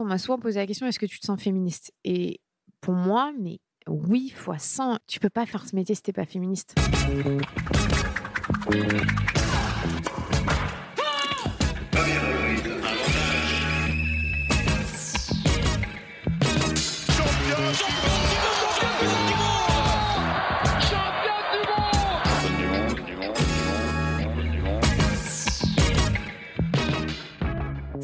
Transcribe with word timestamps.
On 0.00 0.06
m'a 0.06 0.18
souvent 0.18 0.38
posé 0.38 0.58
la 0.58 0.66
question 0.66 0.86
est-ce 0.88 0.98
que 0.98 1.06
tu 1.06 1.20
te 1.20 1.26
sens 1.26 1.40
féministe? 1.40 1.92
Et 2.02 2.40
pour 2.80 2.94
moi, 2.94 3.32
mais 3.38 3.60
oui, 3.86 4.30
fois 4.30 4.58
100, 4.58 4.98
tu 5.06 5.20
peux 5.20 5.30
pas 5.30 5.46
faire 5.46 5.68
ce 5.68 5.76
métier 5.76 5.94
si 5.94 6.02
t'es 6.02 6.12
pas 6.12 6.26
féministe. 6.26 6.74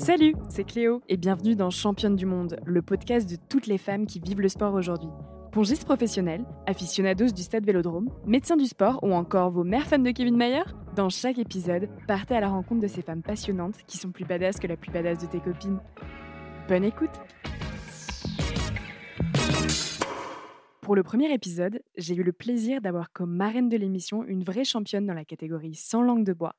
Salut, 0.01 0.35
c'est 0.49 0.65
Cléo 0.65 1.03
et 1.11 1.19
bienvenue 1.19 1.55
dans 1.55 1.69
Championne 1.69 2.17
du 2.17 2.25
Monde, 2.25 2.59
le 2.65 2.81
podcast 2.81 3.29
de 3.29 3.37
toutes 3.51 3.67
les 3.67 3.77
femmes 3.77 4.07
qui 4.07 4.19
vivent 4.19 4.41
le 4.41 4.49
sport 4.49 4.73
aujourd'hui. 4.73 5.11
Pongistes 5.53 5.85
professionnels, 5.85 6.47
aficionados 6.67 7.33
du 7.33 7.43
stade 7.43 7.67
Vélodrome, 7.67 8.09
médecins 8.25 8.57
du 8.57 8.65
sport 8.65 8.99
ou 9.03 9.13
encore 9.13 9.51
vos 9.51 9.63
mères 9.63 9.87
fans 9.87 9.99
de 9.99 10.11
Kevin 10.11 10.39
Mayer 10.39 10.63
Dans 10.97 11.11
chaque 11.11 11.39
épisode, 11.39 11.91
partez 12.09 12.35
à 12.35 12.41
la 12.41 12.49
rencontre 12.49 12.81
de 12.81 12.87
ces 12.87 13.03
femmes 13.03 13.23
passionnantes 13.23 13.77
qui 13.87 13.99
sont 13.99 14.11
plus 14.11 14.25
badass 14.25 14.59
que 14.59 14.67
la 14.67 14.79
plus 14.79 14.91
badass 14.91 15.19
de 15.19 15.27
tes 15.27 15.41
copines. 15.41 15.81
Bonne 16.67 16.85
écoute 16.85 17.11
Pour 20.81 20.97
le 20.97 21.03
premier 21.03 21.31
épisode, 21.31 21.83
j'ai 21.99 22.15
eu 22.15 22.23
le 22.23 22.33
plaisir 22.33 22.81
d'avoir 22.81 23.13
comme 23.13 23.37
marraine 23.37 23.69
de 23.69 23.77
l'émission 23.77 24.25
une 24.25 24.45
vraie 24.45 24.65
championne 24.65 25.05
dans 25.05 25.13
la 25.13 25.27
catégorie 25.27 25.75
sans 25.75 26.01
langue 26.01 26.25
de 26.25 26.33
bois, 26.33 26.55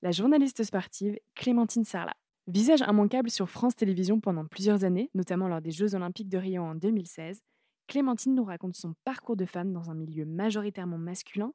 la 0.00 0.12
journaliste 0.12 0.64
sportive 0.64 1.18
Clémentine 1.34 1.84
Sarlat. 1.84 2.16
Visage 2.48 2.80
immanquable 2.86 3.28
sur 3.28 3.50
France 3.50 3.74
Télévisions 3.74 4.20
pendant 4.20 4.46
plusieurs 4.46 4.84
années, 4.84 5.10
notamment 5.14 5.48
lors 5.48 5.60
des 5.60 5.72
Jeux 5.72 5.96
Olympiques 5.96 6.28
de 6.28 6.38
Rio 6.38 6.62
en 6.62 6.76
2016, 6.76 7.42
Clémentine 7.88 8.34
nous 8.34 8.44
raconte 8.44 8.76
son 8.76 8.94
parcours 9.04 9.36
de 9.36 9.44
femme 9.46 9.72
dans 9.72 9.90
un 9.90 9.94
milieu 9.94 10.24
majoritairement 10.24 10.98
masculin, 10.98 11.52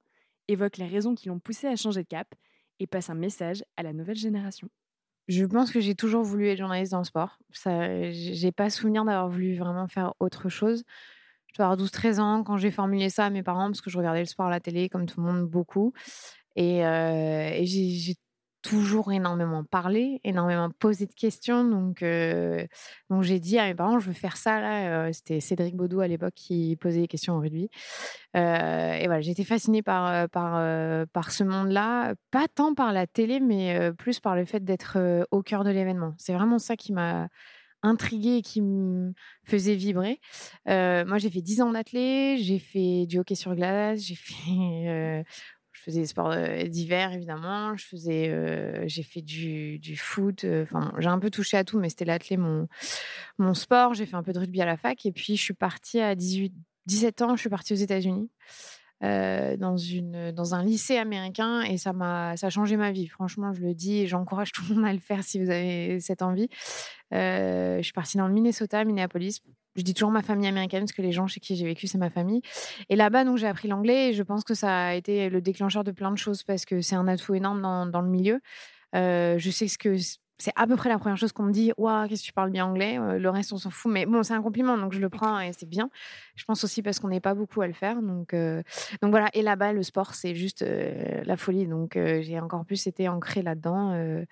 évoque 0.50 0.78
les 0.78 0.88
raisons 0.88 1.16
qui 1.16 1.30
l'ont 1.30 1.40
poussée 1.40 1.68
à 1.68 1.78
changer 1.78 2.04
de 2.04 2.08
cap 2.08 2.28
et 2.80 2.88
passe 2.88 3.10
un 3.10 3.16
message 3.16 3.64
à 3.78 3.84
la 3.84 3.94
nouvelle 3.94 4.18
génération. 4.18 4.68
Je 5.30 5.46
pense 5.46 5.72
que 5.72 5.80
j'ai 5.80 5.96
toujours 5.96 6.24
voulu 6.24 6.48
être 6.50 6.58
journaliste 6.58 6.92
dans 6.92 6.98
le 6.98 7.06
sport. 7.06 7.38
Ça, 7.52 8.12
j'ai 8.12 8.52
pas 8.52 8.70
souvenir 8.70 9.06
d'avoir 9.06 9.30
voulu 9.30 9.56
vraiment 9.56 9.88
faire 9.88 10.14
autre 10.20 10.50
chose. 10.50 10.84
Je 11.48 11.56
dois 11.56 11.68
avoir 11.68 11.78
12-13 11.78 12.20
ans 12.20 12.44
quand 12.44 12.58
j'ai 12.58 12.72
formulé 12.72 13.10
ça 13.10 13.26
à 13.26 13.30
mes 13.30 13.44
parents 13.44 13.68
parce 13.68 13.82
que 13.82 13.90
je 13.90 13.98
regardais 13.98 14.22
le 14.22 14.26
sport 14.26 14.48
à 14.48 14.50
la 14.50 14.60
télé 14.60 14.90
comme 14.90 15.06
tout 15.06 15.22
le 15.22 15.28
monde 15.28 15.48
beaucoup. 15.48 15.94
Et, 16.58 16.86
euh, 16.86 17.60
j'ai 17.64 18.16
toujours 18.62 19.12
énormément 19.12 19.64
parlé, 19.64 20.20
énormément 20.24 20.70
posé 20.70 21.06
de 21.06 21.14
questions. 21.14 21.64
Donc, 21.64 22.04
euh, 22.04 22.66
donc 23.10 23.24
j'ai 23.24 23.40
dit 23.40 23.58
à 23.58 23.66
mes 23.66 23.76
parents, 23.76 24.00
je 24.00 24.08
veux 24.08 24.14
faire 24.14 24.38
ça. 24.38 24.60
Là, 24.60 25.08
euh, 25.08 25.12
c'était 25.12 25.40
Cédric 25.40 25.76
Baudou 25.76 26.00
à 26.00 26.08
l'époque 26.08 26.34
qui 26.36 26.78
posait 26.78 27.02
des 27.02 27.08
questions 27.08 27.36
en 27.36 27.40
rugby. 27.40 27.70
Euh, 28.36 28.94
et 28.94 29.06
voilà, 29.06 29.22
j'étais 29.22 29.44
fascinée 29.44 29.82
par, 29.82 30.30
par, 30.30 31.08
par 31.08 31.32
ce 31.32 31.44
monde-là, 31.44 32.14
pas 32.30 32.48
tant 32.48 32.74
par 32.74 32.94
la 32.94 33.08
télé, 33.08 33.40
mais 33.40 33.92
plus 33.98 34.20
par 34.20 34.36
le 34.36 34.46
fait 34.46 34.64
d'être 34.64 35.26
au 35.32 35.42
cœur 35.42 35.64
de 35.64 35.72
l'événement. 35.72 36.14
C'est 36.18 36.34
vraiment 36.34 36.60
ça 36.60 36.76
qui 36.76 36.94
m'a 36.94 37.28
intriguée 37.84 38.38
et 38.38 38.42
qui 38.44 38.62
me 38.62 39.12
faisait 39.44 39.76
vibrer. 39.76 40.20
moi, 40.68 41.18
j'ai 41.18 41.30
fait 41.30 41.42
10 41.42 41.62
ans 41.62 41.72
d'athlète, 41.72 42.40
j'ai 42.40 42.60
fait 42.60 43.06
du 43.08 43.20
hockey 43.20 43.36
sur 43.36 43.56
glace, 43.56 44.02
j'ai 44.02 44.16
fait 44.16 45.24
je 45.82 45.86
faisais 45.86 46.02
des 46.02 46.08
sports 46.08 46.36
d'hiver 46.68 47.12
évidemment. 47.12 47.76
Je 47.76 47.86
faisais, 47.86 48.88
j'ai 48.88 49.02
fait 49.02 49.22
du, 49.22 49.96
foot. 49.98 50.46
Enfin, 50.46 50.94
j'ai 51.00 51.08
un 51.08 51.18
peu 51.18 51.32
touché 51.32 51.58
à 51.58 51.64
tout, 51.64 51.80
mais 51.80 51.90
c'était 51.90 52.06
l'athlé 52.06 52.38
mon 52.38 53.54
sport. 53.56 53.96
J'ai 53.96 54.06
fait 54.06 54.16
un 54.16 54.22
peu 54.22 54.32
de 54.32 54.40
rugby 54.40 54.62
à 54.62 54.66
la 54.66 54.78
fac 54.78 55.04
et 55.08 55.12
puis 55.12 55.38
je 55.38 55.42
suis 55.42 55.54
partie 55.56 56.00
à 56.00 56.14
18, 56.14 56.54
17 56.86 57.22
ans. 57.24 57.36
Je 57.36 57.42
suis 57.42 57.50
partie 57.50 57.74
aux 57.74 57.78
États-Unis. 57.78 58.30
dans 59.02 60.54
un 60.54 60.64
lycée 60.64 60.98
américain 60.98 61.62
et 61.64 61.78
ça 61.78 61.94
m'a 61.94 62.38
ça 62.38 62.48
a 62.48 62.50
changé 62.52 62.78
ma 62.78 62.92
vie. 62.92 63.08
Franchement, 63.08 63.52
je 63.52 63.62
le 63.62 63.74
dis 63.74 64.02
et 64.02 64.08
j'encourage 64.08 64.52
tout 64.54 64.62
le 64.70 64.76
monde 64.76 64.86
à 64.86 64.94
le 64.94 65.00
faire 65.00 65.24
si 65.24 65.44
vous 65.44 65.50
avez 65.50 66.00
cette 66.00 66.22
envie. 66.22 66.50
je 67.12 67.80
suis 67.82 67.94
partie 67.94 68.18
dans 68.18 68.28
le 68.28 68.34
Minnesota, 68.34 68.86
Minneapolis, 68.86 69.42
je 69.76 69.84
dis 69.84 69.94
toujours 69.94 70.12
ma 70.12 70.22
famille 70.22 70.48
américaine 70.48 70.82
parce 70.82 70.92
que 70.92 71.02
les 71.02 71.12
gens 71.12 71.28
chez 71.28 71.40
qui 71.40 71.56
j'ai 71.56 71.66
vécu, 71.66 71.88
c'est 71.88 71.98
ma 71.98 72.10
famille. 72.10 72.42
Et 72.90 72.96
là-bas, 72.96 73.24
donc, 73.24 73.38
j'ai 73.38 73.48
appris 73.48 73.68
l'anglais 73.68 74.10
et 74.10 74.14
je 74.14 74.24
pense 74.24 74.44
que 74.44 74.54
ça 74.54 74.88
a 74.88 74.94
été 74.94 75.30
le 75.30 75.42
déclencheur 75.42 75.84
de 75.84 75.92
plein 75.92 76.12
de 76.12 76.18
choses 76.18 76.44
parce 76.44 76.66
que 76.66 76.82
c'est 76.82 76.96
un 76.96 77.08
atout 77.08 77.34
énorme 77.36 77.62
dans, 77.62 77.86
dans 77.86 78.02
le 78.02 78.10
milieu. 78.10 78.42
Euh, 78.96 79.38
je 79.38 79.50
sais 79.50 79.68
ce 79.68 79.78
que 79.78 79.96
c'est 80.38 80.52
à 80.56 80.66
peu 80.66 80.76
près 80.76 80.90
la 80.90 80.98
première 80.98 81.18
chose 81.18 81.32
qu'on 81.32 81.44
me 81.44 81.52
dit 81.52 81.72
Waouh, 81.78 82.08
qu'est-ce 82.08 82.24
que 82.24 82.28
tu 82.28 82.34
parles 82.34 82.50
bien 82.50 82.66
anglais? 82.66 82.98
Euh, 82.98 83.20
Le 83.20 83.30
reste, 83.30 83.54
on 83.54 83.58
s'en 83.58 83.70
fout. 83.70 83.92
Mais 83.92 84.06
bon, 84.06 84.24
c'est 84.24 84.34
un 84.34 84.42
compliment, 84.42 84.78
donc 84.78 84.92
je 84.92 85.00
le 85.00 85.10
prends 85.10 85.40
et 85.40 85.54
c'est 85.54 85.70
bien. 85.70 85.90
Je 86.36 86.44
pense 86.46 86.64
aussi 86.64 86.82
parce 86.82 87.00
qu'on 87.00 87.10
n'est 87.10 87.20
pas 87.20 87.36
beaucoup 87.36 87.62
à 87.62 87.68
le 87.68 87.74
faire. 87.74 88.02
Donc, 88.02 88.34
euh, 88.34 88.64
donc 89.02 89.12
voilà. 89.12 89.30
Et 89.34 89.44
là-bas, 89.44 89.72
le 89.72 89.84
sport, 89.84 90.16
c'est 90.16 90.34
juste 90.36 90.66
la 90.66 91.38
folie. 91.38 91.68
Donc 91.68 91.94
j'ai 91.94 92.40
encore 92.40 92.66
plus 92.66 92.88
été 92.88 93.08
ancrée 93.08 93.44
là-dedans. 93.44 93.94
et 93.94 94.26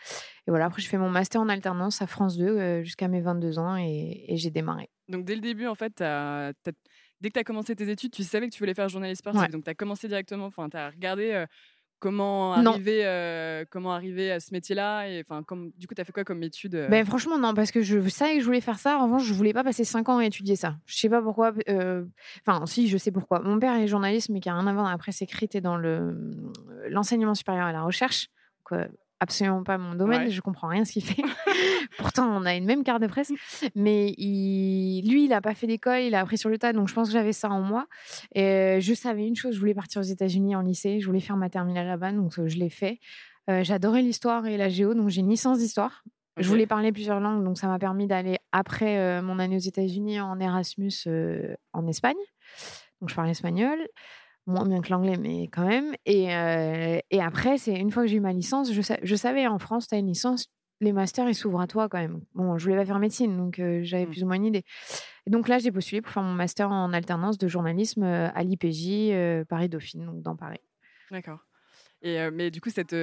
voilà, 0.47 0.65
après, 0.65 0.81
je 0.81 0.89
fais 0.89 0.97
mon 0.97 1.09
master 1.09 1.41
en 1.41 1.49
alternance 1.49 2.01
à 2.01 2.07
France 2.07 2.37
2 2.37 2.81
jusqu'à 2.83 3.07
mes 3.07 3.21
22 3.21 3.59
ans 3.59 3.77
et, 3.77 4.25
j'ai 4.29 4.49
démarré. 4.49 4.89
Donc 5.09 5.25
dès 5.25 5.35
le 5.35 5.41
début, 5.41 5.67
en 5.67 5.75
fait, 5.75 5.97
dès 5.97 7.29
que 7.29 7.33
tu 7.33 7.39
as 7.39 7.43
commencé 7.43 7.75
tes 7.75 7.89
études, 7.89 8.11
tu 8.11 8.23
savais 8.23 8.47
que 8.47 8.53
tu 8.53 8.59
voulais 8.59 8.73
faire 8.73 8.89
journaliste 8.89 9.19
sportif. 9.19 9.49
Donc 9.49 9.63
tu 9.63 9.69
as 9.69 9.75
commencé 9.75 10.07
directement, 10.07 10.45
enfin, 10.45 10.69
tu 10.69 10.77
as 10.77 10.89
regardé 10.89 11.45
comment 11.99 12.53
arriver, 12.53 13.01
euh, 13.05 13.65
comment 13.69 13.93
arriver 13.93 14.31
à 14.31 14.39
ce 14.39 14.53
métier-là 14.53 15.07
et 15.07 15.21
enfin 15.21 15.43
du 15.77 15.87
coup 15.87 15.93
tu 15.93 16.01
as 16.01 16.05
fait 16.05 16.11
quoi 16.11 16.23
comme 16.23 16.41
étude 16.43 16.75
euh? 16.75 16.87
ben, 16.87 17.05
franchement 17.05 17.37
non 17.37 17.53
parce 17.53 17.71
que 17.71 17.81
je 17.81 18.07
savais 18.09 18.35
que 18.35 18.39
je 18.39 18.45
voulais 18.45 18.61
faire 18.61 18.79
ça. 18.79 18.97
En 18.97 19.03
revanche 19.03 19.23
je 19.23 19.33
voulais 19.33 19.53
pas 19.53 19.63
passer 19.63 19.83
5 19.83 20.07
ans 20.09 20.17
à 20.17 20.25
étudier 20.25 20.55
ça. 20.55 20.77
Je 20.85 20.95
sais 20.95 21.09
pas 21.09 21.21
pourquoi 21.21 21.53
enfin 22.47 22.65
si 22.65 22.87
je 22.87 22.97
sais 22.97 23.11
pourquoi. 23.11 23.41
Mon 23.41 23.59
père 23.59 23.75
est 23.75 23.87
journaliste 23.87 24.29
mais 24.29 24.39
qui 24.39 24.49
a 24.49 24.53
rien 24.53 24.67
à 24.67 24.73
voir. 24.73 24.79
Dans 24.85 24.91
la 24.91 24.97
presse 24.97 25.21
écrite 25.21 25.55
et 25.55 25.61
dans 25.61 25.75
le 25.75 26.15
l'enseignement 26.87 27.35
supérieur 27.35 27.67
et 27.67 27.73
la 27.73 27.83
recherche 27.83 28.29
absolument 29.19 29.63
pas 29.63 29.77
mon 29.77 29.95
domaine, 29.95 30.29
je 30.29 30.41
comprends 30.41 30.67
rien 30.67 30.85
ce 30.85 30.93
qu'il 30.93 31.03
fait. 31.03 31.21
Pourtant, 31.97 32.29
on 32.29 32.45
a 32.45 32.55
une 32.55 32.65
même 32.65 32.83
carte 32.83 33.01
de 33.01 33.07
presse, 33.07 33.31
mais 33.75 34.13
il, 34.17 35.09
lui, 35.09 35.25
il 35.25 35.33
a 35.33 35.41
pas 35.41 35.53
fait 35.53 35.67
d'école, 35.67 36.01
il 36.01 36.15
a 36.15 36.19
appris 36.19 36.37
sur 36.37 36.49
le 36.49 36.57
tas, 36.57 36.73
donc 36.73 36.87
je 36.87 36.93
pense 36.93 37.07
que 37.07 37.13
j'avais 37.13 37.33
ça 37.33 37.49
en 37.49 37.61
moi. 37.61 37.87
Et 38.33 38.79
je 38.81 38.93
savais 38.93 39.27
une 39.27 39.35
chose, 39.35 39.55
je 39.55 39.59
voulais 39.59 39.73
partir 39.73 40.01
aux 40.01 40.05
États-Unis 40.05 40.55
en 40.55 40.61
lycée, 40.61 40.99
je 40.99 41.05
voulais 41.05 41.19
faire 41.19 41.37
ma 41.37 41.49
terminale 41.49 41.87
là-bas, 41.87 42.11
donc 42.11 42.33
je 42.35 42.57
l'ai 42.57 42.69
fait. 42.69 42.99
J'adorais 43.47 44.03
l'histoire 44.03 44.45
et 44.45 44.57
la 44.57 44.69
géo, 44.69 44.93
donc 44.93 45.09
j'ai 45.09 45.21
une 45.21 45.29
licence 45.29 45.57
d'histoire. 45.57 46.03
Je 46.37 46.47
voulais 46.47 46.67
parler 46.67 46.91
plusieurs 46.91 47.19
langues, 47.19 47.43
donc 47.43 47.57
ça 47.57 47.67
m'a 47.67 47.79
permis 47.79 48.07
d'aller 48.07 48.37
après 48.51 49.21
mon 49.21 49.39
année 49.39 49.55
aux 49.55 49.59
États-Unis 49.59 50.21
en 50.21 50.39
Erasmus 50.39 50.93
en 51.73 51.87
Espagne. 51.87 52.17
Donc 53.01 53.09
je 53.09 53.15
parle 53.15 53.29
espagnol 53.29 53.79
moins 54.49 54.65
bien 54.65 54.81
que 54.81 54.89
l'anglais, 54.89 55.17
mais 55.17 55.43
quand 55.47 55.65
même. 55.65 55.93
Et, 56.05 56.35
euh, 56.35 56.99
et 57.09 57.21
après, 57.21 57.57
c'est 57.57 57.75
une 57.75 57.91
fois 57.91 58.03
que 58.03 58.09
j'ai 58.09 58.17
eu 58.17 58.21
ma 58.21 58.33
licence, 58.33 58.73
je, 58.73 58.81
je 59.01 59.15
savais 59.15 59.47
en 59.47 59.59
France, 59.59 59.87
tu 59.87 59.95
as 59.95 59.99
une 59.99 60.07
licence, 60.07 60.47
les 60.81 60.91
masters, 60.91 61.29
ils 61.29 61.35
s'ouvrent 61.35 61.61
à 61.61 61.67
toi 61.67 61.89
quand 61.89 61.99
même. 61.99 62.21
Bon, 62.33 62.57
je 62.57 62.63
voulais 62.63 62.77
pas 62.77 62.85
faire 62.85 62.99
médecine, 62.99 63.37
donc 63.37 63.59
euh, 63.59 63.81
j'avais 63.83 64.05
mmh. 64.05 64.09
plus 64.09 64.23
ou 64.23 64.27
moins 64.27 64.35
une 64.35 64.45
idée. 64.45 64.63
Et 65.27 65.29
donc 65.29 65.47
là, 65.47 65.59
j'ai 65.59 65.71
postulé 65.71 66.01
pour 66.01 66.11
faire 66.11 66.23
mon 66.23 66.33
master 66.33 66.69
en 66.71 66.91
alternance 66.93 67.37
de 67.37 67.47
journalisme 67.47 68.03
euh, 68.03 68.29
à 68.33 68.43
l'IPJ 68.43 69.45
Paris-Dauphine, 69.47 70.05
donc 70.05 70.21
dans 70.21 70.35
Paris. 70.35 70.61
D'accord. 71.11 71.39
Et 72.01 72.17
mais 72.31 72.49
du 72.49 72.61
coup, 72.61 72.69
cette, 72.69 72.95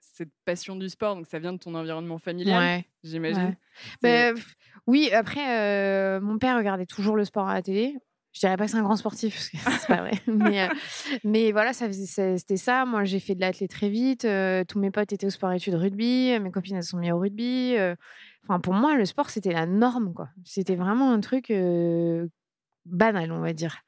cette 0.00 0.28
passion 0.44 0.76
du 0.76 0.90
sport, 0.90 1.16
donc 1.16 1.26
ça 1.26 1.38
vient 1.38 1.54
de 1.54 1.58
ton 1.58 1.74
environnement 1.74 2.18
familial, 2.18 2.82
j'imagine. 3.02 3.56
Ouais. 4.02 4.34
Bah, 4.34 4.40
oui, 4.86 5.10
après, 5.12 6.20
mon 6.20 6.38
père 6.38 6.58
regardait 6.58 6.84
toujours 6.84 7.16
le 7.16 7.24
sport 7.24 7.48
à 7.48 7.54
la 7.54 7.62
télé 7.62 7.96
je 8.32 8.40
dirais 8.40 8.56
pas 8.56 8.64
que 8.64 8.70
c'est 8.70 8.78
un 8.78 8.82
grand 8.82 8.96
sportif, 8.96 9.34
parce 9.34 9.48
que 9.50 9.56
c'est 9.80 9.86
pas 9.86 10.00
vrai. 10.00 10.12
mais, 10.26 10.62
euh, 10.62 10.68
mais 11.24 11.52
voilà, 11.52 11.72
ça 11.72 11.92
c'était 11.92 12.56
ça. 12.56 12.84
Moi, 12.84 13.04
j'ai 13.04 13.20
fait 13.20 13.34
de 13.34 13.40
l'athlète 13.40 13.70
très 13.70 13.90
vite. 13.90 14.24
Euh, 14.24 14.64
tous 14.64 14.78
mes 14.78 14.90
potes 14.90 15.12
étaient 15.12 15.26
au 15.26 15.30
sport 15.30 15.52
études 15.52 15.74
rugby. 15.74 16.38
Mes 16.40 16.50
copines, 16.50 16.76
elles 16.76 16.84
sont 16.84 16.98
mises 16.98 17.12
au 17.12 17.18
rugby. 17.18 17.74
Euh. 17.76 17.94
Enfin, 18.44 18.58
pour 18.58 18.74
moi, 18.74 18.96
le 18.96 19.04
sport, 19.04 19.30
c'était 19.30 19.52
la 19.52 19.66
norme, 19.66 20.14
quoi. 20.14 20.28
C'était 20.44 20.76
vraiment 20.76 21.12
un 21.12 21.20
truc 21.20 21.52
banal, 22.86 23.32
on 23.32 23.40
va 23.40 23.52
dire. 23.52 23.78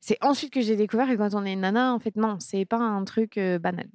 C'est 0.00 0.18
ensuite 0.22 0.52
que 0.52 0.60
j'ai 0.60 0.76
découvert 0.76 1.08
que 1.08 1.14
quand 1.14 1.34
on 1.34 1.44
est 1.44 1.56
nana, 1.56 1.94
en 1.94 1.98
fait, 1.98 2.14
non, 2.16 2.36
c'est 2.38 2.66
pas 2.66 2.76
un 2.76 3.02
truc 3.04 3.40
banal. 3.60 3.88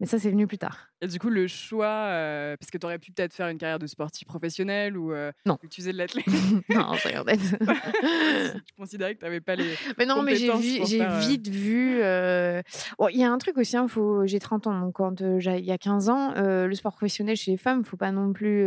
Mais 0.00 0.06
ça, 0.06 0.18
c'est 0.18 0.30
venu 0.30 0.46
plus 0.46 0.56
tard. 0.56 0.88
Et 1.02 1.06
du 1.06 1.18
coup, 1.18 1.28
le 1.28 1.46
choix, 1.46 1.86
euh, 1.86 2.56
parce 2.58 2.70
que 2.70 2.78
tu 2.78 2.86
aurais 2.86 2.98
pu 2.98 3.12
peut-être 3.12 3.34
faire 3.34 3.48
une 3.48 3.58
carrière 3.58 3.78
de 3.78 3.86
sportif 3.86 4.26
professionnel 4.26 4.96
ou 4.96 5.12
euh, 5.12 5.30
non. 5.44 5.58
tu 5.70 5.82
faisais 5.82 5.92
de 5.92 5.98
l'athlète. 5.98 6.26
non, 6.70 6.94
c'est 6.94 7.18
en 7.18 7.24
fait. 7.24 7.36
tu 8.66 8.74
considérais 8.78 9.14
que 9.14 9.20
tu 9.20 9.26
n'avais 9.26 9.42
pas 9.42 9.56
les. 9.56 9.74
Mais 9.98 10.06
non, 10.06 10.22
mais 10.22 10.36
j'ai, 10.36 10.50
euh, 10.50 11.18
vite 11.18 11.48
vu. 11.48 11.98
Il 11.98 13.18
y 13.18 13.24
a 13.24 13.30
un 13.30 13.38
truc 13.38 13.58
aussi, 13.58 13.76
hein, 13.76 13.88
faut... 13.88 14.26
j'ai 14.26 14.38
30 14.38 14.68
ans, 14.68 14.80
donc 14.80 14.94
quand 14.94 15.20
il 15.20 15.64
y 15.64 15.70
a 15.70 15.78
15 15.78 16.08
ans, 16.08 16.32
le 16.36 16.74
sport 16.74 16.92
professionnel 16.92 17.36
chez 17.36 17.50
les 17.50 17.56
femmes, 17.58 17.84
faut 17.84 17.98
pas 17.98 18.10
non 18.10 18.32
plus 18.32 18.62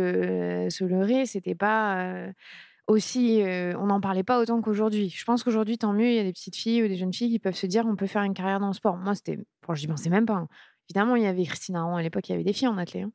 se 0.70 0.84
leurrer. 0.84 1.26
C'était 1.26 1.56
pas 1.56 2.28
aussi, 2.86 3.42
on 3.44 3.86
n'en 3.86 4.00
parlait 4.00 4.22
pas 4.22 4.40
autant 4.40 4.60
qu'aujourd'hui. 4.60 5.08
Je 5.08 5.24
pense 5.24 5.42
qu'aujourd'hui, 5.42 5.78
tant 5.78 5.92
mieux, 5.92 6.06
il 6.06 6.14
y 6.14 6.18
a 6.20 6.24
des 6.24 6.32
petites 6.32 6.56
filles 6.56 6.84
ou 6.84 6.88
des 6.88 6.96
jeunes 6.96 7.12
filles 7.12 7.30
qui 7.30 7.38
peuvent 7.40 7.56
se 7.56 7.66
dire 7.66 7.86
on 7.86 7.96
peut 7.96 8.06
faire 8.06 8.22
une 8.22 8.34
carrière 8.34 8.60
dans 8.60 8.68
le 8.68 8.74
sport. 8.74 8.96
Moi, 8.96 9.14
c'était, 9.14 9.38
je 9.72 9.80
n'y 9.80 9.86
pensais 9.88 10.10
même 10.10 10.26
pas. 10.26 10.34
Hein 10.34 10.48
Évidemment, 10.90 11.16
il 11.16 11.22
y 11.22 11.26
avait 11.26 11.44
Christine 11.44 11.76
Aron 11.76 11.96
à 11.96 12.02
l'époque, 12.02 12.28
il 12.28 12.32
y 12.32 12.34
avait 12.34 12.44
des 12.44 12.52
filles 12.52 12.68
en 12.68 12.78
athlée. 12.78 13.06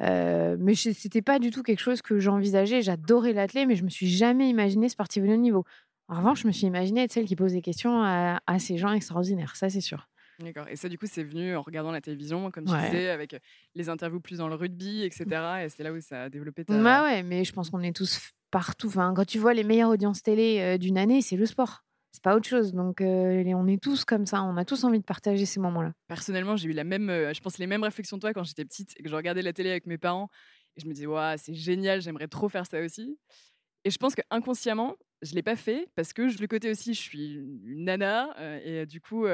Hein. 0.00 0.56
mais 0.58 0.74
c'était 0.74 1.22
pas 1.22 1.38
du 1.38 1.50
tout 1.50 1.62
quelque 1.62 1.80
chose 1.80 2.02
que 2.02 2.18
j'envisageais. 2.18 2.82
J'adorais 2.82 3.32
l'athlé, 3.32 3.66
mais 3.66 3.74
je 3.76 3.84
me 3.84 3.90
suis 3.90 4.08
jamais 4.08 4.48
imaginée 4.48 4.88
sportive 4.88 5.26
de 5.26 5.32
haut 5.32 5.36
niveau. 5.36 5.64
En 6.08 6.18
revanche, 6.18 6.42
je 6.42 6.46
me 6.46 6.52
suis 6.52 6.66
imaginée 6.66 7.02
être 7.02 7.12
celle 7.12 7.26
qui 7.26 7.36
pose 7.36 7.52
des 7.52 7.60
questions 7.60 8.02
à, 8.02 8.58
ces 8.58 8.78
gens 8.78 8.92
extraordinaires, 8.92 9.56
ça 9.56 9.68
c'est 9.68 9.82
sûr. 9.82 10.08
D'accord. 10.38 10.68
Et 10.68 10.76
ça, 10.76 10.88
du 10.88 10.96
coup, 10.96 11.06
c'est 11.10 11.24
venu 11.24 11.56
en 11.56 11.62
regardant 11.62 11.90
la 11.90 12.00
télévision, 12.00 12.52
comme 12.52 12.64
tu 12.64 12.72
disais, 12.72 13.10
avec 13.10 13.36
les 13.74 13.88
interviews 13.88 14.20
plus 14.20 14.38
dans 14.38 14.46
le 14.46 14.54
rugby, 14.54 15.02
etc. 15.02 15.24
Et 15.64 15.68
c'est 15.68 15.82
là 15.82 15.92
où 15.92 16.00
ça 16.00 16.24
a 16.24 16.28
développé 16.28 16.64
ta. 16.64 16.80
Bah 16.80 17.02
ouais, 17.02 17.24
mais 17.24 17.42
je 17.44 17.52
pense 17.52 17.70
qu'on 17.70 17.82
est 17.82 17.94
tous 17.94 18.30
partout. 18.52 18.86
Enfin, 18.86 19.12
quand 19.14 19.26
tu 19.26 19.38
vois 19.38 19.52
les 19.52 19.64
meilleures 19.64 19.90
audiences 19.90 20.22
télé 20.22 20.78
d'une 20.78 20.96
année, 20.96 21.22
c'est 21.22 21.36
le 21.36 21.44
sport. 21.44 21.84
C'est 22.18 22.24
pas 22.24 22.34
autre 22.34 22.48
chose. 22.48 22.72
Donc, 22.72 22.96
on 23.00 23.66
est 23.68 23.80
tous 23.80 24.04
comme 24.04 24.26
ça. 24.26 24.42
On 24.42 24.56
a 24.56 24.64
tous 24.64 24.82
envie 24.82 24.98
de 24.98 25.04
partager 25.04 25.46
ces 25.46 25.60
moments-là. 25.60 25.92
Personnellement, 26.08 26.56
j'ai 26.56 26.68
eu 26.68 26.72
la 26.72 26.82
même, 26.82 27.06
je 27.08 27.40
pense, 27.40 27.58
les 27.58 27.68
mêmes 27.68 27.84
réflexions 27.84 28.16
que 28.16 28.22
toi 28.22 28.32
quand 28.32 28.42
j'étais 28.42 28.64
petite 28.64 28.92
et 28.98 29.04
que 29.04 29.08
je 29.08 29.14
regardais 29.14 29.40
la 29.40 29.52
télé 29.52 29.70
avec 29.70 29.86
mes 29.86 29.98
parents. 29.98 30.28
Et 30.76 30.80
je 30.80 30.88
me 30.88 30.94
disais, 30.94 31.06
waouh, 31.06 31.36
c'est 31.38 31.54
génial, 31.54 32.00
j'aimerais 32.00 32.26
trop 32.26 32.48
faire 32.48 32.66
ça 32.66 32.80
aussi. 32.80 33.16
Et 33.84 33.90
je 33.92 33.98
pense 33.98 34.16
que 34.16 34.22
inconsciemment, 34.32 34.96
je 35.22 35.32
l'ai 35.36 35.44
pas 35.44 35.54
fait 35.54 35.88
parce 35.94 36.12
que 36.12 36.26
je 36.26 36.38
le 36.38 36.48
côté 36.48 36.68
aussi, 36.68 36.92
je 36.92 37.00
suis 37.00 37.34
une 37.34 37.84
nana 37.84 38.34
et 38.64 38.84
du 38.84 39.00
coup. 39.00 39.24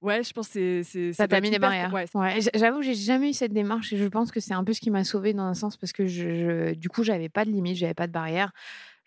Ouais, 0.00 0.22
je 0.22 0.32
pense 0.32 0.48
que 0.48 0.82
c'est. 0.82 1.12
Ça 1.12 1.28
t'a 1.28 1.42
mis 1.42 1.50
des 1.50 1.58
barrières. 1.58 1.92
Ouais. 1.92 2.06
ouais. 2.14 2.38
J'avoue, 2.54 2.80
j'ai 2.80 2.94
jamais 2.94 3.28
eu 3.28 3.32
cette 3.34 3.52
démarche 3.52 3.92
et 3.92 3.98
je 3.98 4.06
pense 4.06 4.30
que 4.30 4.40
c'est 4.40 4.54
un 4.54 4.64
peu 4.64 4.72
ce 4.72 4.80
qui 4.80 4.90
m'a 4.90 5.04
sauvée 5.04 5.34
dans 5.34 5.42
un 5.42 5.52
sens 5.52 5.76
parce 5.76 5.92
que 5.92 6.06
je, 6.06 6.72
du 6.72 6.88
coup, 6.88 7.04
j'avais 7.04 7.28
pas 7.28 7.44
de 7.44 7.50
limite, 7.50 7.76
j'avais 7.76 7.92
pas 7.92 8.06
de 8.06 8.12
barrière. 8.12 8.50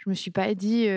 Je 0.04 0.10
me 0.10 0.16
suis 0.16 0.32
pas 0.32 0.54
dit, 0.54 0.88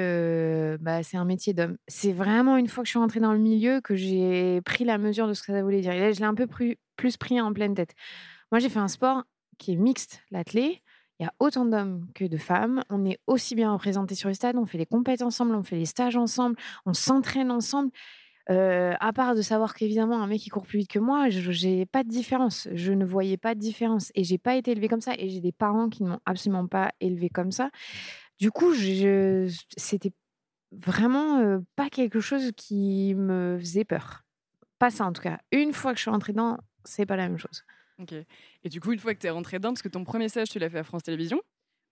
bah, 0.80 1.02
c'est 1.04 1.16
un 1.16 1.24
métier 1.24 1.52
d'homme. 1.52 1.76
C'est 1.86 2.12
vraiment 2.12 2.56
une 2.56 2.66
fois 2.66 2.82
que 2.82 2.86
je 2.86 2.90
suis 2.90 2.98
rentrée 2.98 3.20
dans 3.20 3.32
le 3.32 3.38
milieu 3.38 3.80
que 3.80 3.94
j'ai 3.94 4.60
pris 4.62 4.84
la 4.84 4.98
mesure 4.98 5.28
de 5.28 5.32
ce 5.32 5.42
que 5.42 5.52
ça 5.52 5.62
voulait 5.62 5.80
dire. 5.80 5.92
Et 5.92 6.00
là, 6.00 6.10
je 6.10 6.18
l'ai 6.18 6.24
un 6.26 6.34
peu 6.34 6.48
plus, 6.48 6.76
pris 7.18 7.40
en 7.40 7.52
pleine 7.52 7.74
tête. 7.74 7.94
Moi, 8.50 8.58
j'ai 8.58 8.68
fait 8.68 8.80
un 8.80 8.88
sport 8.88 9.22
qui 9.58 9.72
est 9.72 9.76
mixte, 9.76 10.22
l'athlé. 10.32 10.82
Il 11.18 11.22
y 11.22 11.26
a 11.26 11.32
autant 11.38 11.64
d'hommes 11.64 12.08
que 12.14 12.24
de 12.24 12.36
femmes. 12.36 12.82
On 12.90 13.04
est 13.04 13.20
aussi 13.28 13.54
bien 13.54 13.72
représentés 13.72 14.16
sur 14.16 14.28
les 14.28 14.34
stades. 14.34 14.56
On 14.56 14.66
fait 14.66 14.78
les 14.78 14.86
compétences 14.86 15.34
ensemble, 15.34 15.54
on 15.54 15.62
fait 15.62 15.76
les 15.76 15.86
stages 15.86 16.16
ensemble, 16.16 16.56
on 16.84 16.92
s'entraîne 16.92 17.50
ensemble. 17.52 17.90
Euh, 18.48 18.94
à 19.00 19.12
part 19.12 19.34
de 19.34 19.42
savoir 19.42 19.74
qu'évidemment, 19.74 20.22
un 20.22 20.26
mec 20.28 20.40
qui 20.40 20.50
court 20.50 20.66
plus 20.66 20.78
vite 20.80 20.90
que 20.90 21.00
moi, 21.00 21.30
je 21.30 21.66
n'ai 21.66 21.86
pas 21.86 22.04
de 22.04 22.08
différence. 22.08 22.68
Je 22.72 22.92
ne 22.92 23.04
voyais 23.04 23.36
pas 23.36 23.54
de 23.54 23.60
différence. 23.60 24.12
Et 24.14 24.24
j'ai 24.24 24.38
pas 24.38 24.56
été 24.56 24.72
élevée 24.72 24.88
comme 24.88 25.00
ça. 25.00 25.14
Et 25.16 25.28
j'ai 25.28 25.40
des 25.40 25.52
parents 25.52 25.88
qui 25.88 26.02
ne 26.02 26.10
m'ont 26.10 26.20
absolument 26.26 26.66
pas 26.66 26.92
élevée 27.00 27.30
comme 27.30 27.50
ça. 27.50 27.70
Du 28.38 28.50
coup, 28.50 28.74
je, 28.74 29.52
c'était 29.76 30.12
vraiment 30.72 31.38
euh, 31.38 31.58
pas 31.74 31.88
quelque 31.88 32.20
chose 32.20 32.52
qui 32.56 33.14
me 33.14 33.56
faisait 33.58 33.84
peur. 33.84 34.22
Pas 34.78 34.90
ça 34.90 35.06
en 35.06 35.12
tout 35.12 35.22
cas. 35.22 35.38
Une 35.52 35.72
fois 35.72 35.92
que 35.92 35.96
je 35.96 36.02
suis 36.02 36.10
rentrée 36.10 36.32
dedans, 36.32 36.58
c'est 36.84 37.06
pas 37.06 37.16
la 37.16 37.28
même 37.28 37.38
chose. 37.38 37.64
Ok. 37.98 38.12
Et 38.12 38.68
du 38.68 38.80
coup, 38.80 38.92
une 38.92 38.98
fois 38.98 39.14
que 39.14 39.20
tu 39.20 39.26
es 39.26 39.30
rentrée 39.30 39.58
dedans, 39.58 39.70
parce 39.70 39.82
que 39.82 39.88
ton 39.88 40.04
premier 40.04 40.28
stage, 40.28 40.50
tu 40.50 40.58
l'as 40.58 40.68
fait 40.68 40.78
à 40.78 40.84
France 40.84 41.02
Télévisions. 41.02 41.40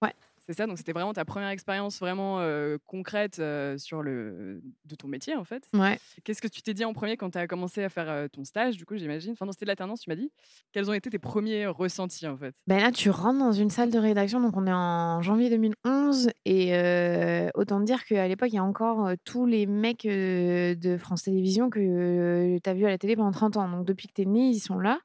Ouais. 0.03 0.13
C'est 0.47 0.53
ça, 0.53 0.67
donc 0.67 0.77
c'était 0.77 0.93
vraiment 0.93 1.15
ta 1.15 1.25
première 1.25 1.49
expérience 1.49 1.99
vraiment 2.01 2.41
concrète 2.85 3.43
sur 3.79 4.03
le 4.03 4.61
de 4.85 4.95
ton 4.95 5.09
métier 5.09 5.35
en 5.37 5.45
fait. 5.45 5.67
Ouais. 5.73 5.99
Qu'est-ce 6.23 6.43
que 6.43 6.49
tu 6.49 6.61
t'es 6.61 6.75
dit 6.75 6.85
en 6.85 6.93
premier 6.93 7.17
quand 7.17 7.31
tu 7.31 7.39
as 7.39 7.47
commencé 7.47 7.83
à 7.83 7.89
faire 7.89 8.29
ton 8.31 8.45
stage 8.45 8.77
du 8.77 8.85
coup, 8.85 8.97
j'imagine? 8.97 9.33
Enfin, 9.33 9.51
c'était 9.53 9.65
de 9.65 9.71
l'alternance, 9.71 10.01
tu 10.01 10.11
m'as 10.11 10.17
dit. 10.17 10.31
Quels 10.73 10.91
ont 10.91 10.93
été 10.93 11.09
tes 11.09 11.19
premiers 11.19 11.67
ressentis 11.67 12.27
en 12.27 12.37
fait? 12.37 12.55
Ben 12.67 12.79
là, 12.79 12.93
tu 12.93 13.09
rentres 13.09 13.39
dans 13.39 13.53
une 13.53 13.71
salle 13.71 13.91
de 13.91 13.99
rédaction, 13.99 14.41
donc 14.41 14.55
on 14.57 14.67
est 14.67 14.73
en 14.73 15.23
janvier 15.23 15.49
2011 15.49 16.29
et 16.45 17.51
autant 17.55 17.81
dire 17.81 18.05
qu'à 18.05 18.29
l'époque, 18.29 18.51
il 18.53 18.57
y 18.57 18.59
a 18.59 18.65
encore 18.65 19.13
tous 19.25 19.47
les 19.47 19.65
mecs 19.65 20.05
de 20.05 20.97
France 20.99 21.23
Télévisions 21.23 21.71
que 21.71 22.59
tu 22.59 22.69
as 22.69 22.75
vu 22.75 22.85
à 22.85 22.91
la 22.91 22.99
télé 22.99 23.17
pendant 23.17 23.33
30 23.33 23.57
ans. 23.57 23.69
Donc 23.71 23.87
depuis 23.87 24.09
que 24.09 24.13
tu 24.13 24.23
es 24.23 24.27
né, 24.27 24.51
ils 24.51 24.61
sont 24.61 24.79
là 24.79 25.01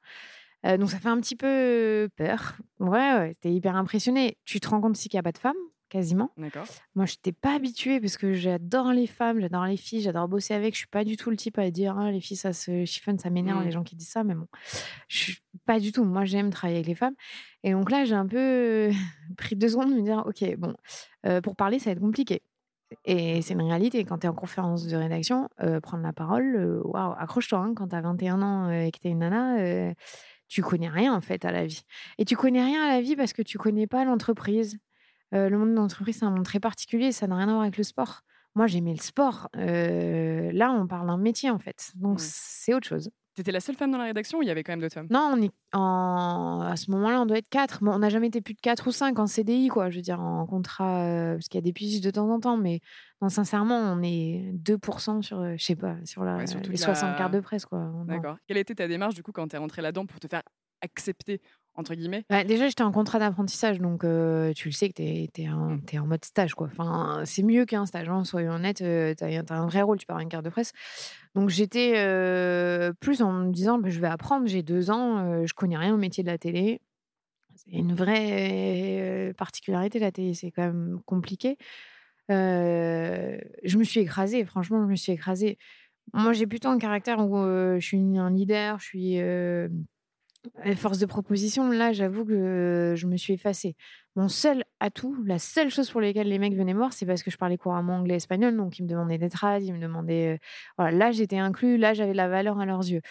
donc 0.64 0.90
ça 0.90 1.00
fait 1.00 1.10
un 1.10 1.20
petit 1.20 1.36
peu 1.36 2.10
peur. 2.16 2.58
Ouais, 2.80 3.14
ouais, 3.14 3.36
t'es 3.42 3.52
hyper 3.52 3.76
impressionné. 3.76 4.38
Tu 4.46 4.60
te 4.60 4.68
rends 4.70 4.82
compte 4.82 4.92
aussi 4.92 5.10
qu'il 5.10 5.18
n'y 5.18 5.22
a 5.22 5.24
pas 5.24 5.32
de 5.32 5.38
femmes, 5.38 5.56
quasiment. 5.90 6.32
D'accord. 6.38 6.66
Moi, 6.96 7.06
je 7.06 7.14
n'étais 7.14 7.32
pas 7.32 7.56
habituée 7.56 8.00
parce 8.00 8.18
que 8.18 8.34
j'adore 8.34 8.94
les 8.94 9.08
femmes, 9.08 9.42
j'adore 9.42 9.66
les 9.66 9.78
filles, 9.78 10.02
j'adore 10.02 10.28
bosser 10.28 10.54
avec. 10.54 10.74
Je 10.74 10.80
suis 10.80 10.88
pas 10.88 11.04
du 11.04 11.18
tout 11.18 11.30
le 11.30 11.36
type 11.36 11.58
à 11.58 11.70
dire 11.72 11.98
«Ah, 11.98 12.12
les 12.12 12.22
filles, 12.22 12.38
ça 12.38 12.54
se 12.54 12.86
chiffonne, 12.86 13.20
ça 13.20 13.30
m'énerve, 13.30 13.62
les 13.62 13.70
mmh. 13.70 13.72
gens 13.72 13.84
qui 13.84 13.96
disent 13.96 14.10
ça. 14.10 14.24
Mais 14.24 14.36
bon, 14.36 14.48
je 15.08 15.18
suis 15.18 15.38
pas 15.66 15.80
du 15.80 15.92
tout. 15.92 16.04
Moi, 16.04 16.26
j'aime 16.26 16.52
travailler 16.52 16.78
avec 16.78 16.88
les 16.88 16.96
femmes. 16.96 17.16
Et 17.64 17.72
donc 17.72 17.92
là, 17.92 18.06
j'ai 18.06 18.16
un 18.16 18.28
peu 18.28 18.92
pris 19.38 19.56
deux 19.56 19.70
secondes 19.70 19.90
de 19.90 19.96
me 19.96 20.04
dire 20.04 20.24
ok, 20.26 20.56
bon, 20.58 20.76
pour 21.42 21.56
parler, 21.56 21.80
ça 21.80 21.86
va 21.86 21.92
être 21.94 22.02
compliqué. 22.02 22.42
Et 23.06 23.42
c'est 23.44 23.54
une 23.54 23.62
réalité. 23.62 24.04
Quand 24.04 24.20
tu 24.20 24.26
es 24.26 24.30
en 24.30 24.34
conférence 24.34 24.88
de 24.88 24.96
rédaction, 24.96 25.48
prendre 25.84 26.04
la 26.04 26.14
parole, 26.14 26.82
waouh, 26.86 27.14
accroche-toi. 27.18 27.60
Hein, 27.60 27.74
quand 27.76 27.90
tu 27.90 27.96
as 27.96 28.02
21 28.02 28.42
ans 28.42 28.72
et 28.72 28.92
que 28.92 29.00
tu 29.00 29.08
es 29.08 29.12
une 29.12 29.20
nana, 29.20 29.94
tu 30.50 30.62
connais 30.62 30.90
rien 30.90 31.14
en 31.14 31.22
fait 31.22 31.46
à 31.46 31.52
la 31.52 31.66
vie. 31.66 31.84
Et 32.18 32.26
tu 32.26 32.36
connais 32.36 32.64
rien 32.64 32.84
à 32.84 32.90
la 32.90 33.02
vie 33.02 33.16
parce 33.16 33.32
que 33.32 33.42
tu 33.42 33.58
connais 33.58 33.88
pas 33.88 34.04
l'entreprise. 34.04 34.78
le 35.32 35.56
monde 35.56 35.70
de 35.72 35.76
l'entreprise, 35.76 36.18
c'est 36.20 36.26
un 36.26 36.32
monde 36.32 36.46
très 36.46 36.60
particulier, 36.60 37.12
ça 37.12 37.28
n'a 37.28 37.38
rien 37.38 37.48
à 37.48 37.52
voir 37.52 37.62
avec 37.62 37.78
le 37.78 37.84
sport. 37.84 38.22
Moi, 38.56 38.68
j'aimais 38.68 38.94
le 38.94 39.02
sport. 39.02 39.48
là, 39.54 40.72
on 40.72 40.88
parle 40.88 41.08
d'un 41.08 41.18
métier 41.18 41.50
en 41.50 41.60
fait. 41.60 41.92
Donc, 41.96 42.20
c'est 42.20 42.74
autre 42.74 42.88
chose. 42.88 43.10
T'étais 43.40 43.54
la 43.54 43.62
seule 43.62 43.78
femme 43.78 43.90
dans 43.90 43.98
la 43.98 44.04
rédaction 44.04 44.40
ou 44.40 44.42
il 44.42 44.50
y 44.50 44.52
avait 44.52 44.64
quand 44.64 44.74
même 44.74 44.82
d'autres 44.82 44.96
femmes? 44.96 45.08
Non, 45.10 45.32
on 45.34 45.42
est 45.42 45.52
en... 45.72 46.60
à 46.60 46.76
ce 46.76 46.92
moment-là, 46.92 47.22
on 47.22 47.26
doit 47.26 47.38
être 47.38 47.48
quatre. 47.48 47.80
on 47.82 48.00
n'a 48.00 48.10
jamais 48.10 48.28
été 48.28 48.42
plus 48.42 48.54
de 48.54 48.60
quatre 48.60 48.88
ou 48.88 48.92
cinq 48.92 49.18
en 49.18 49.28
CDI, 49.28 49.70
quoi. 49.70 49.90
Je 49.90 49.96
veux 49.96 50.02
dire, 50.02 50.20
en 50.20 50.46
contrat, 50.46 51.06
euh, 51.06 51.34
parce 51.36 51.48
qu'il 51.48 51.58
y 51.58 51.60
a 51.60 51.62
des 51.64 51.72
pigistes 51.72 52.04
de 52.04 52.12
temps 52.12 52.30
en 52.30 52.42
temps, 52.42 52.58
mais 52.58 52.82
non, 53.22 53.30
sincèrement, 53.30 53.78
on 53.80 54.04
est 54.04 54.52
2% 54.56 55.22
sur, 55.22 55.40
euh, 55.40 55.54
je 55.56 55.64
sais 55.64 55.78
pas, 55.78 55.96
sur 56.04 56.26
la, 56.26 56.44
les 56.44 56.76
60 56.76 57.16
quarts 57.16 57.30
de 57.30 57.40
presse, 57.40 57.66
quoi. 57.66 57.90
D'accord. 58.08 58.36
Quelle 58.46 58.58
était 58.58 58.76
ta 58.76 58.90
démarche, 58.90 59.16
du 59.16 59.24
coup, 59.24 59.32
quand 59.32 59.48
tu 59.48 59.56
es 59.56 59.60
rentrée 59.60 59.82
là-dedans 59.82 60.06
pour 60.06 60.20
te 60.20 60.28
faire 60.28 60.44
accepter 60.82 61.42
entre 61.80 61.96
guillemets 61.96 62.26
bah, 62.30 62.44
Déjà, 62.44 62.68
j'étais 62.68 62.84
en 62.84 62.92
contrat 62.92 63.20
d'apprentissage, 63.20 63.80
donc 63.80 64.02
tu 64.02 64.68
le 64.68 64.72
sais 64.72 64.90
que 64.90 64.94
tu 64.94 65.04
es, 65.04 65.30
es, 65.38 65.50
en 65.50 66.06
mode 66.06 66.26
stage. 66.26 66.54
quoi. 66.54 66.68
Enfin, 66.68 67.24
c'est 67.26 67.44
mieux 67.44 67.66
qu'un 67.66 67.86
stage, 67.86 68.10
hein, 68.10 68.24
soyons 68.26 68.54
honnêtes. 68.54 68.78
tu 68.78 68.84
as, 69.24 69.44
un 69.50 69.66
vrai 69.66 69.82
rôle, 69.82 69.98
tu 69.98 70.06
pars 70.06 70.20
une 70.20 70.30
carte 70.30 70.46
de 70.46 70.50
presse. 70.50 70.74
Donc 71.36 71.50
j'étais 71.50 71.94
plus 73.00 73.22
en 73.22 73.32
me 73.32 73.52
disant, 73.52 73.80
bah, 73.80 73.90
je 73.90 74.00
vais 74.00 74.08
apprendre, 74.08 74.48
j'ai 74.48 74.62
deux 74.62 74.92
ans, 74.92 75.46
je 75.46 75.54
connais 75.54 75.78
rien 75.78 75.94
au 75.94 75.98
métier 75.98 76.24
de 76.24 76.30
la 76.30 76.38
télé. 76.38 76.82
C'est 77.56 77.72
une 77.72 77.94
vraie 77.94 79.34
particularité, 79.38 80.00
la 80.00 80.12
télé, 80.12 80.34
c'est 80.34 80.52
quand 80.52 80.64
même 80.64 81.00
compliqué. 81.06 81.58
je 82.30 83.78
me 83.78 83.84
suis 83.84 84.02
écrasée, 84.02 84.46
franchement, 84.46 84.84
je 84.84 84.92
me 84.92 84.96
suis 84.96 85.14
écrasée. 85.14 85.58
Moi, 86.14 86.34
j'ai 86.34 86.48
plutôt 86.48 86.70
un 86.70 86.80
caractère 86.80 87.20
où 87.20 87.38
je 87.38 87.80
suis 87.80 88.18
un 88.18 88.32
leader, 88.32 88.80
je 88.80 88.86
suis 88.86 89.20
force 90.76 91.00
de 91.00 91.06
proposition, 91.06 91.70
là, 91.70 91.92
j'avoue 91.92 92.26
que 92.26 92.94
je 92.96 93.08
me 93.08 93.18
suis 93.18 93.34
effacée. 93.34 93.76
Mon 94.16 94.30
seul 94.30 94.64
atout, 94.80 95.22
la 95.24 95.40
seule 95.40 95.70
chose 95.70 95.90
pour 95.90 96.02
laquelle 96.02 96.28
les 96.28 96.40
mecs 96.40 96.56
venaient 96.56 96.74
me 96.74 96.80
voir, 96.80 96.94
c'est 96.94 97.06
parce 97.06 97.24
que 97.24 97.32
je 97.32 97.38
parlais 97.38 97.58
couramment 97.58 97.98
anglais 97.98 98.16
et 98.16 98.18
espagnol, 98.18 98.56
donc 98.56 98.80
ils 98.80 98.84
me 98.84 98.88
demandaient 98.88 99.18
des 99.18 99.30
trades, 99.30 99.64
ils 99.64 99.74
me 99.74 99.80
demandaient. 99.80 100.36
Euh, 100.36 100.38
voilà, 100.78 100.98
là, 100.98 101.12
j'étais 101.12 101.38
inclus, 101.38 101.78
là, 101.78 101.94
j'avais 101.94 102.12
de 102.12 102.18
la 102.18 102.28
valeur 102.28 102.60
à 102.60 102.66
leurs 102.66 102.88
yeux. 102.88 103.02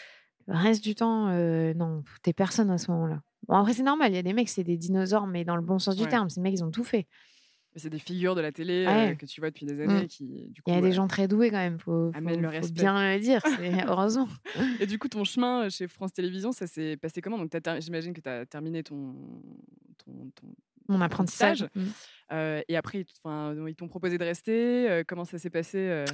Le 0.46 0.56
reste 0.56 0.82
du 0.82 0.94
temps, 0.94 1.28
euh, 1.28 1.74
non, 1.74 2.02
t'es 2.22 2.32
personne 2.32 2.70
à 2.70 2.78
ce 2.78 2.90
moment-là. 2.90 3.20
Bon, 3.46 3.54
après, 3.56 3.74
c'est 3.74 3.82
normal, 3.82 4.12
il 4.12 4.16
y 4.16 4.18
a 4.18 4.22
des 4.22 4.32
mecs, 4.32 4.48
c'est 4.48 4.64
des 4.64 4.76
dinosaures, 4.76 5.26
mais 5.26 5.44
dans 5.44 5.56
le 5.56 5.62
bon 5.62 5.78
sens 5.78 5.96
du 5.96 6.06
terme. 6.06 6.28
Ces 6.28 6.40
mecs, 6.40 6.54
ils 6.54 6.64
ont 6.64 6.70
tout 6.70 6.84
fait. 6.84 7.06
C'est 7.78 7.90
des 7.90 7.98
figures 7.98 8.34
de 8.34 8.40
la 8.40 8.52
télé 8.52 8.84
euh, 8.86 9.14
que 9.14 9.26
tu 9.26 9.40
vois 9.40 9.50
depuis 9.50 9.66
des 9.66 9.74
mmh. 9.74 9.90
années. 9.90 10.06
Qui, 10.06 10.52
Il 10.66 10.74
y 10.74 10.76
a 10.76 10.80
des 10.80 10.92
gens 10.92 11.06
très 11.06 11.28
doués 11.28 11.50
quand 11.50 11.58
même, 11.58 11.78
faut, 11.78 12.10
faut, 12.12 12.20
faut 12.20 12.72
bien 12.72 13.14
le 13.14 13.20
dire, 13.20 13.42
heureusement. 13.88 14.28
Et 14.80 14.86
du 14.86 14.98
coup, 14.98 15.08
ton 15.08 15.24
chemin 15.24 15.68
chez 15.68 15.88
France 15.88 16.12
Télévisions, 16.12 16.52
ça 16.52 16.66
s'est 16.66 16.96
passé 16.96 17.20
comment? 17.20 17.38
Donc, 17.38 17.50
j'imagine 17.80 18.12
que 18.12 18.20
tu 18.20 18.28
as 18.28 18.46
terminé 18.46 18.82
ton, 18.82 19.14
ton, 20.04 20.30
mon 20.88 21.00
apprentissage. 21.00 21.66
Mmh. 21.74 21.84
Euh, 22.32 22.62
et 22.68 22.76
après, 22.76 23.00
ils 23.00 23.74
t'ont 23.74 23.88
proposé 23.88 24.18
de 24.18 24.24
rester. 24.24 24.88
Euh, 24.88 25.04
comment 25.06 25.24
ça 25.24 25.38
s'est 25.38 25.50
passé 25.50 26.04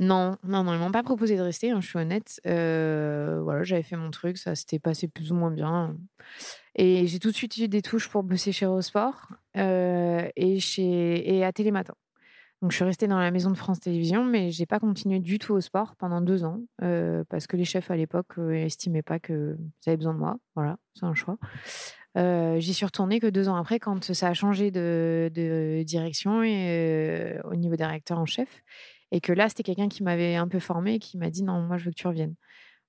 Non, 0.00 0.36
non, 0.44 0.64
non, 0.64 0.74
ils 0.74 0.78
m'ont 0.78 0.92
pas 0.92 1.02
proposé 1.02 1.36
de 1.36 1.42
rester. 1.42 1.70
Hein, 1.70 1.80
je 1.80 1.88
suis 1.88 1.98
honnête. 1.98 2.40
voilà, 2.44 3.62
j'avais 3.62 3.82
fait 3.82 3.96
mon 3.96 4.10
truc, 4.10 4.38
ça 4.38 4.54
s'était 4.54 4.78
passé 4.78 5.08
plus 5.08 5.32
ou 5.32 5.34
moins 5.34 5.50
bien. 5.50 5.96
Et 6.76 7.06
j'ai 7.06 7.18
tout 7.18 7.30
de 7.30 7.36
suite 7.36 7.56
eu 7.56 7.68
des 7.68 7.82
touches 7.82 8.08
pour 8.08 8.22
bosser 8.22 8.52
chez 8.52 8.66
Eurosport 8.66 9.28
euh, 9.56 10.28
et, 10.36 10.58
chez, 10.58 11.36
et 11.36 11.44
à 11.44 11.52
Télématin. 11.52 11.94
Donc, 12.62 12.70
je 12.70 12.76
suis 12.76 12.84
restée 12.84 13.06
dans 13.06 13.18
la 13.18 13.30
maison 13.30 13.50
de 13.50 13.56
France 13.56 13.80
Télévisions, 13.80 14.24
mais 14.24 14.50
je 14.50 14.60
n'ai 14.60 14.66
pas 14.66 14.80
continué 14.80 15.20
du 15.20 15.38
tout 15.38 15.52
au 15.52 15.60
sport 15.60 15.96
pendant 15.96 16.20
deux 16.20 16.44
ans 16.44 16.60
euh, 16.82 17.22
parce 17.28 17.46
que 17.46 17.56
les 17.56 17.64
chefs 17.64 17.90
à 17.90 17.96
l'époque 17.96 18.38
n'estimaient 18.38 19.00
euh, 19.00 19.02
pas 19.02 19.18
que 19.18 19.56
vous 19.58 19.70
avaient 19.86 19.96
besoin 19.96 20.14
de 20.14 20.18
moi. 20.18 20.36
Voilà, 20.54 20.78
c'est 20.94 21.04
un 21.04 21.14
choix. 21.14 21.36
J'y 22.16 22.74
suis 22.74 22.86
retournée 22.86 23.20
que 23.20 23.26
deux 23.26 23.48
ans 23.48 23.56
après, 23.56 23.78
quand 23.78 24.12
ça 24.12 24.28
a 24.28 24.34
changé 24.34 24.70
de, 24.70 25.30
de 25.34 25.82
direction 25.82 26.42
et, 26.42 27.38
au 27.44 27.54
niveau 27.54 27.76
des 27.76 27.84
réacteurs 27.84 28.18
en 28.18 28.26
chef. 28.26 28.62
Et 29.10 29.20
que 29.20 29.32
là, 29.32 29.48
c'était 29.48 29.62
quelqu'un 29.62 29.88
qui 29.88 30.02
m'avait 30.02 30.34
un 30.34 30.48
peu 30.48 30.58
formé 30.58 30.94
et 30.94 30.98
qui 30.98 31.18
m'a 31.18 31.30
dit 31.30 31.42
non, 31.42 31.60
moi, 31.60 31.76
je 31.76 31.84
veux 31.84 31.90
que 31.90 31.96
tu 31.96 32.06
reviennes. 32.06 32.34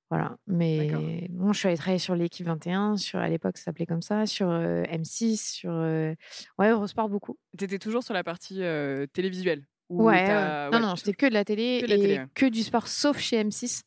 Voilà. 0.10 0.38
Mais 0.48 1.28
bon, 1.30 1.52
je 1.52 1.60
suis 1.60 1.68
allée 1.68 1.78
travailler 1.78 2.00
sur 2.00 2.16
l'équipe 2.16 2.46
21, 2.46 2.98
sur, 2.98 3.20
à 3.20 3.28
l'époque, 3.28 3.58
ça 3.58 3.66
s'appelait 3.66 3.88
comme 3.88 4.02
ça, 4.02 4.26
sur 4.26 4.48
M6, 4.48 5.38
sur. 5.38 5.72
ouais, 5.72 6.70
Eurosport 6.70 7.10
beaucoup. 7.10 7.38
Tu 7.58 7.66
étais 7.66 7.80
toujours 7.80 8.04
sur 8.04 8.14
la 8.14 8.24
partie 8.24 8.62
télévisuelle? 9.14 9.66
Ouais, 9.90 10.26
non, 10.72 10.80
non, 10.80 10.96
c'était 10.96 11.14
que 11.14 11.28
de 11.28 11.34
la 11.34 11.46
télé 11.46 11.84
et 11.88 12.20
que 12.34 12.48
du 12.48 12.64
sport, 12.64 12.88
sauf 12.88 13.18
chez 13.20 13.38
M6. 13.44 13.84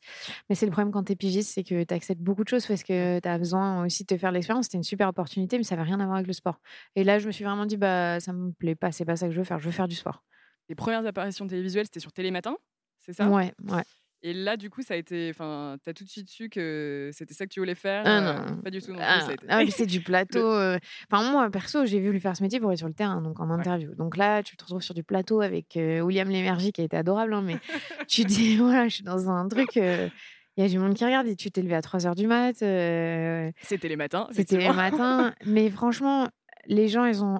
Mais 0.48 0.54
c'est 0.54 0.66
le 0.66 0.72
problème 0.72 0.92
quand 0.92 1.02
t'es 1.04 1.16
pigiste, 1.16 1.52
c'est 1.54 1.64
que 1.64 1.82
tu 1.82 1.94
acceptes 1.94 2.20
beaucoup 2.20 2.44
de 2.44 2.48
choses 2.48 2.66
parce 2.66 2.82
que 2.82 3.18
tu 3.20 3.28
as 3.28 3.38
besoin 3.38 3.84
aussi 3.84 4.04
de 4.04 4.06
te 4.06 4.16
faire 4.16 4.30
l'expérience. 4.30 4.66
C'était 4.66 4.78
une 4.78 4.84
super 4.84 5.08
opportunité, 5.08 5.58
mais 5.58 5.64
ça 5.64 5.76
n'avait 5.76 5.88
rien 5.88 6.00
à 6.00 6.04
voir 6.04 6.16
avec 6.16 6.26
le 6.26 6.32
sport. 6.32 6.60
Et 6.94 7.04
là, 7.04 7.18
je 7.18 7.26
me 7.26 7.32
suis 7.32 7.44
vraiment 7.44 7.66
dit, 7.66 7.76
bah, 7.76 8.20
ça 8.20 8.32
me 8.32 8.52
plaît 8.52 8.74
pas, 8.76 8.92
c'est 8.92 9.04
pas 9.04 9.16
ça 9.16 9.26
que 9.26 9.32
je 9.32 9.38
veux 9.38 9.44
faire, 9.44 9.58
je 9.58 9.66
veux 9.66 9.72
faire 9.72 9.88
du 9.88 9.96
sport. 9.96 10.22
Les 10.68 10.74
premières 10.74 11.04
apparitions 11.06 11.46
télévisuelles, 11.46 11.86
c'était 11.86 12.00
sur 12.00 12.12
Télématin, 12.12 12.56
c'est 13.00 13.12
ça? 13.14 13.28
Ouais, 13.28 13.52
ouais. 13.70 13.82
Et 14.22 14.32
là, 14.32 14.56
du 14.56 14.68
coup, 14.68 14.82
ça 14.82 14.94
a 14.94 14.96
été. 14.96 15.30
Enfin, 15.30 15.76
t'as 15.84 15.92
tout 15.92 16.02
de 16.02 16.08
suite 16.08 16.28
su 16.28 16.48
que 16.48 17.10
c'était 17.12 17.34
ça 17.34 17.46
que 17.46 17.52
tu 17.52 17.60
voulais 17.60 17.76
faire. 17.76 18.02
Ah 18.04 18.20
non. 18.20 18.56
Pas 18.62 18.70
du 18.70 18.82
tout. 18.82 18.92
Non 18.92 18.98
ah, 19.00 19.28
ah 19.48 19.62
c'est 19.70 19.86
du 19.86 20.00
plateau. 20.02 20.52
Euh. 20.52 20.78
Enfin, 21.10 21.30
moi, 21.30 21.48
perso, 21.50 21.86
j'ai 21.86 22.00
vu 22.00 22.10
lui 22.10 22.18
faire 22.18 22.36
ce 22.36 22.42
métier 22.42 22.58
pour 22.58 22.72
être 22.72 22.78
sur 22.78 22.88
le 22.88 22.94
terrain, 22.94 23.22
donc 23.22 23.38
en 23.38 23.48
interview. 23.50 23.94
Donc 23.94 24.16
là, 24.16 24.42
tu 24.42 24.56
te 24.56 24.64
retrouves 24.64 24.82
sur 24.82 24.94
du 24.94 25.04
plateau 25.04 25.40
avec 25.40 25.76
euh, 25.76 26.00
William 26.00 26.28
Lémergie, 26.28 26.72
qui 26.72 26.80
a 26.80 26.84
été 26.84 26.96
adorable, 26.96 27.32
hein, 27.32 27.42
mais 27.42 27.58
tu 28.08 28.24
dis, 28.24 28.56
voilà, 28.56 28.88
je 28.88 28.96
suis 28.96 29.04
dans 29.04 29.30
un 29.30 29.46
truc. 29.46 29.76
Il 29.76 30.10
y 30.56 30.62
a 30.64 30.68
du 30.68 30.80
monde 30.80 30.94
qui 30.94 31.04
regarde 31.04 31.28
et 31.28 31.36
tu 31.36 31.52
t'es 31.52 31.62
levé 31.62 31.76
à 31.76 31.82
3 31.82 32.00
h 32.00 32.16
du 32.16 32.26
mat. 32.26 32.56
C'était 32.56 33.88
les 33.88 33.96
matins. 33.96 34.26
C'était 34.32 34.56
les 34.56 34.72
matins. 34.72 35.32
mais 35.46 35.70
franchement, 35.70 36.28
les 36.66 36.88
gens, 36.88 37.04
ils 37.04 37.22
ont. 37.22 37.38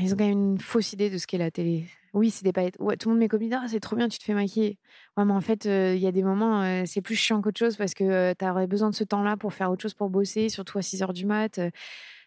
Ils 0.00 0.12
ont 0.12 0.16
quand 0.18 0.26
même 0.26 0.52
une 0.52 0.60
fausse 0.60 0.92
idée 0.92 1.08
de 1.08 1.16
ce 1.16 1.26
qu'est 1.26 1.38
la 1.38 1.50
télé. 1.50 1.86
Oui, 2.18 2.30
c'est 2.30 2.44
des 2.44 2.52
paillettes. 2.52 2.76
Ouais, 2.80 2.96
tout 2.96 3.08
le 3.08 3.14
monde 3.14 3.20
m'est 3.20 3.38
dit 3.38 3.50
«Ah, 3.54 3.64
c'est 3.68 3.80
trop 3.80 3.96
bien, 3.96 4.08
tu 4.08 4.18
te 4.18 4.24
fais 4.24 4.34
maquiller». 4.34 4.78
Ouais, 5.16 5.24
mais 5.24 5.32
en 5.32 5.40
fait, 5.40 5.64
il 5.66 5.98
y 5.98 6.06
a 6.06 6.12
des 6.12 6.22
moments, 6.22 6.84
c'est 6.86 7.00
plus 7.00 7.14
chiant 7.16 7.40
qu'autre 7.40 7.58
chose 7.58 7.76
parce 7.76 7.94
que 7.94 8.34
tu 8.34 8.44
aurais 8.44 8.66
besoin 8.66 8.90
de 8.90 8.94
ce 8.94 9.04
temps-là 9.04 9.36
pour 9.36 9.52
faire 9.54 9.70
autre 9.70 9.82
chose, 9.82 9.94
pour 9.94 10.10
bosser, 10.10 10.48
surtout 10.48 10.78
à 10.78 10.82
6 10.82 11.02
heures 11.02 11.12
du 11.12 11.26
mat. 11.26 11.60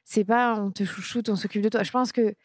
c'est 0.05 0.24
pas 0.25 0.60
on 0.62 0.71
te 0.71 0.83
chouchoute, 0.83 1.29
on 1.29 1.36
s'occupe 1.36 1.62
de 1.62 1.69
toi. 1.69 1.83
Je 1.83 1.91
pense 1.91 2.12
qu'il 2.12 2.36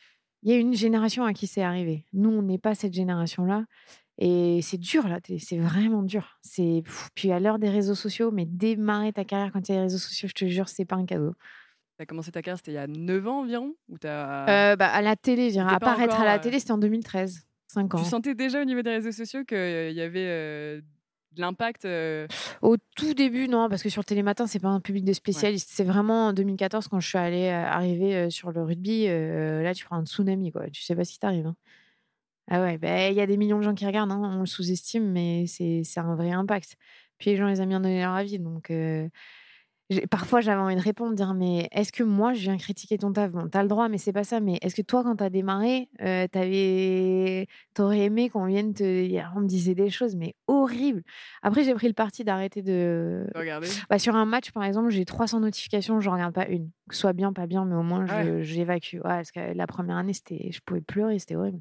y 0.43 0.53
a 0.53 0.57
une 0.57 0.75
génération 0.75 1.25
à 1.25 1.33
qui 1.33 1.47
c'est 1.47 1.63
arrivé. 1.63 2.05
Nous, 2.13 2.31
on 2.31 2.43
n'est 2.43 2.59
pas 2.59 2.75
cette 2.75 2.95
génération-là. 2.95 3.65
Et 4.19 4.61
c'est 4.63 4.79
dur, 4.79 5.09
là, 5.09 5.21
c'est 5.39 5.59
vraiment 5.59 6.03
dur. 6.03 6.39
C'est 6.43 6.83
Puis 7.15 7.33
à 7.33 7.41
l'heure 7.41 7.59
des 7.59 7.69
réseaux 7.69 7.95
sociaux, 7.95 8.31
mais 8.31 8.47
démarrer 8.47 9.13
ta 9.13 9.25
carrière 9.25 9.53
quand 9.53 9.69
il 9.69 9.73
y 9.73 9.75
a 9.75 9.79
les 9.79 9.83
réseaux 9.85 9.99
sociaux, 9.99 10.29
je 10.29 10.35
te 10.35 10.47
jure, 10.47 10.69
c'est 10.69 10.87
pas 10.87 10.97
un 10.97 11.05
cadeau. 11.05 11.35
Tu 11.97 12.03
as 12.03 12.07
commencé 12.07 12.31
ta 12.31 12.43
carrière, 12.43 12.59
c'était 12.59 12.73
il 12.73 12.75
y 12.75 12.79
a 12.79 12.87
9 12.87 13.27
ans 13.27 13.41
environ 13.41 13.75
ou 13.89 13.97
as... 14.05 14.73
Euh, 14.73 14.77
bah, 14.77 14.89
À 14.89 15.01
la 15.01 15.17
télé, 15.17 15.57
apparaître 15.59 16.21
à 16.21 16.25
la 16.27 16.35
euh, 16.35 16.39
télé, 16.39 16.59
c'était 16.59 16.73
en 16.73 16.79
2013, 16.79 17.47
5 17.69 17.95
ans. 17.95 17.99
Tu 17.99 18.05
sentais 18.05 18.35
déjà 18.35 18.61
au 18.61 18.65
niveau 18.65 18.83
des 18.83 18.91
réseaux 18.91 19.13
sociaux 19.13 19.45
qu'il 19.45 19.93
y 19.93 20.03
avait 20.03 20.27
euh, 20.27 20.81
de 21.33 21.41
l'impact 21.41 21.89
Au 22.61 22.77
tout 22.97 23.15
début, 23.15 23.49
non, 23.49 23.71
parce 23.71 23.83
que 23.83 23.89
sur 23.89 24.05
Télématin, 24.05 24.47
c'est 24.47 24.59
pas 24.59 24.69
un 24.69 24.81
public 24.81 25.05
de 25.05 25.15
spécialistes. 25.15 25.71
C'est 25.73 25.85
vraiment 25.85 26.27
en 26.27 26.33
2014, 26.35 26.89
quand 26.89 27.01
je 27.01 27.09
suis 27.09 27.19
allée 27.19 27.49
arriver 27.49 28.29
sur 28.29 28.53
le 28.53 28.63
rugby, 28.63 29.07
là, 29.07 29.73
tu 29.73 29.87
prends 29.87 29.97
un 29.97 30.05
tsunami, 30.05 30.53
quoi. 30.53 30.69
Tu 30.69 30.83
sais 30.83 30.95
pas 30.95 31.05
ce 31.05 31.13
qui 31.13 31.19
t'arrive. 31.19 31.47
Hein. 31.47 31.57
Ah 32.49 32.63
ouais, 32.63 32.77
bah, 32.77 33.09
il 33.09 33.17
y 33.17 33.21
a 33.21 33.27
des 33.27 33.39
millions 33.39 33.59
de 33.59 33.65
gens 33.65 33.75
qui 33.75 33.87
regardent, 33.87 34.13
hein, 34.13 34.21
on 34.37 34.41
le 34.41 34.47
sous-estime, 34.47 35.11
mais 35.11 35.47
c'est 35.47 35.83
un 35.97 36.15
vrai 36.15 36.31
impact. 36.31 36.77
Puis 37.17 37.31
les 37.31 37.37
gens, 37.37 37.49
ils 37.49 37.59
aiment 37.59 37.71
bien 37.71 37.81
donner 37.81 38.03
leur 38.03 38.13
avis, 38.13 38.39
donc 38.39 38.71
Parfois, 40.11 40.41
j'avais 40.41 40.61
envie 40.61 40.75
de 40.75 40.81
répondre, 40.81 41.13
de 41.13 41.17
dire 41.17 41.33
mais 41.33 41.69
est-ce 41.71 41.93
que 41.93 42.03
moi 42.03 42.35
je 42.35 42.41
viens 42.41 42.57
critiquer 42.57 42.99
ton 42.99 43.13
taf? 43.13 43.31
Bon, 43.33 43.49
t'as 43.49 43.63
le 43.63 43.69
droit, 43.69 43.89
mais 43.89 43.99
c'est 43.99 44.13
pas 44.13 44.25
ça. 44.25 44.41
Mais 44.41 44.59
est-ce 44.61 44.75
que 44.75 44.83
toi, 44.83 45.05
quand 45.05 45.17
t'as 45.17 45.31
démarré, 45.31 45.89
euh, 46.03 46.27
t'aurais 47.75 47.99
aimé 48.01 48.29
qu'on 48.29 48.47
vienne 48.47 48.75
te. 48.75 48.85
On 49.37 49.41
me 49.41 49.47
disait 49.47 49.75
des 49.77 49.91
choses, 49.91 50.17
mais 50.17 50.35
horribles. 50.49 51.03
Après, 51.43 51.63
j'ai 51.63 51.75
pris 51.75 51.87
le 51.87 51.95
parti 51.95 52.25
d'arrêter 52.25 52.63
de. 52.63 53.27
Regarder? 53.35 53.69
Bah, 53.89 54.01
sur 54.01 54.17
un 54.17 54.25
match, 54.25 54.51
par 54.51 54.65
exemple, 54.65 54.91
j'ai 54.91 55.05
300 55.05 55.41
notifications, 55.41 56.01
je 56.01 56.11
regarde 56.11 56.35
pas 56.35 56.49
une. 56.49 56.71
Que 56.89 56.95
ce 56.95 57.03
soit 57.03 57.13
bien, 57.13 57.33
pas 57.33 57.47
bien, 57.47 57.65
mais 57.65 57.77
au 57.77 57.83
moins, 57.83 58.07
j'évacue. 58.43 58.97
Ouais, 58.97 59.03
parce 59.03 59.31
que 59.31 59.55
la 59.55 59.67
première 59.69 59.97
année, 59.97 60.15
c'était, 60.15 60.51
je 60.51 60.61
pouvais 60.65 60.81
pleurer, 60.81 61.19
c'était 61.19 61.37
horrible 61.37 61.61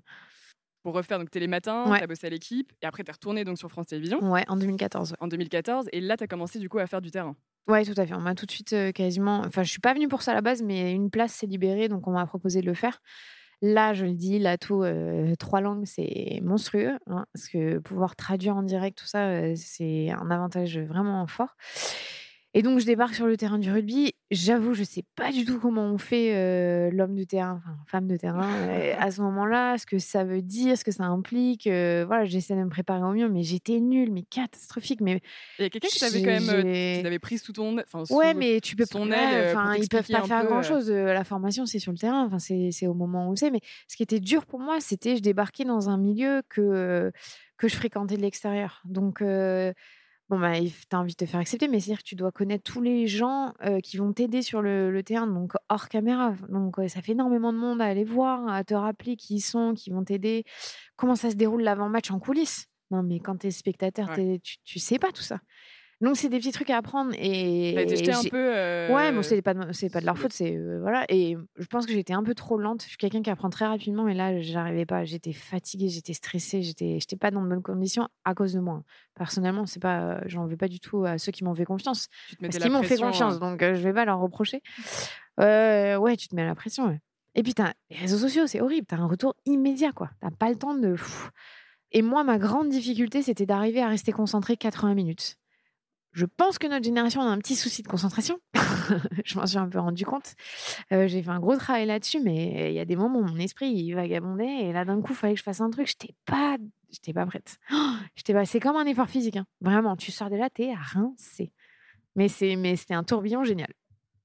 pour 0.84 0.94
refaire 0.94 1.18
donc 1.18 1.32
Télématin, 1.32 1.90
ouais. 1.90 1.98
tu 1.98 2.04
as 2.04 2.08
bossé 2.08 2.28
à 2.28 2.30
l'équipe 2.30 2.72
et 2.84 2.86
après 2.86 3.04
tu 3.04 3.10
es 3.10 3.12
retourné 3.12 3.44
donc 3.44 3.58
sur 3.58 3.70
France 3.70 3.88
Télévisions. 3.88 4.20
Ouais, 4.32 4.46
en 4.48 4.56
2014. 4.56 5.16
En 5.20 5.28
2014 5.28 5.90
et 5.92 6.00
là 6.00 6.16
tu 6.16 6.24
as 6.24 6.28
commencé 6.28 6.60
du 6.60 6.70
coup 6.70 6.78
à 6.78 6.86
faire 6.86 7.02
du 7.02 7.10
terrain. 7.10 7.36
Ouais, 7.68 7.84
tout 7.84 8.00
à 8.00 8.06
fait. 8.06 8.14
On 8.14 8.20
m'a 8.22 8.36
tout 8.36 8.46
de 8.46 8.52
suite 8.52 8.76
quasiment. 8.94 9.42
Enfin, 9.46 9.64
je 9.64 9.72
suis 9.72 9.80
pas 9.80 9.94
venue 9.94 10.08
pour 10.08 10.22
ça 10.22 10.32
à 10.32 10.34
la 10.36 10.42
base, 10.42 10.62
mais 10.62 10.92
une 10.94 11.10
place 11.10 11.34
s'est 11.34 11.48
libérée, 11.48 11.90
donc 11.90 12.08
on 12.08 12.12
m'a 12.12 12.26
proposé 12.28 12.62
de 12.62 12.68
le 12.68 12.76
faire. 12.76 13.02
Là, 13.62 13.94
je 13.94 14.06
le 14.06 14.14
dis, 14.14 14.38
là, 14.40 14.58
tout, 14.58 14.84
euh, 14.84 15.36
trois 15.38 15.62
langues, 15.62 15.86
c'est 15.86 16.42
monstrueux. 16.44 16.94
Hein, 17.08 17.26
parce 17.34 17.48
que 17.50 17.80
pouvoir 17.80 18.16
traduire 18.16 18.56
en 18.56 18.64
direct, 18.64 18.98
tout 19.00 19.08
ça, 19.08 19.56
c'est 19.56 20.12
un 20.12 20.30
avantage 20.30 20.78
vraiment 20.80 21.26
fort. 21.28 21.56
Et 22.58 22.62
donc, 22.62 22.80
je 22.80 22.86
débarque 22.86 23.14
sur 23.14 23.28
le 23.28 23.36
terrain 23.36 23.60
du 23.60 23.70
rugby. 23.70 24.14
J'avoue, 24.32 24.74
je 24.74 24.80
ne 24.80 24.86
sais 24.86 25.04
pas 25.18 25.34
du 25.34 25.44
tout 25.44 25.60
comment 25.60 25.84
on 25.84 25.98
fait 25.98 26.34
euh, 26.34 26.90
l'homme 26.90 27.14
de 27.14 27.26
terrain, 27.26 27.62
enfin, 27.62 27.76
femme 27.86 28.08
de 28.08 28.16
terrain, 28.16 28.50
à 28.98 29.12
ce 29.12 29.22
moment-là, 29.24 29.78
ce 29.78 29.86
que 29.86 30.00
ça 30.00 30.24
veut 30.24 30.42
dire, 30.42 30.78
ce 30.78 30.86
que 30.86 30.92
ça 30.92 31.04
implique. 31.04 31.68
Euh, 31.68 32.06
voilà, 32.08 32.24
j'essaie 32.24 32.56
de 32.56 32.64
me 32.64 32.70
préparer 32.70 33.04
au 33.04 33.12
mieux, 33.12 33.28
mais 33.28 33.44
j'étais 33.44 33.82
nulle, 33.82 34.10
mais 34.14 34.24
catastrophique. 34.24 35.02
Mais 35.02 35.22
il 35.60 35.64
y 35.64 35.66
a 35.66 35.70
quelqu'un 35.70 35.90
qui 35.90 36.00
t'avait 36.00 36.22
quand 36.22 36.28
même, 36.28 36.50
euh, 36.50 36.96
qui 36.96 37.04
t'avait 37.04 37.20
pris 37.20 37.40
sous 37.40 37.52
ton, 37.52 37.78
enfin, 37.78 38.04
ouais, 38.10 38.34
mais 38.34 38.62
tu 38.62 38.78
peux 38.78 38.86
son 38.86 39.12
aile. 39.12 39.50
Enfin, 39.50 39.76
ils 39.76 39.90
peuvent 39.90 40.08
pas 40.08 40.24
faire 40.24 40.46
grand-chose. 40.46 40.90
La 40.90 41.26
formation, 41.26 41.66
c'est 41.66 41.80
sur 41.80 41.92
le 41.92 41.98
terrain. 41.98 42.24
Enfin, 42.24 42.40
c'est 42.40 42.88
au 42.88 42.94
moment 42.94 43.30
où 43.30 43.36
c'est. 43.36 43.52
Mais 43.52 43.60
ce 43.90 43.98
qui 43.98 44.04
était 44.04 44.22
dur 44.22 44.46
pour 44.46 44.62
moi, 44.62 44.78
c'était 44.80 45.18
je 45.18 45.22
débarquais 45.22 45.66
dans 45.66 45.90
un 45.90 45.98
milieu 45.98 46.42
que 46.48 47.12
que 47.58 47.68
je 47.68 47.76
fréquentais 47.76 48.16
de 48.16 48.22
l'extérieur. 48.22 48.82
Donc 48.86 49.22
Bon, 50.30 50.40
bah, 50.40 50.54
tu 50.60 50.72
as 50.92 51.00
envie 51.00 51.14
de 51.14 51.18
te 51.18 51.26
faire 51.26 51.40
accepter, 51.40 51.68
mais 51.68 51.80
c'est-à-dire 51.80 52.00
que 52.00 52.08
tu 52.08 52.16
dois 52.16 52.32
connaître 52.32 52.64
tous 52.64 52.82
les 52.82 53.06
gens 53.06 53.54
qui 53.84 53.98
vont 53.98 54.12
t'aider 54.12 54.42
sur 54.42 54.62
le, 54.62 55.02
terrain, 55.04 55.28
donc 55.28 55.54
hors 55.70 55.88
caméra. 55.88 56.34
Donc, 56.50 56.78
ça 56.88 57.02
fait 57.02 57.12
énormément 57.12 57.54
de 57.54 57.60
monde 57.60 57.80
à 57.80 57.86
aller 57.86 58.04
voir, 58.04 58.48
à 58.48 58.64
te 58.64 58.74
rappeler 58.74 59.18
qui 59.18 59.36
ils 59.36 59.42
sont, 59.42 59.74
qui 59.76 59.92
vont 59.92 60.04
t'aider, 60.04 60.44
comment 60.96 61.16
ça 61.16 61.30
se 61.30 61.36
déroule 61.36 61.62
l'avant-match 61.62 62.10
en 62.10 62.20
coulisses? 62.20 62.68
Non, 62.92 63.04
mais 63.04 63.20
quand 63.20 63.38
tu 63.38 63.48
es 63.48 63.52
spectateur, 63.52 64.10
tu, 64.16 64.58
tu 64.64 64.80
sais 64.80 64.98
pas 64.98 65.12
tout 65.12 65.22
ça. 65.22 65.40
Donc 66.02 66.18
c'est 66.18 66.28
des 66.28 66.40
petits 66.40 66.52
trucs 66.52 66.70
à 66.70 66.78
apprendre 66.78 67.14
et, 67.18 67.78
un 67.78 68.24
peu 68.30 68.50
ouais 68.94 69.14
bon 69.14 69.22
c'est 69.22 69.42
pas 69.42 69.54
c'est 69.72 69.90
pas 69.90 70.02
de 70.02 70.06
leur 70.06 70.18
faute 70.18 70.34
c'est 70.34 70.60
voilà 70.82 71.06
et 71.08 71.38
je 71.56 71.66
pense 71.68 71.86
que 71.86 71.94
j'étais 71.94 72.14
un 72.14 72.24
peu 72.24 72.36
trop 72.36 72.58
lente. 72.58 72.84
Je 72.84 72.90
suis 72.90 72.98
quelqu'un 72.98 73.22
qui 73.22 73.30
apprend 73.30 73.50
très 73.50 73.66
rapidement 73.66 74.04
mais 74.04 74.14
là 74.14 74.42
j'arrivais 74.42 74.86
pas. 74.86 75.06
J'étais 75.06 75.32
fatiguée 75.32 75.88
j'étais 75.88 76.14
stressée 76.14 76.62
j'étais 76.64 77.00
j'étais 77.00 77.16
pas 77.16 77.32
dans 77.32 77.42
de 77.42 77.48
bonnes 77.48 77.64
conditions 77.64 78.10
à 78.26 78.36
cause 78.36 78.54
de 78.54 78.60
moi. 78.60 78.84
Personnellement 79.16 79.66
c'est 79.66 79.82
pas 79.82 80.20
j'en 80.28 80.46
veux 80.46 80.58
pas 80.58 80.68
du 80.68 80.82
tout 80.82 81.06
à 81.06 81.18
ceux 81.18 81.32
qui 81.32 81.46
m'ont 81.46 81.56
fait 81.56 81.66
confiance 81.66 82.10
parce 82.42 82.58
qu'ils 82.58 82.72
m'ont 82.72 82.84
fait 82.84 82.98
confiance 82.98 83.40
donc 83.40 83.62
je 83.62 83.82
vais 83.82 83.94
pas 83.94 84.04
leur 84.04 84.20
reprocher. 84.20 84.62
Ouais 85.38 86.16
tu 86.18 86.28
te 86.28 86.36
mets 86.36 86.46
la 86.46 86.56
pression 86.56 87.00
et 87.36 87.44
puis 87.44 87.54
les 87.90 87.98
réseaux 87.98 88.18
sociaux 88.18 88.48
c'est 88.48 88.60
horrible 88.60 88.86
t'as 88.86 88.98
un 88.98 89.08
retour 89.08 89.34
immédiat 89.46 89.94
quoi. 89.94 90.10
T'as 90.20 90.32
pas 90.32 90.50
le 90.50 90.58
temps 90.58 90.76
de 90.76 90.96
et 91.94 92.02
moi 92.02 92.26
ma 92.26 92.38
grande 92.38 92.68
difficulté 92.68 93.22
c'était 93.22 93.46
d'arriver 93.46 93.82
à 93.82 93.88
rester 93.88 94.12
concentré 94.12 94.58
80 94.58 94.94
minutes 94.94 95.38
je 96.16 96.26
pense 96.26 96.58
que 96.58 96.66
notre 96.68 96.86
génération 96.86 97.22
a 97.22 97.26
un 97.26 97.38
petit 97.40 97.58
souci 97.58 97.84
de 97.84 97.88
concentration. 97.90 98.40
je 99.26 99.38
m'en 99.38 99.46
suis 99.46 99.58
un 99.58 99.68
peu 99.68 99.80
rendu 99.80 100.06
compte. 100.06 100.36
Euh, 100.94 101.08
j'ai 101.08 101.22
fait 101.22 101.30
un 101.30 101.42
gros 101.42 101.58
travail 101.58 101.86
là-dessus, 101.86 102.22
mais 102.22 102.72
il 102.72 102.74
y 102.74 102.80
a 102.80 102.86
des 102.86 102.96
moments 102.96 103.20
où 103.20 103.24
mon 103.24 103.38
esprit 103.38 103.70
il 103.70 103.94
vagabondait 103.94 104.62
et 104.62 104.72
là 104.72 104.86
d'un 104.86 105.02
coup, 105.02 105.12
il 105.12 105.16
fallait 105.16 105.34
que 105.34 105.40
je 105.40 105.44
fasse 105.44 105.60
un 105.60 105.70
truc. 105.70 105.88
J'étais 105.88 106.16
pas, 106.26 106.56
j'étais 106.90 107.12
pas 107.12 107.26
prête. 107.26 107.58
j'étais 108.16 108.34
pas. 108.34 108.46
C'est 108.46 108.62
comme 108.62 108.78
un 108.78 108.86
effort 108.86 109.10
physique, 109.10 109.36
hein. 109.36 109.46
vraiment. 109.60 109.98
Tu 109.98 110.14
sors 110.14 110.30
de 110.30 110.38
là, 110.38 110.50
t'es 110.50 110.74
rincé. 110.74 111.52
Mais 112.16 112.30
c'est, 112.30 112.56
mais 112.56 112.78
c'était 112.78 112.94
un 112.94 113.04
tourbillon 113.04 113.44
génial. 113.44 113.74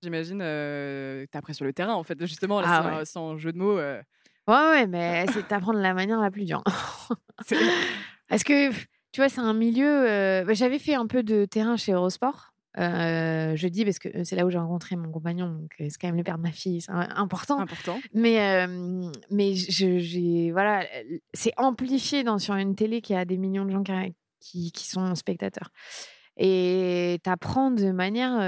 J'imagine, 0.01 0.41
euh, 0.43 1.27
t'as 1.33 1.41
appris 1.41 1.55
sur 1.55 1.65
le 1.65 1.73
terrain 1.73 1.95
en 1.95 2.05
fait, 2.05 2.25
justement, 2.25 2.61
là, 2.61 3.01
ah 3.01 3.05
sans, 3.05 3.37
jeu 3.37 3.53
de 3.53 3.59
mots. 3.59 3.79
Euh. 3.79 4.01
Ouais, 4.47 4.55
ouais, 4.55 4.87
mais 4.87 5.27
c'est 5.33 5.49
d'apprendre 5.51 5.81
la 5.81 5.93
manière 5.93 6.21
la 6.21 6.31
plus 6.31 6.45
dure. 6.45 6.63
Est-ce 8.31 8.45
que 8.45 8.71
tu 9.13 9.21
vois, 9.21 9.29
c'est 9.29 9.41
un 9.41 9.55
milieu. 9.55 10.09
Euh, 10.09 10.45
bah, 10.45 10.55
j'avais 10.55 10.79
fait 10.79 10.95
un 10.95 11.07
peu 11.07 11.23
de 11.23 11.45
terrain 11.45 11.77
chez 11.77 11.93
Eurosport. 11.93 12.53
Euh, 12.79 13.57
je 13.57 13.67
dis 13.67 13.85
parce 13.85 13.99
que 13.99 14.23
c'est 14.23 14.37
là 14.37 14.47
où 14.47 14.51
j'ai 14.51 14.59
rencontré 14.59 14.95
mon 14.95 15.11
compagnon, 15.11 15.49
donc 15.49 15.75
euh, 15.81 15.87
c'est 15.89 16.01
quand 16.01 16.07
même 16.07 16.17
le 16.17 16.23
père 16.23 16.37
de 16.37 16.43
ma 16.43 16.53
fille, 16.53 16.81
c'est 16.81 16.93
important. 16.93 17.59
Important. 17.59 17.99
Mais, 18.15 18.67
mais 19.31 19.55
j'ai, 19.55 20.53
voilà, 20.53 20.87
c'est 21.35 21.53
amplifié 21.57 22.23
dans, 22.23 22.39
sur 22.39 22.55
une 22.55 22.77
télé 22.77 23.01
qui 23.01 23.13
a 23.15 23.25
des 23.25 23.39
millions 23.39 23.65
de 23.65 23.73
gens 23.73 23.83
qui, 24.39 24.71
qui, 24.71 24.87
sont 24.87 25.17
spectateurs. 25.17 25.73
Et 26.37 27.19
t'apprends 27.25 27.73
de 27.73 27.91
manière 27.91 28.39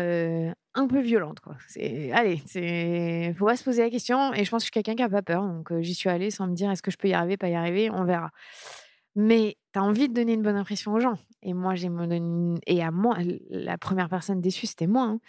un 0.74 0.86
peu 0.86 1.00
violente, 1.00 1.40
quoi. 1.40 1.56
Allez, 2.12 2.40
c'est, 2.46 3.34
faut 3.36 3.46
pas 3.46 3.56
se 3.56 3.64
poser 3.64 3.82
la 3.82 3.90
question. 3.90 4.32
Et 4.34 4.44
je 4.44 4.50
pense 4.50 4.62
que 4.62 4.66
je 4.66 4.72
suis 4.72 4.82
quelqu'un 4.82 4.94
qui 4.94 5.02
a 5.02 5.08
pas 5.08 5.22
peur, 5.22 5.42
donc 5.42 5.76
j'y 5.80 5.94
suis 5.94 6.08
allée 6.08 6.30
sans 6.30 6.46
me 6.46 6.54
dire 6.54 6.70
est-ce 6.70 6.82
que 6.82 6.92
je 6.92 6.96
peux 6.96 7.08
y 7.08 7.12
arriver, 7.12 7.36
pas 7.36 7.48
y 7.48 7.56
arriver, 7.56 7.90
on 7.90 8.04
verra. 8.04 8.30
Mais 9.14 9.56
tu 9.72 9.78
as 9.78 9.82
envie 9.82 10.08
de 10.08 10.14
donner 10.14 10.34
une 10.34 10.42
bonne 10.42 10.56
impression 10.56 10.92
aux 10.92 11.00
gens. 11.00 11.18
Et 11.42 11.54
moi, 11.54 11.74
j'ai 11.74 11.88
mon... 11.88 12.58
Et 12.66 12.82
à 12.82 12.90
moi, 12.90 13.18
la 13.50 13.78
première 13.78 14.08
personne 14.08 14.40
déçue, 14.40 14.66
c'était 14.66 14.86
moi. 14.86 15.04
Hein. 15.04 15.20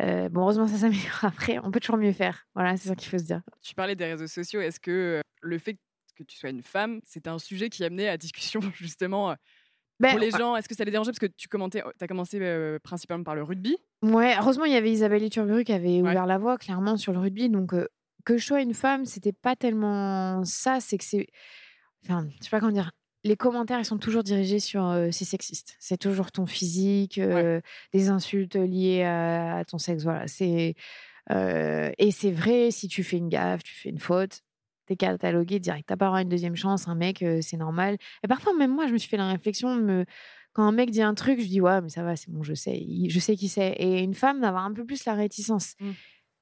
Euh, 0.00 0.28
bon, 0.28 0.42
heureusement, 0.42 0.68
ça 0.68 0.76
s'améliore 0.76 1.18
après. 1.24 1.58
On 1.62 1.70
peut 1.70 1.80
toujours 1.80 1.96
mieux 1.96 2.12
faire. 2.12 2.46
Voilà, 2.54 2.76
c'est 2.76 2.88
ça 2.88 2.94
qu'il 2.94 3.08
faut 3.08 3.18
se 3.18 3.24
dire. 3.24 3.42
Tu 3.62 3.74
parlais 3.74 3.96
des 3.96 4.06
réseaux 4.06 4.26
sociaux. 4.26 4.60
Est-ce 4.60 4.80
que 4.80 5.20
le 5.40 5.58
fait 5.58 5.78
que 6.16 6.22
tu 6.22 6.36
sois 6.36 6.50
une 6.50 6.62
femme, 6.62 7.00
c'était 7.04 7.30
un 7.30 7.38
sujet 7.38 7.68
qui 7.68 7.84
amenait 7.84 8.08
à 8.08 8.16
discussion, 8.16 8.60
justement, 8.74 9.34
ben, 10.00 10.10
pour 10.10 10.18
les 10.20 10.30
gens? 10.30 10.56
Est-ce 10.56 10.68
que 10.68 10.74
ça 10.74 10.84
les 10.84 10.90
dérangeait? 10.90 11.10
Parce 11.10 11.18
que 11.18 11.26
tu 11.26 11.48
commentais, 11.48 11.82
as 12.00 12.06
commencé 12.06 12.78
principalement 12.82 13.24
par 13.24 13.34
le 13.34 13.42
rugby. 13.42 13.76
Ouais, 14.02 14.34
heureusement, 14.38 14.64
il 14.64 14.72
y 14.72 14.76
avait 14.76 14.90
Isabelle 14.92 15.22
Iturburu 15.22 15.64
qui 15.64 15.72
avait 15.72 16.00
ouvert 16.00 16.26
la 16.26 16.38
voie, 16.38 16.56
clairement, 16.56 16.96
sur 16.96 17.12
le 17.12 17.18
rugby. 17.18 17.48
Donc, 17.48 17.72
que 18.24 18.36
je 18.36 18.44
sois 18.44 18.60
une 18.60 18.74
femme, 18.74 19.06
c'était 19.06 19.32
pas 19.32 19.56
tellement 19.56 20.44
ça. 20.44 20.80
C'est 20.80 20.98
que 20.98 21.04
c'est 21.04 21.26
enfin, 22.04 22.28
je 22.38 22.44
sais 22.44 22.50
pas 22.50 22.60
comment 22.60 22.72
dire. 22.72 22.90
Les 23.28 23.36
commentaires, 23.36 23.78
ils 23.78 23.84
sont 23.84 23.98
toujours 23.98 24.22
dirigés 24.22 24.58
sur 24.58 24.86
euh, 24.86 25.08
c'est 25.12 25.26
sexiste. 25.26 25.76
C'est 25.78 25.98
toujours 25.98 26.32
ton 26.32 26.46
physique, 26.46 27.18
euh, 27.18 27.60
des 27.92 28.08
insultes 28.08 28.56
liées 28.56 29.04
à, 29.04 29.64
ton 29.68 29.76
sexe. 29.76 30.02
Voilà. 30.02 30.26
C'est 30.26 30.74
euh, 31.30 31.90
et 31.98 32.10
c'est 32.10 32.30
vrai. 32.30 32.70
Si 32.70 32.88
tu 32.88 33.04
fais 33.04 33.18
une 33.18 33.28
gaffe, 33.28 33.62
tu 33.62 33.74
fais 33.74 33.90
une 33.90 33.98
faute, 33.98 34.40
t'es 34.86 34.96
catalogué 34.96 35.58
direct. 35.58 35.86
T'as 35.86 35.98
pas 35.98 36.08
une 36.22 36.30
deuxième 36.30 36.56
chance. 36.56 36.88
Un 36.88 36.94
mec, 36.94 37.22
c'est 37.42 37.58
normal. 37.58 37.98
Et 38.24 38.28
parfois, 38.28 38.54
même 38.54 38.74
moi, 38.74 38.86
je 38.86 38.94
me 38.94 38.98
suis 38.98 39.10
fait 39.10 39.18
la 39.18 39.28
réflexion 39.28 39.74
me 39.74 40.06
quand 40.54 40.66
un 40.66 40.72
mec 40.72 40.90
dit 40.90 41.02
un 41.02 41.14
truc, 41.14 41.38
je 41.38 41.46
dis 41.46 41.60
ouais, 41.60 41.82
mais 41.82 41.90
ça 41.90 42.02
va, 42.02 42.16
c'est 42.16 42.30
bon, 42.30 42.42
je 42.42 42.54
sais, 42.54 42.82
je 43.08 43.20
sais 43.20 43.36
qui 43.36 43.48
c'est. 43.48 43.72
Et 43.72 44.02
une 44.02 44.14
femme 44.14 44.40
d'avoir 44.40 44.64
un 44.64 44.72
peu 44.72 44.86
plus 44.86 45.04
la 45.04 45.12
réticence. 45.12 45.74
Mmh. 45.78 45.90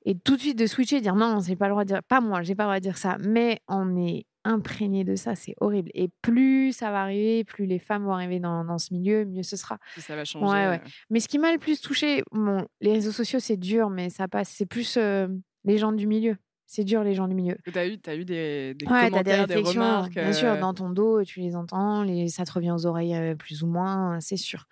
Et 0.04 0.14
tout 0.16 0.36
de 0.36 0.40
suite 0.40 0.58
de 0.58 0.68
switcher, 0.68 1.00
dire 1.00 1.16
non, 1.16 1.40
j'ai 1.40 1.56
pas 1.56 1.66
le 1.66 1.72
droit 1.72 1.82
de 1.82 1.88
dire, 1.88 2.02
pas 2.04 2.20
moi, 2.20 2.42
j'ai 2.42 2.54
pas 2.54 2.62
le 2.62 2.68
droit 2.68 2.78
de 2.78 2.82
dire 2.82 2.96
ça. 2.96 3.16
Mais 3.18 3.60
on 3.66 3.96
est 3.96 4.24
imprégné 4.46 5.04
de 5.04 5.16
ça, 5.16 5.34
c'est 5.34 5.54
horrible. 5.60 5.90
Et 5.94 6.08
plus 6.22 6.72
ça 6.72 6.90
va 6.90 7.02
arriver, 7.02 7.44
plus 7.44 7.66
les 7.66 7.78
femmes 7.78 8.04
vont 8.04 8.12
arriver 8.12 8.40
dans, 8.40 8.64
dans 8.64 8.78
ce 8.78 8.94
milieu, 8.94 9.24
mieux 9.24 9.42
ce 9.42 9.56
sera. 9.56 9.78
ça 9.98 10.16
va 10.16 10.24
changer. 10.24 10.46
Ouais, 10.46 10.80
Mais 11.10 11.20
ce 11.20 11.28
qui 11.28 11.38
m'a 11.38 11.52
le 11.52 11.58
plus 11.58 11.80
touché, 11.80 12.22
bon, 12.32 12.66
les 12.80 12.92
réseaux 12.92 13.12
sociaux, 13.12 13.40
c'est 13.40 13.56
dur, 13.56 13.90
mais 13.90 14.10
ça 14.10 14.28
passe. 14.28 14.50
C'est 14.50 14.66
plus 14.66 14.96
les 14.96 15.78
gens 15.78 15.92
du 15.92 16.06
milieu. 16.06 16.36
C'est 16.68 16.82
dur, 16.82 17.04
les 17.04 17.14
gens 17.14 17.28
du 17.28 17.34
milieu. 17.34 17.56
Tu 17.64 17.78
as 17.78 17.86
eu, 17.86 17.98
as 18.06 18.16
eu 18.16 18.24
des, 18.24 18.74
des 18.74 18.86
commentaires, 18.86 19.22
des, 19.22 19.34
réflexions, 19.34 19.80
remarques. 19.80 20.14
Bien 20.14 20.32
sûr, 20.32 20.58
dans 20.58 20.74
ton 20.74 20.90
dos, 20.90 21.22
tu 21.22 21.40
les 21.40 21.54
entends, 21.54 22.02
les, 22.02 22.28
ça 22.28 22.44
te 22.44 22.52
revient 22.52 22.72
aux 22.72 22.86
oreilles 22.86 23.34
plus 23.36 23.62
ou 23.62 23.66
moins, 23.66 24.18
c'est 24.20 24.36
sûr. 24.36 24.66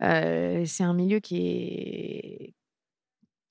c'est 0.00 0.82
un 0.82 0.94
milieu 0.94 1.20
qui 1.20 1.46
est, 1.46 2.54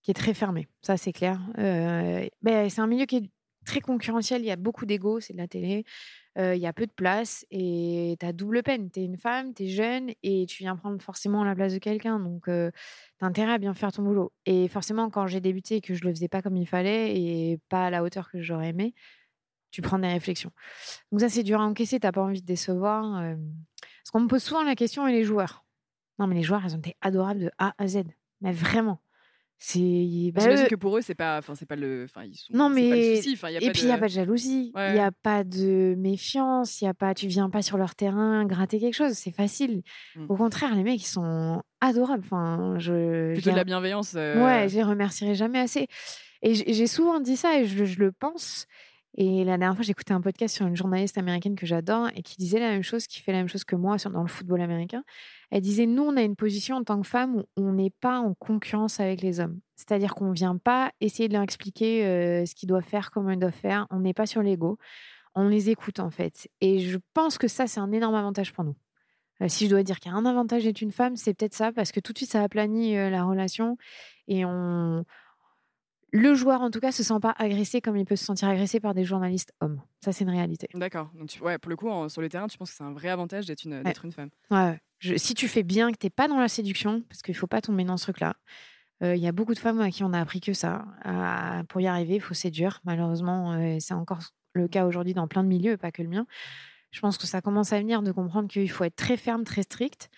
qui 0.04 0.12
est 0.12 0.16
très 0.16 0.34
fermé, 0.34 0.68
ça 0.82 0.98
c'est 0.98 1.14
clair. 1.14 1.40
Ben, 1.58 2.70
c'est 2.70 2.82
un 2.82 2.88
milieu 2.88 3.06
qui 3.06 3.18
est 3.18 3.30
très 3.70 3.82
concurrentiel, 3.82 4.42
il 4.42 4.48
y 4.48 4.52
a 4.52 4.56
beaucoup 4.56 4.86
d'ego, 4.86 5.20
c'est 5.20 5.34
de 5.34 5.38
la 5.38 5.48
télé, 5.48 5.86
il 6.38 6.58
y 6.58 6.66
a 6.66 6.74
peu 6.74 6.88
de 6.88 6.92
place 6.92 7.46
et 7.52 8.16
tu 8.20 8.26
as 8.26 8.34
double 8.34 8.64
peine. 8.64 8.90
Tu 8.90 9.02
es 9.02 9.06
une 9.06 9.18
femme, 9.18 9.54
tu 9.54 9.64
es 9.64 9.68
jeune 9.68 10.12
et 10.24 10.46
tu 10.48 10.64
viens 10.64 10.76
prendre 10.76 11.02
forcément 11.02 11.44
la 11.44 11.54
place 11.54 11.74
de 11.74 11.80
quelqu'un. 11.80 12.20
Donc, 12.20 12.46
tu 12.46 12.52
as 12.52 12.72
intérêt 13.26 13.54
à 13.54 13.58
bien 13.58 13.74
faire 13.74 13.92
ton 13.92 14.04
boulot. 14.04 14.32
Et 14.46 14.68
forcément, 14.70 15.10
quand 15.10 15.28
j'ai 15.28 15.42
débuté 15.42 15.76
et 15.76 15.82
que 15.82 15.94
je 15.94 16.04
le 16.04 16.10
faisais 16.12 16.30
pas 16.30 16.42
comme 16.42 16.58
il 16.58 16.66
fallait 16.66 17.16
et 17.16 17.60
pas 17.70 17.88
à 17.88 17.90
la 17.90 18.04
hauteur 18.04 18.32
que 18.32 18.42
j'aurais 18.42 18.70
aimé, 18.70 18.94
tu 19.72 19.82
prends 19.82 20.00
des 20.00 20.08
réflexions. 20.08 20.52
Donc, 21.12 21.22
ça, 21.22 21.30
c'est 21.30 21.44
dur 21.44 21.62
à 21.62 21.66
encaisser, 21.66 22.00
tu 22.00 22.12
pas 22.12 22.22
envie 22.22 22.42
de 22.42 22.48
décevoir. 22.48 23.22
Parce 23.22 24.12
qu'on 24.12 24.22
me 24.22 24.28
pose 24.28 24.42
souvent 24.42 24.64
la 24.64 24.76
question 24.76 25.08
et 25.08 25.12
les 25.12 25.24
joueurs. 25.24 25.66
Non, 26.18 26.28
mais 26.28 26.36
les 26.36 26.44
joueurs, 26.44 26.62
ils 26.66 26.74
ont 26.74 26.80
été 26.80 26.96
adorables 27.02 27.42
de 27.42 27.52
A 27.60 27.76
à 27.78 27.88
Z. 27.88 28.04
Mais 28.42 28.52
vraiment. 28.52 29.02
C'est 29.62 30.32
bah, 30.34 30.42
J'imagine 30.42 30.68
que 30.68 30.76
pour 30.76 30.98
eux, 30.98 31.02
c'est 31.02 31.16
pas, 31.16 31.38
enfin, 31.38 31.54
c'est 31.54 31.66
pas 31.66 31.76
le, 31.76 32.06
enfin, 32.06 32.24
ils 32.24 32.36
sont. 32.36 32.54
Non, 32.54 32.70
mais. 32.70 32.90
Pas 32.90 32.96
le 32.96 33.16
souci. 33.18 33.34
Enfin, 33.34 33.50
y 33.50 33.58
a 33.58 33.62
et 33.62 33.72
puis, 33.72 33.82
il 33.82 33.88
n'y 33.88 33.92
a 33.92 33.98
pas 33.98 34.08
de 34.08 34.14
jalousie. 34.14 34.72
Il 34.74 34.94
n'y 34.94 35.00
a 35.00 35.12
pas 35.12 35.44
de 35.44 35.96
méfiance. 35.98 36.82
Il 36.82 36.86
y 36.86 36.88
a 36.88 36.94
pas, 36.94 37.14
tu 37.14 37.28
viens 37.28 37.50
pas 37.50 37.62
sur 37.62 37.78
leur 37.78 37.94
terrain 37.94 38.46
gratter 38.46 38.80
quelque 38.80 38.94
chose. 38.94 39.14
C'est 39.14 39.32
facile. 39.32 39.82
Mmh. 40.16 40.26
Au 40.30 40.38
contraire, 40.38 40.74
les 40.76 40.84
mecs, 40.84 41.02
ils 41.02 41.06
sont 41.06 41.62
adorables. 41.82 42.24
Enfin, 42.26 42.76
je. 42.78 43.34
Plutôt 43.34 43.52
de 43.52 43.58
la 43.58 43.66
bienveillance. 43.66 44.14
Euh... 44.16 44.44
Ouais, 44.44 44.70
je 44.70 44.76
les 44.78 44.84
remercierai 44.84 45.36
jamais 45.36 45.60
assez. 45.60 45.88
Et 46.42 46.54
j'ai 46.54 46.88
souvent 46.88 47.20
dit 47.20 47.36
ça 47.36 47.60
et 47.60 47.66
je, 47.66 47.84
je 47.84 48.00
le 48.00 48.14
pense. 48.14 48.66
Et 49.18 49.44
la 49.44 49.58
dernière 49.58 49.76
fois, 49.76 49.86
écouté 49.86 50.14
un 50.14 50.22
podcast 50.22 50.56
sur 50.56 50.68
une 50.68 50.76
journaliste 50.78 51.18
américaine 51.18 51.56
que 51.56 51.66
j'adore 51.66 52.08
et 52.16 52.22
qui 52.22 52.38
disait 52.38 52.60
la 52.60 52.70
même 52.70 52.84
chose, 52.84 53.08
qui 53.08 53.20
fait 53.20 53.34
la 53.34 53.40
même 53.40 53.50
chose 53.50 53.66
que 53.66 53.76
moi 53.76 53.98
dans 53.98 54.22
le 54.22 54.30
football 54.30 54.62
américain. 54.62 55.04
Elle 55.52 55.62
disait 55.62 55.86
Nous, 55.86 56.04
on 56.04 56.16
a 56.18 56.22
une 56.22 56.36
position 56.36 56.78
en 56.78 56.84
tant 56.84 57.02
que 57.02 57.08
femme 57.08 57.38
où 57.38 57.44
on 57.58 57.74
n'est 57.74 57.90
pas 57.90 58.20
en 58.20 58.34
concurrence 58.34 59.00
avec 59.00 59.22
les 59.22 59.40
hommes. 59.40 59.60
C'est-à-dire 59.76 60.14
qu'on 60.16 60.30
ne 60.30 60.34
vient 60.34 60.58
pas 60.58 60.92
essayer 61.02 61.28
de 61.28 61.34
leur 61.34 61.44
expliquer 61.44 62.06
euh, 62.06 62.46
ce 62.46 62.54
qu'ils 62.56 62.70
doivent 62.70 62.84
faire, 62.84 63.12
comment 63.12 63.32
ils 63.32 63.40
doivent 63.40 63.54
faire. 63.54 63.88
On 63.90 64.00
n'est 64.00 64.14
pas 64.14 64.26
sur 64.26 64.42
l'ego. 64.42 64.78
On 65.36 65.48
les 65.48 65.70
écoute, 65.70 66.00
en 66.00 66.10
fait. 66.10 66.50
Et 66.62 66.80
je 66.80 66.98
pense 67.14 67.38
que 67.38 67.48
ça, 67.48 67.68
c'est 67.68 67.80
un 67.80 67.92
énorme 67.92 68.16
avantage 68.16 68.54
pour 68.54 68.64
nous. 68.64 68.76
Euh, 69.42 69.48
si 69.48 69.66
je 69.66 69.70
dois 69.70 69.84
dire 69.84 70.00
qu'il 70.00 70.12
y 70.12 70.16
a 70.16 70.18
un 70.18 70.26
avantage 70.26 70.64
d'être 70.64 70.82
une 70.82 70.92
femme, 70.92 71.16
c'est 71.16 71.34
peut-être 71.34 71.54
ça, 71.54 71.72
parce 71.72 71.92
que 71.92 72.00
tout 72.00 72.14
de 72.14 72.18
suite, 72.18 72.32
ça 72.32 72.44
aplanit 72.44 72.98
euh, 72.98 73.10
la 73.10 73.24
relation 73.24 73.78
et 74.28 74.44
on 74.46 75.06
le 76.12 76.34
joueur, 76.34 76.62
en 76.62 76.72
tout 76.72 76.80
cas, 76.80 76.92
se 76.92 77.04
sent 77.04 77.20
pas 77.22 77.36
agressé 77.38 77.82
comme 77.82 77.96
il 77.96 78.06
peut 78.06 78.16
se 78.16 78.26
sentir 78.26 78.50
agressé 78.50 78.80
par 78.80 78.96
des 78.96 79.04
journalistes 79.04 79.54
hommes. 79.62 79.80
Ça, 80.04 80.12
c'est 80.12 80.24
une 80.24 80.32
réalité. 80.32 80.68
D'accord. 80.74 81.12
Donc, 81.14 81.30
ouais, 81.42 81.60
pour 81.60 81.70
le 81.70 81.76
coup, 81.76 81.88
sur 82.10 82.22
le 82.22 82.30
terrain, 82.30 82.48
tu 82.48 82.58
penses 82.58 82.72
que 82.72 82.78
c'est 82.78 82.84
un 82.84 82.94
vrai 82.94 83.10
avantage 83.10 83.46
d'être 83.46 83.64
une, 83.64 83.84
une 84.04 84.12
femme. 84.12 84.30
Ouais. 84.50 84.80
Si 85.00 85.34
tu 85.34 85.48
fais 85.48 85.64
bien, 85.64 85.92
que 85.92 85.98
tu 85.98 86.06
n'es 86.06 86.12
pas 86.12 86.28
dans 86.28 86.40
la 86.40 86.48
séduction, 86.48 87.02
parce 87.10 87.22
qu'il 87.22 87.36
faut 87.36 87.48
pas 87.48 87.62
tomber 87.62 87.84
dans 87.84 87.98
ce 87.98 88.04
truc-là. 88.04 88.36
Euh, 89.02 89.16
il 89.16 89.22
y 89.22 89.28
a 89.28 89.32
beaucoup 89.32 89.54
de 89.54 89.60
femmes 89.60 89.80
à 89.80 89.90
qui 89.92 90.04
on 90.04 90.14
a 90.14 90.20
appris 90.20 90.42
que 90.42 90.54
ça. 90.54 90.86
pour 91.70 91.82
y 91.82 91.88
arriver, 91.88 92.16
il 92.16 92.22
faut 92.22 92.34
séduire. 92.34 92.82
Malheureusement, 92.84 93.54
euh, 93.54 93.78
c'est 93.80 93.94
encore 93.94 94.20
le 94.54 94.68
cas 94.68 94.86
aujourd'hui 94.86 95.14
dans 95.14 95.28
plein 95.28 95.44
de 95.44 95.50
milieux, 95.50 95.78
pas 95.78 95.92
que 95.92 96.02
le 96.02 96.10
mien. 96.10 96.26
Je 96.92 97.00
pense 97.00 97.18
que 97.18 97.28
ça 97.28 97.42
commence 97.42 97.72
à 97.72 97.80
venir 97.80 98.02
de 98.02 98.12
comprendre 98.12 98.50
qu'il 98.50 98.70
faut 98.70 98.84
être 98.84 98.96
très 98.96 99.16
ferme, 99.16 99.44
très 99.44 99.64
strict. 99.64 100.10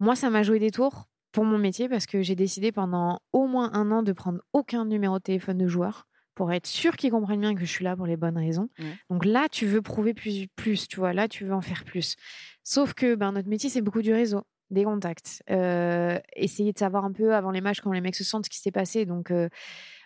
Moi, 0.00 0.14
ça 0.16 0.30
m'a 0.30 0.42
joué 0.42 0.58
des 0.58 0.70
tours 0.70 1.08
pour 1.32 1.44
mon 1.44 1.58
métier 1.58 1.88
parce 1.88 2.06
que 2.06 2.22
j'ai 2.22 2.34
décidé 2.34 2.72
pendant 2.72 3.20
au 3.32 3.46
moins 3.46 3.72
un 3.72 3.90
an 3.90 4.02
de 4.02 4.12
prendre 4.12 4.40
aucun 4.52 4.84
numéro 4.84 5.18
de 5.18 5.22
téléphone 5.22 5.58
de 5.58 5.66
joueur 5.66 6.06
pour 6.40 6.50
être 6.52 6.66
sûr 6.66 6.96
qu'ils 6.96 7.10
comprennent 7.10 7.42
bien 7.42 7.54
que 7.54 7.60
je 7.60 7.66
suis 7.66 7.84
là 7.84 7.94
pour 7.94 8.06
les 8.06 8.16
bonnes 8.16 8.38
raisons. 8.38 8.70
Donc 9.10 9.26
là, 9.26 9.46
tu 9.50 9.66
veux 9.66 9.82
prouver 9.82 10.14
plus, 10.14 10.48
plus, 10.56 10.88
tu 10.88 10.96
vois, 10.96 11.12
là, 11.12 11.28
tu 11.28 11.44
veux 11.44 11.52
en 11.52 11.60
faire 11.60 11.84
plus. 11.84 12.16
Sauf 12.64 12.94
que 12.94 13.14
ben, 13.14 13.32
notre 13.32 13.50
métier, 13.50 13.68
c'est 13.68 13.82
beaucoup 13.82 14.00
du 14.00 14.14
réseau, 14.14 14.44
des 14.70 14.84
contacts. 14.84 15.42
Euh, 15.50 16.18
essayer 16.34 16.72
de 16.72 16.78
savoir 16.78 17.04
un 17.04 17.12
peu 17.12 17.34
avant 17.34 17.50
les 17.50 17.60
matchs 17.60 17.82
comment 17.82 17.92
les 17.92 18.00
mecs 18.00 18.16
se 18.16 18.24
sentent, 18.24 18.46
ce 18.46 18.50
qui 18.50 18.58
s'est 18.58 18.70
passé. 18.70 19.04
Donc, 19.04 19.30
euh, 19.30 19.50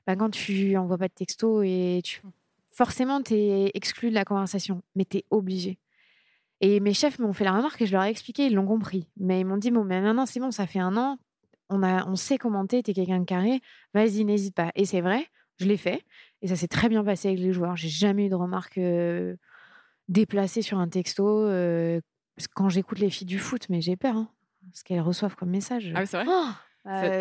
ben, 0.08 0.16
quand 0.16 0.30
tu 0.30 0.76
envoies 0.76 0.98
pas 0.98 1.06
de 1.06 1.14
texto 1.14 1.62
et 1.62 2.00
tu... 2.02 2.20
Forcément, 2.72 3.22
tu 3.22 3.34
es 3.34 3.70
exclu 3.74 4.08
de 4.10 4.14
la 4.14 4.24
conversation, 4.24 4.82
mais 4.96 5.04
tu 5.04 5.18
es 5.18 5.24
obligé. 5.30 5.78
Et 6.60 6.80
mes 6.80 6.94
chefs 6.94 7.20
m'ont 7.20 7.32
fait 7.32 7.44
la 7.44 7.52
remarque 7.52 7.80
et 7.80 7.86
je 7.86 7.92
leur 7.92 8.02
ai 8.02 8.10
expliqué, 8.10 8.46
ils 8.46 8.54
l'ont 8.56 8.66
compris. 8.66 9.06
Mais 9.20 9.38
ils 9.38 9.44
m'ont 9.44 9.56
dit, 9.56 9.70
bon, 9.70 9.84
mais 9.84 10.00
maintenant, 10.00 10.26
c'est 10.26 10.40
bon, 10.40 10.50
ça 10.50 10.66
fait 10.66 10.80
un 10.80 10.96
an, 10.96 11.16
on, 11.70 11.84
a, 11.84 12.04
on 12.08 12.16
sait 12.16 12.38
commenter, 12.38 12.82
t'es 12.82 12.92
quelqu'un 12.92 13.20
de 13.20 13.24
carré, 13.24 13.60
vas-y, 13.94 14.24
n'hésite 14.24 14.56
pas. 14.56 14.72
Et 14.74 14.84
c'est 14.84 15.00
vrai, 15.00 15.28
je 15.58 15.66
l'ai 15.66 15.76
fait. 15.76 16.02
Et 16.42 16.48
ça 16.48 16.56
s'est 16.56 16.68
très 16.68 16.88
bien 16.88 17.04
passé 17.04 17.28
avec 17.28 17.40
les 17.40 17.52
joueurs. 17.52 17.76
J'ai 17.76 17.88
jamais 17.88 18.26
eu 18.26 18.28
de 18.28 18.34
remarques 18.34 18.78
euh, 18.78 19.36
déplacées 20.08 20.62
sur 20.62 20.78
un 20.78 20.88
texto. 20.88 21.26
Euh, 21.26 22.00
quand 22.54 22.68
j'écoute 22.68 22.98
les 22.98 23.10
filles 23.10 23.26
du 23.26 23.38
foot, 23.38 23.66
mais 23.68 23.80
j'ai 23.80 23.96
peur, 23.96 24.16
hein, 24.16 24.28
ce 24.72 24.82
qu'elles 24.84 25.00
reçoivent 25.00 25.36
comme 25.36 25.50
message. 25.50 25.92
Ah 25.94 26.04
c'est 26.06 26.22
vrai 26.22 26.26
oh 26.28 26.50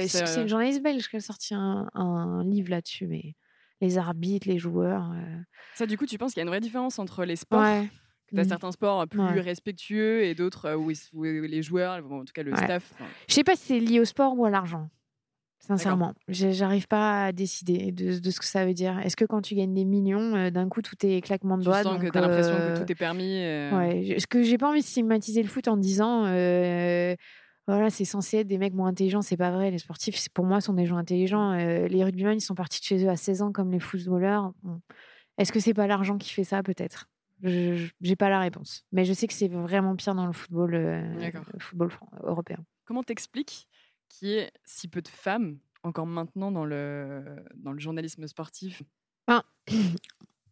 c'est, 0.08 0.42
une 0.42 0.48
journaliste 0.48 0.82
belge 0.82 1.08
qui 1.08 1.16
a 1.16 1.20
sorti 1.22 1.54
un, 1.54 1.88
un 1.94 2.44
livre 2.44 2.70
là-dessus, 2.70 3.08
mais 3.08 3.36
les 3.84 3.98
arbitres, 3.98 4.48
les 4.48 4.58
joueurs. 4.58 5.12
Euh. 5.14 5.38
Ça, 5.76 5.86
du 5.86 5.98
coup, 5.98 6.06
tu 6.06 6.18
penses 6.18 6.34
qu'il 6.34 6.40
y 6.40 6.42
a 6.42 6.44
une 6.44 6.50
vraie 6.50 6.62
différence 6.62 7.00
entre 7.00 7.26
les 7.26 7.36
sports? 7.36 7.62
Ouais. 7.62 7.90
Tu 8.30 8.40
as 8.40 8.44
mmh. 8.44 8.50
certains 8.50 8.72
sports 8.72 9.08
plus 9.08 9.40
respectueux 9.40 10.24
et 10.24 10.34
d'autres 10.34 10.66
euh, 10.66 10.76
où, 10.76 11.24
les 11.24 11.62
joueurs, 11.62 12.04
en 12.12 12.26
tout 12.26 12.34
cas 12.34 12.44
le 12.44 12.56
staff. 12.56 12.94
Je 13.28 13.34
sais 13.34 13.44
pas 13.44 13.56
si 13.56 13.66
c'est 13.66 13.80
lié 13.80 14.00
au 14.00 14.06
sport 14.06 14.38
ou 14.38 14.46
à 14.46 14.50
l'argent. 14.50 14.90
Sincèrement, 15.66 16.14
j'arrive 16.28 16.88
pas 16.88 17.26
à 17.26 17.32
décider 17.32 17.92
de, 17.92 18.30
ce 18.30 18.40
que 18.40 18.46
ça 18.46 18.66
veut 18.66 18.74
dire. 18.74 19.00
Est-ce 19.00 19.16
que 19.16 19.24
quand 19.24 19.42
tu 19.42 19.56
gagnes 19.56 19.74
des 19.74 19.86
millions, 19.86 20.36
euh, 20.36 20.50
d'un 20.50 20.68
coup 20.68 20.82
tout 20.82 20.96
est 21.06 21.22
claquement 21.22 21.58
de 21.58 21.64
doigts 21.64 21.84
Tu 21.84 21.84
sens 21.84 22.02
que 22.02 22.10
tu 22.10 22.18
as 22.18 22.22
l'impression 22.22 22.54
que 22.54 22.62
euh, 22.62 22.78
tout 22.78 22.92
est 22.92 22.96
permis. 22.96 23.36
Ouais. 23.36 24.06
Est-ce 24.10 24.28
que 24.28 24.44
j'ai 24.44 24.58
pas 24.58 24.70
envie 24.70 24.82
de 24.82 24.86
stigmatiser 24.86 25.42
le 25.42 25.48
foot 25.48 25.68
en 25.68 25.78
disant 25.78 26.24
voilà, 27.66 27.90
c'est 27.90 28.04
censé 28.04 28.40
être 28.40 28.48
des 28.48 28.58
mecs 28.58 28.74
moins 28.74 28.90
intelligents, 28.90 29.22
c'est 29.22 29.38
pas 29.38 29.52
vrai. 29.52 29.72
Les 29.72 29.78
sportifs, 29.78 30.28
pour 30.34 30.44
moi, 30.44 30.60
sont 30.60 30.74
des 30.74 30.86
gens 30.86 30.98
intelligents. 30.98 31.54
les 31.54 32.04
rugbymen, 32.04 32.38
ils 32.38 32.42
sont 32.42 32.56
partis 32.56 32.82
de 32.82 32.86
chez 32.86 33.06
eux 33.06 33.10
à 33.10 33.16
16 33.16 33.42
ans 33.42 33.52
comme 33.54 33.72
les 33.72 33.80
footballeurs. 33.80 34.52
Est-ce 35.38 35.54
que 35.54 35.62
c'est 35.62 35.74
pas 35.74 35.88
l'argent 35.88 36.18
qui 36.18 36.30
fait 36.30 36.44
ça, 36.44 36.62
peut-être? 36.62 37.08
Je 37.44 37.90
n'ai 38.02 38.16
pas 38.16 38.30
la 38.30 38.40
réponse. 38.40 38.86
Mais 38.92 39.04
je 39.04 39.14
sais 39.14 39.28
que 39.28 39.34
c'est 39.34 39.50
vraiment 39.50 39.96
pire 39.96 40.16
dans 40.16 40.26
le 40.26 40.34
football, 40.34 40.76
euh, 40.76 41.32
football 41.60 41.92
européen. 42.24 42.58
Comment 42.86 43.04
t'expliques 43.04 43.68
qu'il 44.14 44.30
y 44.30 44.34
ait 44.34 44.52
si 44.66 44.88
peu 44.88 45.02
de 45.02 45.08
femmes 45.08 45.58
encore 45.84 46.06
maintenant 46.06 46.52
dans 46.52 46.66
le, 46.66 47.24
dans 47.56 47.72
le 47.72 47.80
journalisme 47.80 48.28
sportif? 48.28 48.84
Ben, 49.28 49.44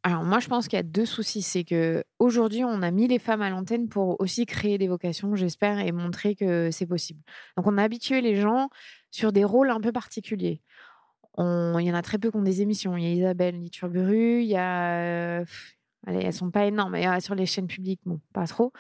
Alors 0.04 0.24
moi, 0.24 0.40
je 0.40 0.48
pense 0.48 0.68
qu'il 0.68 0.78
y 0.78 0.80
a 0.80 0.84
deux 0.84 1.06
soucis. 1.06 1.44
C'est 1.44 1.64
que 1.64 2.04
aujourd'hui, 2.18 2.64
on 2.64 2.82
a 2.82 2.90
mis 2.90 3.08
les 3.08 3.20
femmes 3.20 3.44
à 3.44 3.50
l'antenne 3.52 3.88
pour 3.88 4.20
aussi 4.20 4.48
créer 4.48 4.80
des 4.80 4.88
vocations, 4.88 5.36
j'espère, 5.36 5.80
et 5.80 5.92
montrer 5.92 6.36
que 6.36 6.72
c'est 6.72 6.88
possible. 6.88 7.22
Donc 7.56 7.68
on 7.68 7.78
a 7.78 7.84
habitué 7.84 8.22
les 8.22 8.36
gens 8.36 8.70
sur 9.12 9.32
des 9.32 9.44
rôles 9.44 9.70
un 9.70 9.80
peu 9.80 9.92
particuliers. 9.92 10.62
Il 11.38 11.44
y 11.84 11.92
en 11.92 11.96
a 11.96 12.02
très 12.02 12.18
peu 12.18 12.30
qui 12.30 12.38
ont 12.38 12.42
des 12.42 12.62
émissions. 12.62 12.98
Il 12.98 13.04
y 13.04 13.08
a 13.08 13.12
Isabelle 13.12 13.60
Liturburu, 13.60 14.42
il 14.42 14.48
y 14.48 14.58
a 14.58 15.44
Allez, 16.08 16.24
elles 16.24 16.34
sont 16.34 16.50
pas 16.50 16.66
énormes. 16.66 16.96
Et, 16.96 17.20
sur 17.22 17.36
les 17.36 17.46
chaînes 17.46 17.68
publiques, 17.68 18.02
bon, 18.06 18.20
pas 18.34 18.48
trop. 18.48 18.74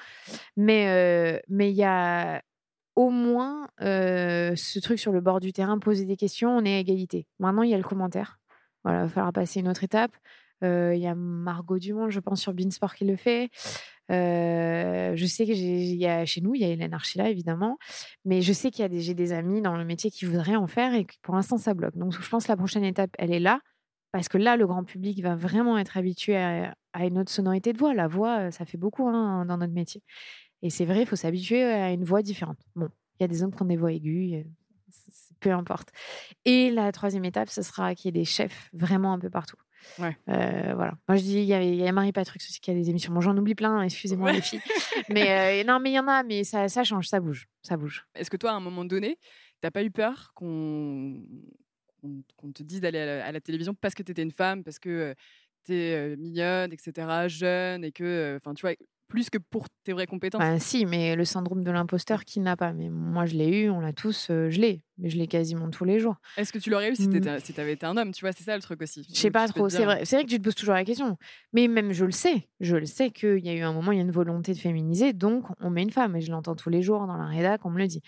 Mais 0.57 0.87
euh, 0.89 1.39
mais 1.49 1.69
il 1.69 1.75
y 1.75 1.83
a 1.83 2.41
au 2.95 3.10
moins 3.10 3.67
ce 3.80 4.80
truc 4.80 4.99
sur 4.99 5.12
le 5.12 5.21
bord 5.21 5.39
du 5.39 5.54
terrain, 5.54 5.80
poser 5.80 6.06
des 6.06 6.17
questions, 6.17 6.56
on 6.58 6.65
est 6.65 6.75
à 6.75 6.80
égalité. 6.80 7.27
Maintenant, 7.39 7.63
il 7.63 7.71
y 7.71 7.73
a 7.73 7.77
le 7.77 7.84
commentaire. 7.84 8.39
Voilà, 8.84 8.99
il 8.99 9.04
va 9.04 9.10
falloir 9.10 9.34
passer 9.34 9.60
une 9.60 9.67
autre 9.67 9.84
étape. 9.84 10.12
Il 10.63 10.97
y 10.97 11.08
a 11.08 11.15
Margot 11.15 11.80
Dumont, 11.80 12.10
je 12.10 12.19
pense, 12.19 12.41
sur 12.41 12.54
Beansport 12.54 12.93
qui 12.95 13.06
le 13.06 13.15
fait. 13.15 13.49
je 14.10 15.25
sais 15.25 15.45
que 15.45 15.54
y 15.54 16.06
a, 16.06 16.25
chez 16.25 16.41
nous, 16.41 16.54
il 16.56 16.62
y 16.62 16.65
a 16.65 16.67
Hélène 16.67 16.93
Archila, 16.93 17.30
évidemment. 17.30 17.77
Mais 18.25 18.41
je 18.41 18.54
sais 18.54 18.71
qu'il 18.71 18.84
y 18.84 18.86
a 18.86 18.89
des, 18.89 19.13
des 19.13 19.34
amis 19.34 19.62
dans 19.62 19.75
le 19.75 19.86
métier 19.86 20.12
qui 20.12 20.25
voudraient 20.25 20.56
en 20.56 20.67
faire 20.67 20.93
et 20.93 21.06
que 21.06 21.13
pour 21.21 21.36
l'instant, 21.36 21.58
ça 21.58 21.73
bloque. 21.73 21.97
Donc, 21.97 22.13
je 22.19 22.30
pense 22.30 22.45
que 22.45 22.51
la 22.51 22.58
prochaine 22.58 22.84
étape, 22.84 23.12
elle 23.17 23.34
est 23.34 23.39
là 23.39 23.60
Parce 24.12 24.27
que 24.27 24.38
là, 24.38 24.56
le 24.56 24.67
grand 24.67 24.84
public 24.84 25.21
va 25.23 25.36
vraiment 25.36 25.77
être 25.77 25.97
habitué 25.97 26.38
à, 26.38 26.75
une 26.99 27.17
autre 27.17 27.32
sonorité 27.32 27.73
de 27.73 27.77
voix. 27.80 27.93
La 27.93 28.08
voix, 28.08 28.51
ça 28.51 28.65
fait 28.65 28.77
beaucoup 28.77 29.08
hein, 29.08 29.45
dans 29.45 29.58
notre 29.58 29.73
métier. 29.73 30.04
Et 30.62 30.69
c'est 30.69 30.86
vrai, 30.86 31.02
il 31.02 31.06
faut 31.06 31.15
s'habituer 31.15 31.63
à 31.63 31.91
une 31.91 32.04
voix 32.04 32.21
différente. 32.21 32.60
Bon, 32.76 32.89
il 33.19 33.24
y 33.24 33.26
a 33.26 33.28
des 33.28 33.43
hommes 33.43 33.54
qui 33.54 33.62
ont 33.62 33.65
des 33.65 33.78
voix 33.78 33.91
aiguës, 33.91 34.45
peu 35.39 35.52
importe. 35.52 35.89
Et 36.45 36.71
la 36.71 36.91
troisième 36.91 37.26
étape, 37.26 37.50
ce 37.50 37.62
sera 37.62 37.95
qu'il 37.95 38.08
y 38.08 38.10
ait 38.10 38.21
des 38.21 38.26
chefs 38.26 38.69
vraiment 38.74 39.13
un 39.13 39.19
peu 39.19 39.30
partout. 39.30 39.58
Ouais. 40.00 40.15
Euh, 40.30 40.74
voilà. 40.76 40.93
Moi, 41.08 41.17
je 41.17 41.24
dis, 41.24 41.39
il 41.39 41.45
y 41.45 41.88
a, 41.88 41.91
Marie 41.91 42.12
Patrick 42.12 42.41
aussi 42.41 42.60
qui 42.60 42.71
a 42.71 42.74
des 42.74 42.89
émissions. 42.89 43.13
Bon, 43.13 43.21
j'en 43.21 43.36
oublie 43.38 43.56
plein, 43.56 43.78
hein, 43.78 43.84
excusez-moi 43.84 44.32
les 44.32 44.41
filles. 44.41 44.62
mais 45.10 45.62
euh, 45.62 45.63
non, 45.65 45.80
mais 45.80 45.91
il 45.91 45.95
y 45.95 46.00
en 46.00 46.08
a, 46.08 46.24
mais 46.24 46.43
ça, 46.43 46.69
ça 46.69 46.84
change, 46.84 47.08
ça 47.08 47.19
bouge, 47.19 47.47
ça 47.63 47.78
bouge. 47.78 48.06
Est-ce 48.15 48.30
que 48.30 48.38
toi, 48.38 48.52
à 48.52 48.54
un 48.54 48.60
moment 48.60 48.86
donné, 48.86 49.17
t'as 49.60 49.71
pas 49.71 49.84
eu 49.84 49.91
peur 49.91 50.34
qu'on 50.36 51.24
te 52.54 52.63
dise 52.63 52.82
d'aller 52.82 53.00
à, 53.00 53.32
la 53.32 53.41
télévision 53.41 53.74
parce 53.74 53.95
que 53.95 54.04
tu 54.04 54.12
étais 54.12 54.24
une 54.24 54.32
femme, 54.32 54.63
parce 54.63 54.80
que 54.80 54.89
euh, 54.89 55.13
tu 55.65 55.74
es 55.74 56.15
mignonne, 56.15 56.71
etc., 56.74 57.28
jeune, 57.28 57.84
et 57.84 57.91
que, 57.91 58.38
enfin, 58.38 58.54
tu 58.54 58.62
vois, 58.62 58.76
plus 59.12 59.30
que 59.30 59.38
pour 59.38 59.67
tes 59.84 59.91
vraies 59.91 60.08
compétences. 60.08 60.39
Bah, 60.39 60.58
si, 60.58 60.86
mais 60.86 61.17
le 61.17 61.26
syndrome 61.26 61.63
de 61.63 61.71
l'imposteur, 61.71 62.24
qui 62.24 62.39
n'a 62.39 62.56
pas 62.56 62.71
Mais 62.71 62.89
moi, 62.89 63.26
je 63.26 63.36
l'ai 63.36 63.63
eu, 63.63 63.69
on 63.69 63.82
l'a 63.82 63.91
tous, 63.91 64.28
je 64.30 64.60
l'ai, 64.60 64.84
mais 64.97 65.10
je 65.10 65.17
l'ai 65.17 65.28
quasiment 65.28 65.69
tous 65.69 65.84
les 65.84 66.00
jours. 66.00 66.15
Est-ce 66.38 66.54
que 66.54 66.60
tu 66.60 66.69
l'aurais 66.69 66.91
eu 66.91 66.95
si 66.95 67.10
mmh. 67.10 67.19
tu 67.19 67.60
avais 67.60 67.74
été 67.74 67.86
un 67.86 67.97
homme? 67.97 68.13
Tu 68.13 68.21
vois, 68.21 68.32
c'est 68.32 68.45
ça 68.45 68.56
le 68.56 68.62
truc 68.62 68.82
aussi. 68.82 69.06
Je 69.08 69.19
sais 69.19 69.30
pas 69.30 69.47
trop, 69.50 69.67
c'est 69.67 69.84
vrai. 69.84 70.06
C'est 70.06 70.15
vrai 70.15 70.24
que 70.24 70.30
tu 70.30 70.38
te 70.38 70.43
poses 70.43 70.56
toujours 70.56 70.76
la 70.76 70.86
question. 70.86 71.17
Mais 71.52 71.67
même, 71.67 71.91
je 71.91 72.06
le 72.06 72.12
sais, 72.12 72.47
je 72.62 72.78
le 72.78 72.86
sais 72.86 73.12
qu'il 73.12 73.45
y 73.45 73.50
a 73.50 73.54
eu 73.54 73.62
un 73.62 73.74
moment, 73.74 73.91
il 73.91 73.97
y 73.97 74.00
a 74.00 74.04
une 74.04 74.12
volonté 74.12 74.54
de 74.54 74.60
féminiser, 74.60 75.12
donc 75.12 75.45
on 75.60 75.69
met 75.69 75.84
une 75.84 75.91
femme, 75.91 76.15
et 76.15 76.21
je 76.21 76.32
l'entends 76.32 76.56
tous 76.56 76.69
les 76.69 76.82
jours 76.82 77.06
dans 77.06 77.17
la 77.17 77.26
rédac, 77.26 77.65
on 77.65 77.69
me 77.69 77.80
le 77.80 77.88
dit. 77.88 78.02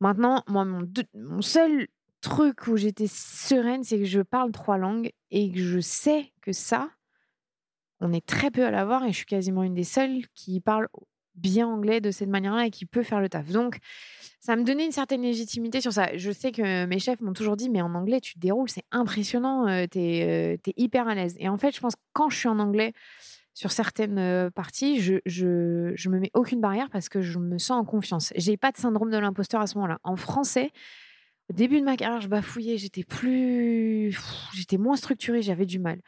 Maintenant, 0.00 0.42
moi, 0.48 0.64
mon, 0.64 0.82
mon 1.14 1.40
seul 1.40 1.86
truc 2.20 2.66
où 2.66 2.76
j'étais 2.76 3.06
sereine, 3.06 3.84
c'est 3.84 3.98
que 3.98 4.04
je 4.04 4.20
parle 4.20 4.50
trois 4.50 4.78
langues 4.78 5.12
et 5.30 5.52
que 5.52 5.60
je 5.60 5.78
sais 5.78 6.32
que 6.40 6.52
ça, 6.52 6.90
on 8.02 8.12
est 8.12 8.24
très 8.24 8.50
peu 8.50 8.66
à 8.66 8.70
l'avoir 8.70 9.04
et 9.04 9.12
je 9.12 9.16
suis 9.16 9.26
quasiment 9.26 9.62
une 9.62 9.74
des 9.74 9.84
seules 9.84 10.26
qui 10.34 10.60
parle 10.60 10.88
bien 11.34 11.66
anglais 11.66 12.00
de 12.00 12.10
cette 12.10 12.28
manière-là 12.28 12.66
et 12.66 12.70
qui 12.70 12.84
peut 12.84 13.02
faire 13.02 13.20
le 13.20 13.28
taf. 13.28 13.48
Donc, 13.50 13.78
ça 14.40 14.56
me 14.56 14.64
donnait 14.64 14.84
une 14.84 14.92
certaine 14.92 15.22
légitimité 15.22 15.80
sur 15.80 15.92
ça. 15.92 16.16
Je 16.16 16.30
sais 16.30 16.52
que 16.52 16.84
mes 16.84 16.98
chefs 16.98 17.20
m'ont 17.20 17.32
toujours 17.32 17.56
dit, 17.56 17.70
mais 17.70 17.80
en 17.80 17.94
anglais, 17.94 18.20
tu 18.20 18.34
te 18.34 18.38
déroules, 18.38 18.68
c'est 18.68 18.84
impressionnant, 18.90 19.66
euh, 19.66 19.86
tu 19.90 19.98
es, 19.98 20.56
euh, 20.56 20.72
hyper 20.76 21.08
à 21.08 21.14
l'aise. 21.14 21.34
Et 21.38 21.48
en 21.48 21.56
fait, 21.56 21.74
je 21.74 21.80
pense 21.80 21.94
que 21.94 22.00
quand 22.12 22.28
je 22.28 22.36
suis 22.36 22.48
en 22.48 22.58
anglais, 22.58 22.92
sur 23.54 23.70
certaines 23.70 24.18
euh, 24.18 24.50
parties, 24.50 25.00
je, 25.00 25.16
je, 25.26 25.92
je 25.94 26.08
me 26.08 26.18
mets 26.18 26.30
aucune 26.34 26.60
barrière 26.60 26.88
parce 26.90 27.08
que 27.08 27.20
je 27.20 27.38
me 27.38 27.58
sens 27.58 27.82
en 27.82 27.84
confiance. 27.84 28.32
J'ai 28.34 28.56
pas 28.56 28.72
de 28.72 28.78
syndrome 28.78 29.10
de 29.10 29.18
l'imposteur 29.18 29.60
à 29.60 29.66
ce 29.66 29.74
moment-là. 29.76 29.98
En 30.04 30.16
français, 30.16 30.70
au 31.50 31.52
début 31.52 31.78
de 31.78 31.84
ma 31.84 31.96
carrière, 31.96 32.22
je 32.22 32.28
bafouillais, 32.28 32.78
j'étais 32.78 33.04
plus, 33.04 34.18
j'étais 34.54 34.78
moins 34.78 34.96
structurée, 34.96 35.42
j'avais 35.42 35.66
du 35.66 35.78
mal 35.78 36.00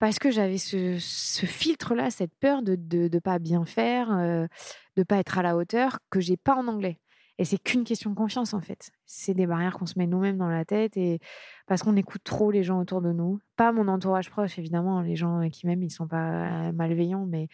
parce 0.00 0.18
que 0.18 0.30
j'avais 0.30 0.58
ce, 0.58 0.96
filtre-là, 0.98 2.10
cette 2.10 2.34
peur 2.40 2.62
de 2.62 2.76
ne 2.76 3.18
pas 3.20 3.38
bien 3.38 3.64
faire, 3.64 4.08
de 4.08 4.48
de 4.96 5.02
pas 5.04 5.18
être 5.18 5.38
à 5.38 5.42
la 5.42 5.56
hauteur, 5.56 6.00
que 6.10 6.20
j'ai 6.20 6.36
pas 6.36 6.56
en 6.56 6.66
anglais. 6.66 6.98
Et 7.38 7.44
c'est 7.46 7.56
qu'une 7.58 7.84
question 7.84 8.10
de 8.10 8.16
confiance 8.16 8.52
en 8.52 8.60
fait. 8.60 8.90
C'est 9.06 9.34
des 9.34 9.46
barrières 9.46 9.78
qu'on 9.78 9.86
se 9.86 9.98
met 9.98 10.06
nous-mêmes 10.06 10.36
dans 10.36 10.50
la 10.50 10.64
tête 10.66 10.96
et 10.98 11.20
parce 11.66 11.82
qu'on 11.82 11.96
écoute 11.96 12.22
trop 12.24 12.50
les 12.50 12.62
gens 12.62 12.80
autour 12.80 13.00
de 13.00 13.12
nous. 13.12 13.40
Pas 13.56 13.72
mon 13.72 13.88
entourage 13.88 14.30
proche 14.30 14.58
évidemment, 14.58 15.00
les 15.00 15.16
gens 15.16 15.48
qui 15.48 15.66
m'aiment 15.66 15.82
ils 15.82 15.90
sont 15.90 16.08
pas 16.08 16.72
malveillants, 16.72 17.26
mais 17.26 17.48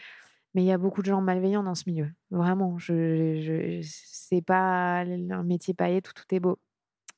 il 0.56 0.64
y 0.64 0.72
a 0.72 0.78
beaucoup 0.78 1.02
de 1.02 1.06
gens 1.06 1.20
malveillants 1.20 1.62
dans 1.62 1.74
ce 1.76 1.84
milieu. 1.86 2.10
Vraiment, 2.30 2.78
je, 2.78 3.80
je 3.82 4.40
pas 4.40 5.02
un 5.02 5.42
métier 5.44 5.74
paillette 5.74 6.08
où 6.10 6.12
tout 6.14 6.34
est 6.34 6.40
beau. 6.40 6.58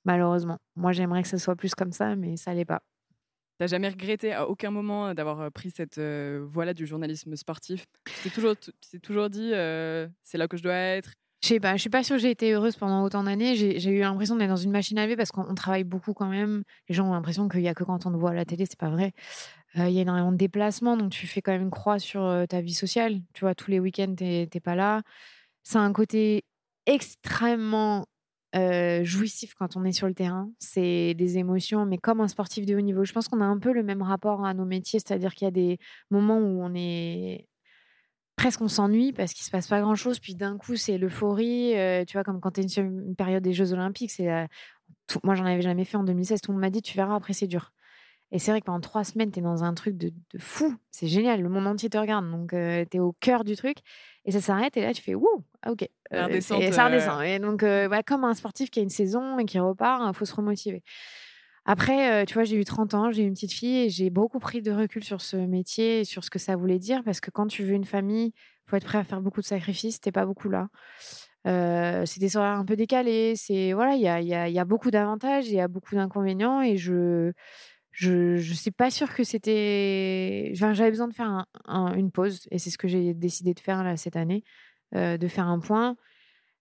Malheureusement, 0.05 0.59
moi 0.77 0.93
j'aimerais 0.93 1.23
que 1.23 1.29
ce 1.29 1.39
soit 1.39 1.57
plus 1.57 1.75
comme 1.75 1.93
ça, 1.93 2.17
mais 2.17 2.37
ça 2.37 2.53
l'est 2.55 2.65
pas. 2.67 2.83
T'as 3.59 3.67
jamais 3.67 3.89
regretté 3.89 4.33
à 4.33 4.49
aucun 4.49 4.71
moment 4.71 5.15
d'avoir 5.15 5.51
pris 5.51 5.71
cette 5.71 5.99
voie-là 5.99 6.75
du 6.75 6.87
journalisme 6.87 7.35
sportif? 7.37 7.85
Tu 8.23 8.31
toujours, 8.31 8.55
toujours 9.03 9.29
dit 9.31 9.51
c'est 10.23 10.39
là 10.39 10.47
que 10.49 10.57
je 10.57 10.63
dois 10.63 10.75
être? 10.75 11.13
Je 11.43 11.49
sais 11.49 11.61
pas, 11.61 11.77
je 11.77 11.81
suis 11.81 11.91
pas 11.91 12.03
sûre 12.03 12.17
que 12.17 12.23
j'ai 12.23 12.31
été 12.33 12.53
heureuse 12.53 12.75
pendant 12.77 13.05
autant 13.05 13.23
d'années. 13.23 13.55
J'ai 13.55 13.91
eu 13.91 14.01
l'impression 14.01 14.35
d'être 14.35 14.49
dans 14.49 14.57
une 14.57 14.73
machine 14.73 14.99
à 14.99 15.03
laver 15.03 15.17
parce 15.17 15.31
qu'on 15.31 15.55
travaille 15.55 15.85
beaucoup 15.85 16.13
quand 16.13 16.29
même. 16.29 16.65
Les 16.89 16.95
gens 16.97 17.09
ont 17.09 17.13
l'impression 17.13 17.49
qu'il 17.49 17.61
y 17.61 17.69
a 17.69 17.75
que 17.75 17.85
quand 17.85 18.07
on 18.07 18.13
te 18.13 18.17
voit 18.17 18.31
à 18.31 18.35
la 18.35 18.45
télé, 18.45 18.65
c'est 18.67 18.79
pas 18.79 18.91
vrai. 18.91 19.13
Il 19.77 19.91
y 19.91 19.99
a 19.99 20.03
énormément 20.03 20.33
de 20.33 20.37
déplacements, 20.37 20.97
donc 20.97 21.11
tu 21.13 21.27
fais 21.29 21.41
quand 21.41 21.53
même 21.53 21.63
une 21.63 21.71
croix 21.71 22.01
sur 22.01 22.45
ta 22.49 22.61
vie 22.61 22.75
sociale. 22.75 23.21
Tu 23.35 23.41
vois, 23.41 23.55
tous 23.55 23.71
les 23.71 23.79
week-ends, 23.79 24.15
t'es 24.17 24.49
pas 24.63 24.75
là. 24.75 25.03
C'est 25.63 25.79
un 25.79 25.93
côté 25.93 26.45
extrêmement 26.87 28.07
jouissif 29.05 29.55
quand 29.55 29.77
on 29.77 29.85
est 29.85 29.93
sur 29.93 30.07
le 30.07 30.15
terrain. 30.15 30.51
C'est 30.59 31.15
des 31.15 31.39
émotions, 31.39 31.87
mais 31.87 31.99
comme 31.99 32.21
un 32.21 32.29
sportif 32.29 32.67
de 32.67 32.75
haut 32.77 32.81
niveau. 32.81 33.05
Je 33.05 33.13
pense 33.13 33.29
qu'on 33.29 33.41
a 33.41 33.45
un 33.45 33.59
peu 33.59 33.73
le 33.73 33.83
même 33.83 34.03
rapport 34.03 34.45
à 34.45 34.55
nos 34.55 34.65
métiers, 34.65 35.01
c'est-à-dire 35.01 35.35
qu'il 35.35 35.47
y 35.47 35.49
a 35.49 35.53
des 35.53 35.79
moments 36.11 36.39
où 36.39 36.63
on 36.63 36.75
est 36.75 37.47
presque 38.37 38.61
on 38.61 38.69
s'ennuie 38.69 39.13
parce 39.13 39.33
qu'il 39.33 39.45
se 39.45 39.51
passe 39.51 39.67
pas 39.67 39.81
grand-chose, 39.81 40.21
puis 40.21 40.37
d'un 40.37 40.57
coup 40.59 40.77
c'est 40.77 40.97
l'euphorie. 40.97 41.73
tu 42.07 42.13
vois, 42.13 42.25
comme 42.25 42.41
quand 42.41 42.53
tu 42.53 42.61
es 42.61 42.69
sur 42.69 42.85
une 42.85 43.17
période 43.17 43.43
des 43.43 43.53
Jeux 43.53 43.73
Olympiques, 43.73 44.13
c'est 44.13 44.29
moi 45.25 45.35
j'en 45.35 45.45
avais 45.45 45.63
jamais 45.63 45.85
fait 45.85 45.97
en 45.97 46.05
2016. 46.05 46.41
Tout 46.41 46.53
le 46.53 46.55
monde 46.55 46.63
m'a 46.63 46.71
dit 46.71 46.83
tu 46.83 46.97
verras 46.97 47.17
après 47.17 47.33
c'est 47.33 47.47
dur. 47.47 47.73
Et 48.31 48.39
c'est 48.39 48.51
vrai 48.51 48.61
que 48.61 48.67
pendant 48.67 48.81
trois 48.81 49.05
semaines, 49.05 49.31
tu 49.31 49.39
es 49.39 49.43
dans 49.43 49.65
un 49.65 49.73
truc 49.73 49.97
de, 49.97 50.13
fou. 50.39 50.77
C'est 50.91 51.07
génial. 51.07 51.41
Le 51.41 51.49
monde 51.49 51.67
entier 51.67 51.89
te 51.89 51.97
regarde. 51.97 52.31
Donc, 52.31 52.51
tu 52.51 52.57
es 52.97 52.99
au 52.99 53.13
cœur 53.21 53.45
du 53.45 53.57
truc. 53.57 53.79
Et 54.25 54.33
ça 54.33 54.41
s'arrête. 54.41 54.77
Et 54.77 54.83
là, 54.83 54.93
tu 54.93 55.01
fais 55.01 55.15
Wouh, 55.15 55.45
ah, 55.63 55.73
ok. 55.73 55.89
et 56.11 56.41
ça 56.41 56.57
redescend. 56.57 57.23
Et 57.23 57.39
donc, 57.39 57.65
comme 58.07 58.25
un 58.25 58.35
sportif 58.35 58.71
qui 58.71 58.81
a 58.81 58.83
une 58.83 58.91
saison 58.91 59.39
et 59.39 59.47
qui 59.47 59.59
repart, 59.59 60.03
il 60.07 60.15
faut 60.15 60.27
se 60.27 60.35
remotiver. 60.35 60.83
Après, 61.65 62.27
tu 62.27 62.35
vois, 62.35 62.45
j'ai 62.45 62.57
eu 62.57 62.65
30 62.65 62.95
ans, 62.95 63.11
j'ai 63.11 63.23
une 63.23 63.35
petite 63.35 63.53
fille 63.53 63.85
et 63.85 63.91
j'ai 63.91 64.11
beaucoup 64.11 64.39
pris 64.39 64.63
de 64.63 64.73
recul 64.73 65.05
sur 65.05 65.21
ce 65.21 65.37
métier 65.37 66.01
et 66.01 66.05
sur 66.05 66.25
ce 66.25 66.31
que 66.31 66.39
ça 66.39 66.57
voulait 66.57 66.79
dire. 66.79 67.03
Parce 67.05 67.21
que 67.21 67.31
quand 67.31 67.47
tu 67.47 67.63
veux 67.63 67.75
une 67.75 67.85
famille, 67.85 68.33
il 68.35 68.71
faut 68.71 68.77
être 68.77 68.85
prêt 68.85 68.99
à 68.99 69.05
faire 69.05 69.23
beaucoup 69.23 69.41
de 69.41 69.47
sacrifices. 69.47 70.01
T'es 70.01 70.13
pas 70.13 70.27
beaucoup 70.27 70.51
là. 70.51 70.69
c'est 71.45 72.21
des 72.21 72.37
horaires 72.37 72.59
un 72.59 72.65
peu 72.67 72.77
décalés. 72.77 73.37
C'est 73.37 73.73
voilà, 73.73 73.95
il 73.95 74.03
y 74.03 74.09
a, 74.09 74.21
y, 74.21 74.35
a, 74.35 74.51
y 74.51 74.59
a, 74.59 74.65
beaucoup 74.67 74.91
d'avantages, 74.91 75.49
il 75.49 75.55
y 75.55 75.61
a 75.61 75.69
beaucoup 75.69 75.95
d'inconvénients 75.95 76.61
et 76.61 76.77
je 76.77 77.33
je 77.99 78.37
ne 78.37 78.55
suis 78.55 78.71
pas 78.71 78.93
sûre 78.93 79.13
que 79.13 79.25
c'était. 79.25 80.53
J'avais 80.55 80.91
besoin 80.91 81.09
de 81.09 81.15
faire 81.15 81.47
une 81.97 82.13
pause 82.13 82.47
et 82.53 82.59
c'est 82.61 82.71
ce 82.71 82.79
que 82.79 82.87
j'ai 82.87 83.13
décidé 83.13 83.55
de 83.55 83.61
faire 83.61 83.99
cette 83.99 84.15
année, 84.15 84.45
euh, 84.95 85.19
de 85.19 85.27
faire 85.27 85.49
un 85.49 85.59
point. 85.59 85.97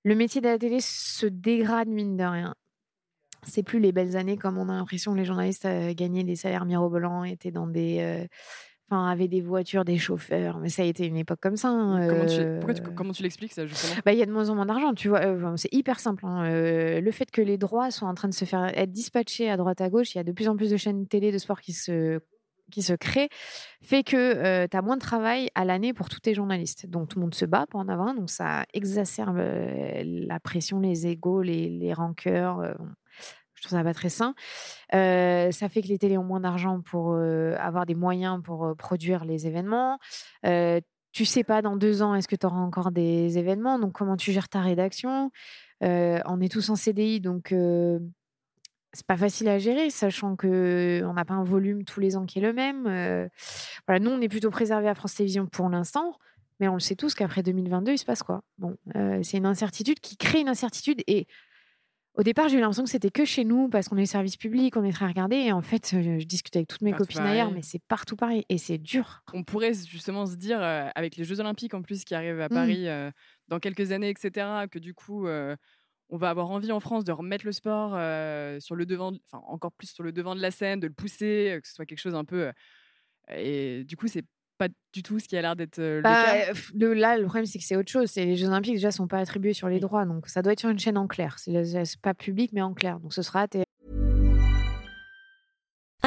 Le 0.04 0.16
métier 0.16 0.42
de 0.42 0.48
la 0.48 0.58
télé 0.58 0.80
se 0.82 1.28
dégrade, 1.28 1.90
mine 1.90 2.18
de 2.18 2.24
rien. 2.24 2.56
C'est 3.44 3.62
plus 3.62 3.80
les 3.80 3.92
belles 3.92 4.18
années 4.18 4.36
comme 4.36 4.58
on 4.58 4.68
a 4.68 4.74
l'impression 4.74 5.14
que 5.14 5.20
les 5.20 5.26
journalistes 5.26 5.66
euh, 5.66 5.94
gagnaient 5.94 6.24
des 6.24 6.36
salaires 6.36 6.66
mirobolants, 6.66 7.24
étaient 7.24 7.52
dans 7.52 7.68
des, 7.68 8.00
euh, 8.00 8.28
enfin, 8.90 9.08
avait 9.08 9.28
des 9.28 9.42
voitures, 9.42 9.86
des 9.86 9.98
chauffeurs. 9.98 10.60
Mais 10.60 10.70
ça 10.70 10.84
a 10.84 10.86
été 10.86 11.06
une 11.06 11.18
époque 11.18 11.40
comme 11.42 11.58
ça. 11.58 11.70
Hein, 11.70 12.08
comment, 12.08 12.26
tu, 12.26 12.40
euh, 12.40 12.60
comment 12.96 13.12
tu 13.12 13.24
l'expliques 13.24 13.54
ça 13.54 13.66
justement? 13.66 14.02
Bah, 14.06 14.14
Il 14.14 14.20
y 14.20 14.24
a 14.24 14.26
de 14.26 14.32
moins 14.32 14.50
en 14.50 14.56
moins 14.56 14.66
d'argent, 14.66 14.94
tu 14.94 15.10
vois. 15.10 15.22
Euh, 15.22 15.58
c'est 15.58 15.74
hyper 15.74 16.00
simple. 16.00 16.26
Hein, 16.26 16.46
euh, 16.46 17.02
le 17.02 17.12
fait 17.12 17.30
que 17.30 17.42
les 17.42 17.58
droits 17.58 17.92
sont 17.92 18.06
en 18.06 18.14
train 18.14 18.28
de 18.28 18.34
se 18.34 18.46
faire 18.46 18.66
être 18.78 18.92
dispatchés 18.92 19.50
à 19.50 19.58
droite 19.58 19.82
à 19.82 19.90
gauche, 19.90 20.16
il 20.16 20.18
y 20.18 20.22
a 20.22 20.24
de 20.24 20.32
plus 20.32 20.48
en 20.48 20.56
plus 20.56 20.70
de 20.72 20.78
chaînes 20.78 21.08
télé 21.08 21.32
de 21.32 21.38
sport 21.38 21.62
qui 21.62 21.74
se 21.74 22.20
qui 22.70 22.82
se 22.82 22.92
créent, 22.92 23.30
fait 23.82 24.04
que 24.04 24.66
tu 24.66 24.76
as 24.76 24.82
moins 24.82 24.98
de 24.98 25.02
travail 25.02 25.50
à 25.56 25.64
l'année 25.64 25.94
pour 25.94 26.10
tous 26.10 26.20
tes 26.20 26.34
journalistes. 26.34 26.86
Donc 26.86 27.08
tout 27.08 27.18
le 27.18 27.22
monde 27.22 27.34
se 27.34 27.46
bat 27.46 27.66
pour 27.70 27.80
en 27.80 27.88
avoir 27.88 28.14
donc 28.14 28.30
ça 28.30 28.66
exacerbe 28.74 29.42
la 30.04 30.40
pression, 30.42 30.82
les 30.82 31.08
égaux, 31.08 31.42
les, 31.42 31.70
les 31.70 31.94
rancœurs. 31.94 32.76
Je 33.58 33.64
trouve 33.64 33.78
ça 33.78 33.84
pas 33.84 33.94
très 33.94 34.10
sain. 34.10 34.36
Ça 34.92 35.70
fait 35.70 35.82
que 35.82 35.88
les 35.88 35.98
télés 35.98 36.18
ont 36.18 36.24
moins 36.24 36.40
d'argent 36.40 36.82
pour 36.82 37.16
avoir 37.16 37.86
des 37.86 37.96
moyens 37.96 38.42
pour 38.44 38.76
produire 38.78 39.26
les 39.26 39.48
événements. 39.48 40.00
tu 41.12 41.26
sais 41.26 41.44
pas 41.44 41.62
dans 41.64 41.76
deux 41.76 42.04
ans 42.04 42.14
est-ce 42.14 42.28
que 42.28 42.36
tu 42.36 42.46
auras 42.46 42.60
encore 42.60 42.92
des 42.92 43.38
événements? 43.38 43.80
Donc 43.80 43.94
comment 43.94 44.16
tu 44.16 44.32
gères 44.32 44.50
ta 44.50 44.62
rédaction? 44.62 45.32
On 45.82 46.42
est 46.42 46.52
tous 46.52 46.70
en 46.70 46.76
CDI, 46.76 47.20
donc 47.20 47.48
c'est 48.94 49.08
pas 49.08 49.18
facile 49.18 49.48
à 49.50 49.58
gérer, 49.58 49.90
sachant 49.90 50.36
que 50.36 51.02
on 51.06 51.14
n'a 51.14 51.26
pas 51.26 51.34
un 51.34 51.44
volume 51.44 51.84
tous 51.84 52.00
les 52.00 52.16
ans 52.16 52.26
qui 52.26 52.38
est 52.38 52.44
le 52.44 52.54
même. 52.54 52.84
nous 52.84 54.12
on 54.12 54.22
est 54.22 54.30
plutôt 54.30 54.52
préservé 54.52 54.88
à 54.88 54.94
France 54.94 55.16
Télévisions 55.16 55.48
pour 55.48 55.68
l'instant. 55.70 56.16
Mais 56.60 56.68
on 56.68 56.74
le 56.74 56.80
sait 56.80 56.96
tous 56.96 57.14
qu'après 57.14 57.44
2022, 57.44 57.92
il 57.92 57.98
se 58.00 58.06
passe 58.06 58.24
quoi? 58.24 58.42
Bon, 58.58 58.76
c'est 59.22 59.38
une 59.38 59.46
incertitude 59.46 60.00
qui 60.00 60.18
crée 60.18 60.40
une 60.40 60.50
incertitude 60.50 61.04
et 61.06 61.28
au 62.18 62.24
départ, 62.24 62.50
j'ai 62.50 62.58
eu 62.58 62.60
l'impression 62.60 62.84
que 62.84 62.90
c'était 62.90 63.12
que 63.12 63.26
chez 63.26 63.46
nous 63.46 63.70
parce 63.70 63.88
qu'on 63.88 63.98
est 63.98 64.08
service 64.08 64.38
public, 64.38 64.76
on 64.76 64.84
est 64.84 64.92
très 64.92 65.06
regardé. 65.06 65.36
Et 65.36 65.52
en 65.52 65.62
fait, 65.62 65.92
je, 65.92 66.24
discute 66.24 66.56
avec 66.56 66.68
toutes 66.68 66.82
mes 66.82 66.92
copines 66.92 67.22
ailleurs, 67.22 67.52
mais 67.52 67.62
c'est 67.62 67.82
partout 67.88 68.16
pareil 68.16 68.44
et 68.50 68.58
c'est 68.58 68.80
dur. 68.80 69.24
On 69.34 69.44
pourrait 69.44 69.74
justement 69.74 70.26
se 70.26 70.36
dire, 70.36 70.60
euh, 70.62 70.90
avec 70.96 71.16
les 71.16 71.24
Jeux 71.24 71.40
Olympiques 71.40 71.76
en 71.76 71.84
plus 71.84 72.04
qui 72.04 72.16
arrivent 72.16 72.42
à 72.42 72.48
mmh. 72.48 72.50
Paris 72.50 72.88
euh, 72.88 73.12
dans 73.50 73.60
quelques 73.60 73.92
années, 73.92 74.10
etc., 74.10 74.66
que 74.72 74.80
du 74.80 74.96
coup, 74.96 75.28
euh, 75.28 75.56
on 76.10 76.18
va 76.18 76.32
avoir 76.32 76.50
envie 76.50 76.72
en 76.72 76.80
France 76.80 77.04
de 77.04 77.12
remettre 77.12 77.46
le 77.46 77.52
sport 77.52 77.92
sur 78.62 78.76
le 78.76 78.86
devant, 78.86 79.12
enfin 79.26 79.44
encore 79.48 79.72
plus 79.74 79.88
sur 79.88 80.04
le 80.04 80.12
devant 80.12 80.34
de 80.34 80.42
la 80.42 80.50
scène, 80.50 80.80
de 80.80 80.88
le 80.88 80.94
pousser, 80.94 81.60
que 81.62 81.68
ce 81.68 81.76
soit 81.76 81.86
quelque 81.86 82.00
chose 82.00 82.16
un 82.16 82.26
peu. 82.26 82.52
et 83.30 83.84
du 83.84 83.96
coup, 83.96 84.08
c'est 84.08 84.26
pas 84.58 84.68
du 84.94 85.04
tout 85.04 85.20
ce 85.20 85.28
qui 85.28 85.38
a 85.38 85.42
l'air 85.42 85.56
d'être 85.56 85.78
le 85.78 86.02
bah, 86.02 86.24
cas. 86.24 86.54
là, 86.94 87.18
le 87.18 87.26
problème, 87.26 87.46
c'est 87.46 87.60
que 87.60 87.66
c'est 87.66 87.76
autre 87.76 87.92
chose. 87.92 88.16
Les 88.16 88.36
Jeux 88.36 88.48
Olympiques, 88.48 88.76
déjà, 88.76 88.92
sont 88.92 89.08
pas 89.08 89.20
attribués 89.20 89.54
sur 89.54 89.70
les 89.70 89.80
droits. 89.80 90.06
Donc, 90.06 90.28
ça 90.28 90.42
doit 90.42 90.54
être 90.54 90.60
sur 90.60 90.70
une 90.70 90.80
chaîne 90.80 90.98
en 90.98 91.08
clair. 91.08 91.38
C'est 91.38 92.02
pas 92.02 92.14
public, 92.14 92.52
mais 92.54 92.62
en 92.62 92.74
clair. 92.74 93.00
Donc, 93.00 93.14
ce 93.14 93.22
sera 93.22 93.48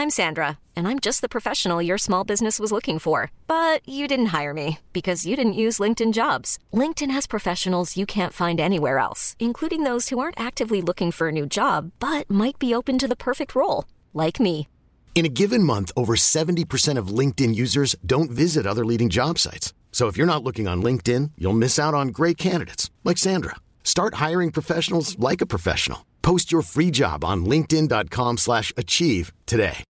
I'm 0.01 0.19
Sandra, 0.23 0.59
and 0.75 0.89
I'm 0.89 0.99
just 0.99 1.21
the 1.21 1.29
professional 1.29 1.83
your 1.83 1.99
small 1.99 2.25
business 2.25 2.59
was 2.59 2.73
looking 2.73 2.99
for. 2.99 3.31
But 3.47 3.87
you 3.87 4.09
didn't 4.09 4.33
hire 4.33 4.55
me 4.55 4.79
because 4.95 5.27
you 5.27 5.37
didn't 5.37 5.61
use 5.65 5.79
LinkedIn 5.79 6.15
jobs. 6.15 6.59
LinkedIn 6.73 7.11
has 7.11 7.27
professionals 7.27 7.99
you 7.99 8.07
can't 8.07 8.33
find 8.33 8.61
anywhere 8.61 8.99
else, 8.99 9.37
including 9.39 9.85
those 9.85 10.09
who 10.09 10.19
aren't 10.19 10.41
actively 10.41 10.81
looking 10.81 11.13
for 11.13 11.29
a 11.29 11.33
new 11.33 11.45
job 11.45 11.91
but 12.01 12.31
might 12.31 12.59
be 12.59 12.75
open 12.75 12.97
to 12.97 13.09
the 13.09 13.25
perfect 13.29 13.55
role, 13.55 13.85
like 14.15 14.41
me. 14.41 14.70
In 15.15 15.27
a 15.27 15.29
given 15.29 15.63
month, 15.63 15.93
over 15.97 16.15
70% 16.15 16.97
of 16.97 17.09
LinkedIn 17.09 17.55
users 17.55 17.95
don't 18.07 18.31
visit 18.31 18.67
other 18.67 18.87
leading 18.87 19.11
job 19.11 19.39
sites. 19.39 19.75
So 19.93 20.07
if 20.07 20.17
you're 20.17 20.27
not 20.27 20.43
looking 20.43 20.67
on 20.67 20.83
LinkedIn, 20.83 21.33
you'll 21.37 21.53
miss 21.53 21.79
out 21.79 21.93
on 21.93 22.09
great 22.09 22.39
candidates 22.39 22.91
like 23.05 23.19
Sandra. 23.19 23.57
Start 23.85 24.15
hiring 24.15 24.51
professionals 24.51 25.19
like 25.19 25.43
a 25.43 25.47
professional. 25.47 26.07
Post 26.23 26.51
your 26.51 26.63
free 26.63 26.91
job 26.91 27.23
on 27.23 27.45
linkedin.com/achieve 27.45 29.33
today. 29.45 29.85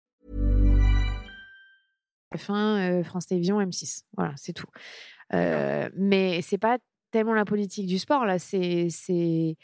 Fin 2.38 2.78
euh, 2.78 3.04
France 3.04 3.26
Télévisions 3.26 3.60
M6. 3.60 4.04
Voilà, 4.16 4.34
c'est 4.38 4.54
tout. 4.54 4.70
Euh, 5.34 5.90
mais 5.98 6.42
c'est 6.42 6.60
pas 6.60 6.78
tellement 7.12 7.34
la 7.34 7.46
politique 7.46 7.88
du 7.88 8.00
sport 8.00 8.26
là, 8.26 8.40
c'est 8.40 8.88
c'est 8.90 9.58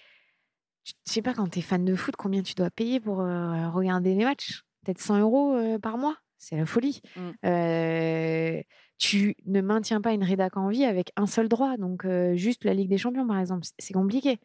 je 0.84 0.94
sais 1.06 1.22
pas 1.22 1.34
quand 1.34 1.48
tu 1.48 1.60
es 1.60 1.62
fan 1.62 1.86
de 1.86 1.96
foot 1.96 2.16
combien 2.16 2.44
tu 2.44 2.54
dois 2.56 2.70
payer 2.70 3.00
pour 3.00 3.22
euh, 3.22 3.70
regarder 3.70 4.16
les 4.16 4.26
matchs? 4.26 4.65
Peut-être 4.86 5.02
100 5.02 5.20
euros 5.20 5.56
euh, 5.56 5.80
par 5.80 5.98
mois 5.98 6.16
C'est 6.38 6.56
la 6.56 6.66
folie. 6.66 7.02
Mm. 7.16 7.32
Euh, 7.46 8.62
tu 8.98 9.36
ne 9.46 9.62
maintiens 9.62 10.00
pas 10.00 10.14
une 10.14 10.24
rédac 10.24 10.56
en 10.58 10.70
vie 10.70 10.86
avec 10.86 11.12
un 11.16 11.26
seul 11.26 11.50
droit. 11.50 11.76
Donc, 11.78 12.06
euh, 12.06 12.36
juste 12.36 12.64
la 12.64 12.74
Ligue 12.74 12.90
des 12.90 12.98
Champions, 12.98 13.28
par 13.28 13.40
exemple, 13.40 13.68
c'est 13.78 13.94
compliqué. 13.94 14.40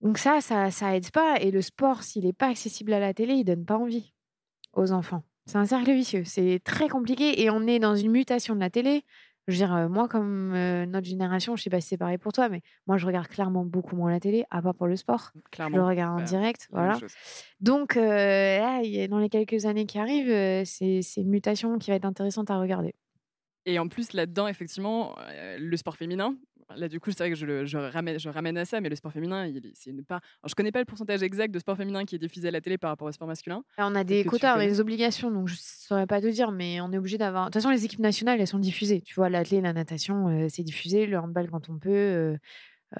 Donc, 0.00 0.18
ça, 0.18 0.40
ça, 0.40 0.70
ça 0.70 0.96
aide 0.96 1.10
pas. 1.10 1.36
Et 1.40 1.50
le 1.50 1.60
sport, 1.60 2.02
s'il 2.02 2.24
n'est 2.24 2.32
pas 2.32 2.48
accessible 2.48 2.92
à 2.92 3.00
la 3.00 3.12
télé, 3.12 3.34
il 3.34 3.44
donne 3.44 3.64
pas 3.64 3.76
envie 3.76 4.14
aux 4.72 4.92
enfants. 4.92 5.24
C'est 5.46 5.58
un 5.58 5.66
cercle 5.66 5.92
vicieux. 5.92 6.24
C'est 6.24 6.60
très 6.64 6.88
compliqué. 6.88 7.42
Et 7.42 7.50
on 7.50 7.66
est 7.66 7.78
dans 7.78 7.96
une 7.96 8.12
mutation 8.12 8.54
de 8.54 8.60
la 8.60 8.70
télé. 8.70 9.04
Je 9.46 9.52
veux 9.52 9.58
dire, 9.58 9.74
euh, 9.74 9.88
moi, 9.88 10.08
comme 10.08 10.52
euh, 10.54 10.86
notre 10.86 11.06
génération, 11.06 11.54
je 11.56 11.62
sais 11.62 11.70
pas 11.70 11.80
si 11.80 11.88
c'est 11.88 11.98
pareil 11.98 12.16
pour 12.18 12.32
toi, 12.32 12.48
mais 12.48 12.62
moi, 12.86 12.96
je 12.96 13.06
regarde 13.06 13.28
clairement 13.28 13.64
beaucoup 13.64 13.94
moins 13.94 14.10
la 14.10 14.20
télé, 14.20 14.44
à 14.50 14.62
part 14.62 14.74
pour 14.74 14.86
le 14.86 14.96
sport. 14.96 15.32
Je 15.34 15.40
Clairement. 15.50 15.76
le 15.76 15.84
regarde 15.84 16.14
en 16.14 16.18
Bah, 16.18 16.22
direct. 16.24 16.68
Voilà. 16.72 16.98
Donc, 17.60 17.96
euh, 17.96 18.58
là, 18.58 18.80
dans 19.08 19.18
les 19.18 19.28
quelques 19.28 19.66
années 19.66 19.86
qui 19.86 19.98
arrivent, 19.98 20.64
c'est 20.64 21.00
c'est 21.02 21.20
une 21.20 21.28
mutation 21.30 21.78
qui 21.78 21.90
va 21.90 21.96
être 21.96 22.04
intéressante 22.06 22.50
à 22.50 22.58
regarder. 22.58 22.94
Et 23.66 23.78
en 23.78 23.88
plus, 23.88 24.12
là-dedans, 24.12 24.46
effectivement, 24.46 25.14
euh, 25.20 25.56
le 25.58 25.76
sport 25.78 25.96
féminin, 25.96 26.36
là, 26.76 26.88
du 26.88 27.00
coup, 27.00 27.10
c'est 27.10 27.18
vrai 27.18 27.30
que 27.30 27.36
je, 27.36 27.46
le- 27.46 27.64
je 27.64 27.76
ramène, 27.78 28.18
je 28.18 28.28
ramène 28.28 28.56
à 28.58 28.64
ça, 28.64 28.80
mais 28.80 28.88
le 28.88 28.96
sport 28.96 29.12
féminin, 29.12 29.46
il- 29.46 29.70
c'est 29.74 29.90
une 29.90 30.04
part. 30.04 30.20
Alors, 30.42 30.48
je 30.48 30.54
connais 30.54 30.72
pas 30.72 30.78
le 30.80 30.84
pourcentage 30.84 31.22
exact 31.22 31.52
de 31.52 31.58
sport 31.58 31.76
féminin 31.76 32.04
qui 32.04 32.14
est 32.14 32.18
diffusé 32.18 32.48
à 32.48 32.50
la 32.50 32.60
télé 32.60 32.78
par 32.78 32.90
rapport 32.90 33.08
au 33.08 33.12
sport 33.12 33.28
masculin. 33.28 33.64
Là, 33.78 33.86
on 33.90 33.94
a 33.94 34.04
des 34.04 34.24
quotas, 34.24 34.56
on 34.56 34.60
a 34.60 34.66
des 34.66 34.80
obligations, 34.80 35.30
donc 35.30 35.48
je 35.48 35.56
saurais 35.58 36.06
pas 36.06 36.20
te 36.20 36.26
dire, 36.26 36.50
mais 36.52 36.80
on 36.80 36.92
est 36.92 36.98
obligé 36.98 37.18
d'avoir. 37.18 37.44
De 37.44 37.48
toute 37.52 37.62
façon, 37.62 37.70
les 37.70 37.84
équipes 37.84 38.00
nationales, 38.00 38.40
elles 38.40 38.46
sont 38.46 38.58
diffusées. 38.58 39.00
Tu 39.02 39.14
vois, 39.14 39.28
l'athlé, 39.28 39.60
la 39.60 39.72
natation, 39.72 40.28
euh, 40.28 40.46
c'est 40.48 40.62
diffusé, 40.62 41.06
le 41.06 41.18
handball 41.18 41.50
quand 41.50 41.68
on 41.70 41.78
peut. 41.78 41.90
euh, 41.90 42.36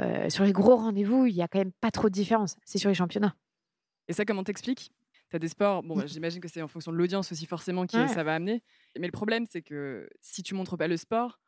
euh, 0.01 0.29
sur 0.31 0.45
les 0.45 0.53
gros 0.53 0.77
rendez-vous, 0.77 1.27
il 1.27 1.35
y 1.35 1.43
a 1.43 1.49
quand 1.49 1.59
même 1.59 1.73
pas 1.81 1.91
trop 1.91 2.09
de 2.09 2.15
différence. 2.15 2.57
C'est 2.65 2.79
sur 2.79 2.89
les 2.89 2.95
championnats. 2.95 3.37
Et 4.09 4.13
ça, 4.13 4.25
comment 4.25 4.45
t'expliques? 4.45 4.93
Tu 5.31 5.37
as 5.37 5.39
des 5.39 5.49
sports, 5.49 5.83
bon, 5.83 5.97
bah, 5.97 6.05
j'imagine 6.07 6.41
que 6.41 6.49
c'est 6.49 6.61
en 6.63 6.69
fonction 6.69 6.93
de 6.93 6.97
l'audience 6.97 7.33
aussi, 7.33 7.47
forcément, 7.47 7.87
qui 7.87 7.97
Ouais. 7.97 8.09
ça 8.09 8.23
va 8.23 8.35
amener. 8.35 8.63
Mais 8.99 9.07
le 9.07 9.13
problème, 9.13 9.47
c'est 9.49 9.63
que 9.63 10.09
si 10.21 10.43
tu 10.43 10.55
montres 10.55 10.77
pas 10.77 10.89
le 10.89 10.97
sport, 10.97 11.41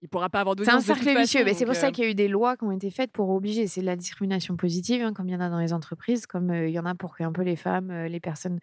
il 0.00 0.08
pourra 0.08 0.28
pas 0.28 0.40
avoir 0.40 0.54
C'est 0.58 0.70
un 0.70 0.78
de 0.78 0.82
cercle 0.82 1.18
vicieux. 1.18 1.44
mais 1.44 1.54
c'est 1.54 1.64
pour 1.64 1.74
ça 1.74 1.88
euh, 1.88 1.90
qu'il 1.90 2.04
y 2.04 2.06
a 2.06 2.10
eu 2.10 2.14
des 2.14 2.28
lois 2.28 2.56
qui 2.56 2.64
ont 2.64 2.70
été 2.70 2.90
faites 2.90 3.10
pour 3.10 3.30
obliger. 3.30 3.66
C'est 3.66 3.80
de 3.80 3.86
la 3.86 3.96
discrimination 3.96 4.56
positive, 4.56 5.02
hein, 5.02 5.12
comme 5.12 5.28
il 5.28 5.32
y 5.32 5.36
en 5.36 5.40
a 5.40 5.48
dans 5.48 5.58
les 5.58 5.72
entreprises, 5.72 6.26
comme 6.26 6.50
euh, 6.50 6.68
il 6.68 6.72
y 6.72 6.78
en 6.78 6.86
a 6.86 6.94
pour 6.94 7.16
que 7.16 7.24
un 7.24 7.32
peu 7.32 7.42
les 7.42 7.56
femmes, 7.56 7.90
euh, 7.90 8.08
les 8.08 8.20
personnes 8.20 8.60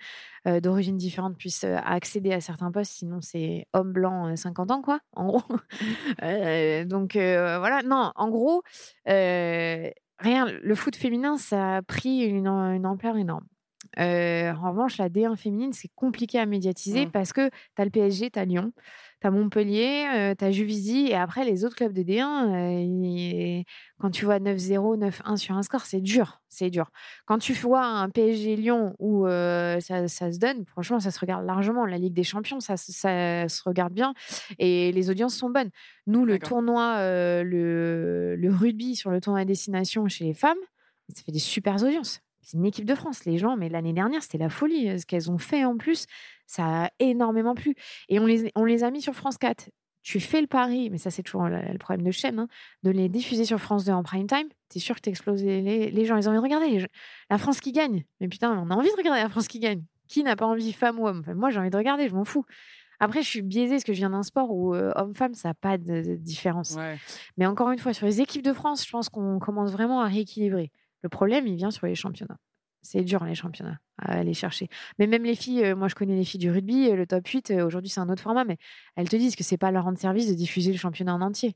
d'origine 0.62 0.96
différente 0.96 1.38
puissent 1.38 1.64
accéder 1.64 2.32
à 2.32 2.40
certains 2.40 2.72
postes. 2.72 2.92
Sinon, 2.92 3.20
c'est 3.20 3.68
homme 3.74 3.92
blanc, 3.92 4.28
euh, 4.28 4.36
50 4.36 4.70
ans, 4.70 4.82
quoi, 4.84 5.00
en 5.14 5.26
gros. 5.26 5.44
Donc 6.86 7.14
voilà. 7.14 7.82
Non, 7.84 8.12
en 8.16 8.30
gros, 8.30 8.62
rien. 9.06 10.46
Le 10.62 10.76
foot 10.76 10.96
féminin, 10.96 11.38
ça 11.38 11.78
a 11.78 11.82
pris 11.82 12.20
une 12.26 12.48
ampleur 12.48 13.18
énorme. 13.18 13.46
Euh, 14.00 14.52
en 14.54 14.72
revanche, 14.72 14.98
la 14.98 15.10
D1 15.10 15.36
féminine, 15.38 15.74
c'est 15.74 15.90
compliqué 15.96 16.38
à 16.40 16.46
médiatiser 16.46 17.06
Mm. 17.06 17.12
parce 17.12 17.32
que 17.34 17.50
tu 17.50 17.82
as 17.82 17.86
le 17.86 17.92
PSG, 17.92 18.30
tu 18.32 18.40
as 18.40 18.46
Lyon, 18.46 18.72
tu 19.22 19.28
as 19.28 19.32
Montpellier, 19.32 20.06
euh, 20.14 20.36
tu 20.38 20.44
as 20.44 20.52
Juvisy, 20.52 21.08
et 21.10 21.16
après, 21.16 21.46
les 21.46 21.64
autres 21.66 21.76
clubs 21.76 21.94
de 21.94 22.04
D1, 22.04 22.54
euh, 22.54 22.82
ils- 22.82 23.64
quand 24.00 24.10
tu 24.12 24.26
vois 24.26 24.40
9-0, 24.40 24.98
9-1 24.98 25.38
sur 25.38 25.56
un 25.56 25.64
score, 25.64 25.86
c'est 25.86 26.02
dur. 26.02 26.42
C'est 26.50 26.70
dur. 26.70 26.90
Quand 27.26 27.38
tu 27.38 27.54
vois 27.54 27.84
un 27.86 28.10
PSG 28.10 28.56
Lyon 28.56 28.96
où 29.00 29.26
ça, 29.28 30.08
ça 30.08 30.32
se 30.32 30.40
donne, 30.40 30.66
franchement, 30.66 31.00
ça 31.00 31.12
se 31.12 31.20
regarde 31.20 31.46
largement. 31.46 31.86
La 31.86 31.98
Ligue 31.98 32.14
des 32.14 32.24
Champions, 32.24 32.60
ça, 32.60 32.78
se- 32.78 32.92
ça 32.94 33.48
se 33.50 33.62
regarde 33.64 33.94
bien 33.94 34.14
et 34.60 34.92
les 34.92 35.10
audiences 35.10 35.36
sont 35.36 35.50
bonnes. 35.50 35.70
Nous, 36.08 36.24
le 36.26 36.34
tournoi, 36.50 36.98
le, 37.44 38.36
le 38.38 38.50
rugby 38.54 38.96
sur 38.96 39.12
le 39.12 39.20
tournoi 39.22 39.42
à 39.42 39.46
destination 39.46 40.08
chez 40.08 40.24
les 40.26 40.34
femmes, 40.34 40.58
ça 41.14 41.22
fait 41.24 41.32
des 41.32 41.40
super 41.40 41.76
audiences. 41.84 42.22
C'est 42.46 42.58
une 42.58 42.66
équipe 42.66 42.86
de 42.86 42.96
France, 42.96 43.26
les 43.26 43.38
gens, 43.38 43.58
mais 43.58 43.70
l'année 43.70 43.94
dernière, 43.94 44.22
c'était 44.24 44.38
la 44.38 44.50
folie. 44.50 44.90
euh, 44.90 44.98
Ce 44.98 45.06
qu'elles 45.06 45.30
ont 45.32 45.38
fait 45.38 45.66
en 45.66 45.78
plus, 45.78 46.06
ça 46.48 46.86
a 46.86 46.90
énormément 47.00 47.56
plu. 47.56 47.76
Et 48.10 48.20
on 48.20 48.26
les, 48.26 48.52
on 48.56 48.64
les 48.66 48.84
a 48.84 48.92
mis 48.92 49.02
sur 49.02 49.14
France 49.16 49.38
4. 49.38 49.70
Tu 50.04 50.20
fais 50.20 50.40
le 50.40 50.46
pari, 50.48 50.92
mais 50.92 51.00
ça, 51.00 51.10
c'est 51.10 51.24
toujours 51.24 51.48
le, 51.48 51.78
problème 51.80 52.06
de 52.06 52.12
chaîne, 52.12 52.38
hein, 52.38 52.48
de 52.84 52.92
les 52.92 53.10
diffuser 53.10 53.44
sur 53.44 53.60
France 53.60 53.86
2 53.86 53.92
en 53.92 54.04
prime 54.04 54.28
time. 54.28 54.48
Tu 54.70 54.78
es 54.78 54.80
sûr 54.80 54.96
que 54.96 55.02
tu 55.02 55.10
exploses 55.10 55.44
les, 55.44 55.62
les- 55.62 55.90
les 55.90 56.06
gens. 56.06 56.16
Ils 56.18 56.28
ont 56.30 56.32
envie 56.32 56.38
de 56.38 56.44
regarder 56.44 56.70
les 56.70 56.80
gens- 56.82 56.88
la 57.32 57.40
France 57.40 57.60
qui 57.60 57.72
gagne. 57.72 58.04
Mais 58.22 58.28
putain, 58.28 58.52
on 58.52 58.70
a 58.70 58.76
envie 58.76 58.92
de 58.92 58.96
regarder 58.98 59.22
la 59.24 59.30
France 59.30 59.48
qui 59.48 59.60
gagne. 59.60 59.84
Qui 60.08 60.22
n'a 60.24 60.36
pas 60.36 60.46
envie, 60.46 60.72
femme 60.74 61.00
ou 61.00 61.08
homme? 61.08 61.22
Enfin, 61.22 61.34
Moi, 61.34 61.50
j'ai 61.50 61.60
envie 61.60 61.72
de 61.72 61.78
regarder, 61.78 62.08
je 62.08 62.14
m'en 62.14 62.24
fous. 62.24 62.46
Après, 63.00 63.24
je 63.24 63.28
suis 63.28 63.42
biaisée 63.42 63.72
parce 63.76 63.84
que 63.84 63.94
je 63.94 63.98
viens 63.98 64.12
d'un 64.12 64.22
sport 64.24 64.52
où 64.52 64.76
euh, 64.76 64.92
homme-femme, 64.96 65.34
ça 65.34 65.50
n'a 65.50 65.54
pas 65.56 65.78
de, 65.80 66.02
de 66.04 66.16
différence. 66.16 66.76
Ouais. 66.76 66.98
Mais 67.38 67.48
encore 67.48 67.72
une 67.72 67.80
fois, 67.80 67.92
sur 67.94 68.06
les 68.06 68.22
équipes 68.22 68.44
de 68.44 68.54
France, 68.54 68.86
je 68.86 68.92
pense 68.92 69.10
qu'on 69.10 69.40
commence 69.40 69.72
vraiment 69.72 70.02
à 70.02 70.06
rééquilibrer. 70.08 70.72
Le 71.06 71.10
problème, 71.10 71.46
il 71.46 71.56
vient 71.56 71.70
sur 71.70 71.86
les 71.86 71.94
championnats. 71.94 72.40
C'est 72.82 73.04
dur, 73.04 73.24
les 73.26 73.36
championnats, 73.36 73.78
à 74.00 74.14
aller 74.14 74.34
chercher. 74.34 74.70
Mais 74.98 75.06
même 75.06 75.24
les 75.24 75.36
filles, 75.36 75.64
euh, 75.64 75.76
moi 75.76 75.88
je 75.88 75.94
connais 75.94 76.16
les 76.16 76.26
filles 76.26 76.40
du 76.40 76.50
rugby, 76.50 76.90
euh, 76.90 76.96
le 76.96 77.06
top 77.06 77.28
8, 77.28 77.52
euh, 77.52 77.64
aujourd'hui 77.64 77.92
c'est 77.92 78.00
un 78.00 78.10
autre 78.10 78.24
format, 78.24 78.44
mais 78.44 78.58
elles 78.96 79.08
te 79.08 79.16
disent 79.16 79.36
que 79.36 79.44
c'est 79.44 79.60
pas 79.60 79.70
leur 79.70 79.84
rendre 79.84 80.00
service 80.00 80.28
de 80.28 80.34
diffuser 80.34 80.72
le 80.72 80.80
championnat 80.80 81.14
en 81.14 81.22
entier. 81.22 81.56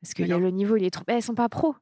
Parce 0.00 0.14
que 0.14 0.22
le 0.22 0.50
niveau, 0.50 0.76
il 0.76 0.84
est 0.84 0.90
trop. 0.90 1.02
Elles 1.08 1.22
sont 1.22 1.34
pas 1.34 1.48
pros. 1.48 1.74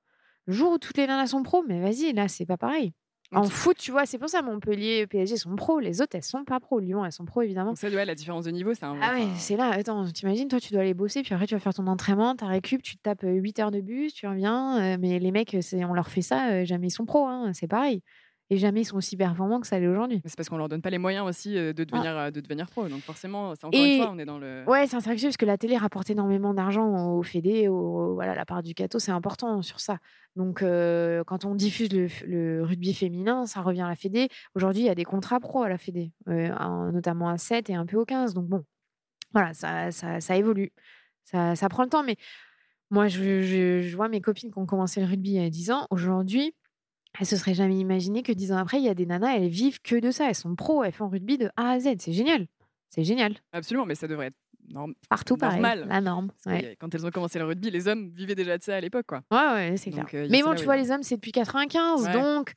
Le 0.46 0.54
jour 0.54 0.72
où 0.72 0.78
toutes 0.78 0.96
les 0.96 1.06
nanas 1.06 1.26
sont 1.28 1.42
pros, 1.42 1.62
mais 1.68 1.82
vas-y, 1.82 2.14
là, 2.14 2.28
c'est 2.28 2.46
pas 2.46 2.56
pareil. 2.56 2.94
En 3.34 3.44
foot, 3.44 3.76
tu 3.78 3.90
vois, 3.92 4.06
c'est 4.06 4.18
pour 4.18 4.28
ça 4.28 4.42
Montpellier, 4.42 5.06
PSG 5.06 5.36
sont 5.36 5.54
pros. 5.56 5.78
Les 5.80 6.00
autres, 6.02 6.14
elles 6.16 6.22
sont 6.22 6.44
pas 6.44 6.60
pros. 6.60 6.80
Lyon, 6.80 7.04
elles 7.04 7.12
sont 7.12 7.24
pros, 7.24 7.42
évidemment. 7.42 7.70
donc 7.70 7.78
ça, 7.78 7.88
ouais, 7.88 8.04
la 8.04 8.14
différence 8.14 8.44
de 8.44 8.50
niveau, 8.50 8.74
c'est 8.74 8.84
un. 8.84 8.96
Ah 9.00 9.14
ouais, 9.14 9.26
c'est 9.36 9.56
là. 9.56 9.70
Attends, 9.70 10.06
t'imagines, 10.10 10.48
toi, 10.48 10.60
tu 10.60 10.72
dois 10.72 10.82
aller 10.82 10.94
bosser, 10.94 11.22
puis 11.22 11.34
après, 11.34 11.46
tu 11.46 11.54
vas 11.54 11.60
faire 11.60 11.74
ton 11.74 11.86
entraînement, 11.86 12.34
ta 12.36 12.46
récup, 12.46 12.82
tu 12.82 12.96
te 12.96 13.02
tapes 13.02 13.24
8 13.24 13.58
heures 13.58 13.70
de 13.70 13.80
bus, 13.80 14.12
tu 14.14 14.26
reviens. 14.26 14.80
euh, 14.82 14.96
mais 15.00 15.18
les 15.18 15.30
mecs, 15.32 15.56
on 15.72 15.94
leur 15.94 16.08
fait 16.08 16.22
ça, 16.22 16.50
euh, 16.50 16.64
jamais 16.64 16.88
ils 16.88 16.90
sont 16.90 17.06
pros, 17.06 17.26
hein, 17.26 17.52
c'est 17.54 17.68
pareil. 17.68 18.02
Et 18.50 18.58
jamais 18.58 18.82
ils 18.82 18.84
sont 18.84 18.96
aussi 18.96 19.16
performants 19.16 19.60
que 19.60 19.66
ça 19.66 19.78
l'est 19.78 19.86
aujourd'hui. 19.86 20.20
c'est 20.26 20.36
parce 20.36 20.48
qu'on 20.50 20.58
leur 20.58 20.68
donne 20.68 20.82
pas 20.82 20.90
les 20.90 20.98
moyens 20.98 21.26
aussi 21.26 21.56
euh, 21.56 21.72
de 21.72 21.84
devenir, 21.84 22.16
euh, 22.18 22.30
de 22.30 22.40
devenir 22.40 22.68
pro. 22.68 22.86
Donc 22.88 23.00
forcément, 23.00 23.54
c'est 23.54 23.64
encore 23.64 23.80
Ah. 23.82 23.86
Et- 23.86 23.96
une 23.96 24.02
fois, 24.02 24.12
on 24.12 24.18
est 24.18 24.24
dans 24.26 24.38
le. 24.38 24.64
Ouais, 24.66 24.86
c'est 24.86 24.96
un 24.96 25.00
parce 25.00 25.36
que 25.38 25.46
la 25.46 25.56
télé 25.56 25.76
rapporte 25.78 26.10
énormément 26.10 26.52
d'argent 26.52 27.14
aux 27.14 27.22
fédés, 27.22 27.68
au, 27.68 28.14
voilà, 28.14 28.34
la 28.34 28.44
part 28.44 28.62
du 28.62 28.74
gâteau, 28.74 28.98
c'est 28.98 29.10
important 29.12 29.62
sur 29.62 29.80
ça. 29.80 29.98
Donc, 30.36 30.62
euh, 30.62 31.24
quand 31.24 31.44
on 31.46 31.54
diffuse 31.54 31.88
le, 31.92 32.62
rugby 32.62 32.92
féminin, 32.92 33.46
ça 33.46 33.62
revient 33.62 33.82
à 33.82 33.88
la 33.88 33.96
fédé. 33.96 34.28
Aujourd'hui, 34.54 34.82
il 34.82 34.86
y 34.86 34.90
a 34.90 34.94
des 34.94 35.04
contrats 35.04 35.40
pro 35.40 35.62
à 35.62 35.68
la 35.70 35.78
fédé, 35.78 36.12
euh, 36.28 36.48
notamment 36.92 37.28
à 37.30 37.38
7 37.38 37.70
et 37.70 37.74
un 37.74 37.86
peu 37.86 37.96
au 37.96 38.04
15. 38.04 38.34
Donc, 38.34 38.46
bon, 38.46 38.64
voilà, 39.32 39.54
ça, 39.54 39.90
ça, 39.92 40.20
ça 40.20 40.36
évolue. 40.36 40.72
Ça, 41.24 41.54
ça 41.54 41.68
prend 41.68 41.84
le 41.84 41.88
temps. 41.88 42.02
Mais 42.02 42.16
moi, 42.90 43.08
je, 43.08 43.42
je- 43.42 43.80
je 43.82 43.96
vois 43.96 44.08
mes 44.08 44.20
copines 44.20 44.50
qui 44.50 44.58
ont 44.58 44.66
commencé 44.66 45.00
le 45.00 45.06
rugby 45.06 45.30
il 45.32 45.42
y 45.42 45.44
a 45.46 45.48
10 45.50 45.70
ans. 45.70 45.86
Aujourd'hui, 45.90 46.54
elles 47.18 47.26
se 47.26 47.36
seraient 47.36 47.54
jamais 47.54 47.76
imaginé 47.78 48.22
que 48.22 48.32
10 48.32 48.52
ans 48.52 48.56
après, 48.56 48.78
il 48.78 48.84
y 48.84 48.88
a 48.88 48.94
des 48.94 49.06
nanas, 49.06 49.36
elles 49.36 49.48
vivent 49.48 49.80
que 49.82 49.96
de 50.00 50.10
ça. 50.10 50.28
Elles 50.28 50.34
sont 50.34 50.54
pros, 50.54 50.82
elles 50.84 50.92
font 50.92 51.08
rugby 51.08 51.38
de 51.38 51.50
A 51.56 51.70
à 51.72 51.80
Z. 51.80 51.88
C'est 51.98 52.12
génial. 52.12 52.46
C'est 52.88 53.04
génial. 53.04 53.34
Absolument, 53.52 53.86
mais 53.86 53.94
ça 53.94 54.06
devrait 54.08 54.26
être 54.28 54.36
norm- 54.72 54.94
Partout 55.08 55.36
pareil. 55.36 55.60
Normal. 55.60 55.86
La 55.88 56.00
norme. 56.00 56.30
Ouais. 56.46 56.76
Quand 56.80 56.94
elles 56.94 57.06
ont 57.06 57.10
commencé 57.10 57.38
le 57.38 57.44
rugby, 57.46 57.70
les 57.70 57.88
hommes 57.88 58.10
vivaient 58.14 58.34
déjà 58.34 58.56
de 58.58 58.62
ça 58.62 58.76
à 58.76 58.80
l'époque, 58.80 59.06
quoi. 59.06 59.22
Ouais, 59.30 59.70
ouais, 59.70 59.76
c'est 59.76 59.90
clair. 59.90 60.06
Euh, 60.14 60.26
mais 60.30 60.42
bon, 60.42 60.54
tu 60.54 60.64
vois, 60.64 60.76
les 60.76 60.90
hommes, 60.90 61.02
c'est 61.02 61.16
depuis 61.16 61.32
95, 61.32 62.04
Ouais. 62.06 62.12
donc 62.12 62.52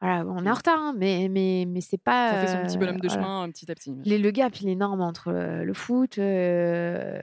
voilà, 0.00 0.24
on 0.26 0.44
est 0.44 0.50
en 0.50 0.54
retard, 0.54 0.78
hein, 0.78 0.94
mais, 0.96 1.28
mais, 1.30 1.64
mais 1.66 1.80
c'est 1.80 1.96
pas. 2.02 2.32
Ça 2.32 2.40
fait 2.46 2.52
son 2.52 2.62
petit 2.66 2.76
bonhomme 2.78 3.00
de 3.00 3.06
euh, 3.06 3.08
voilà. 3.08 3.22
chemin 3.22 3.48
euh, 3.48 3.50
petit 3.52 3.70
à 3.70 3.74
petit. 3.74 3.94
Les- 4.04 4.18
le 4.18 4.30
gap, 4.32 4.54
il 4.60 4.68
est 4.68 4.72
énorme 4.72 5.00
entre 5.00 5.32
le 5.32 5.72
foot. 5.74 6.18
euh. 6.18 7.22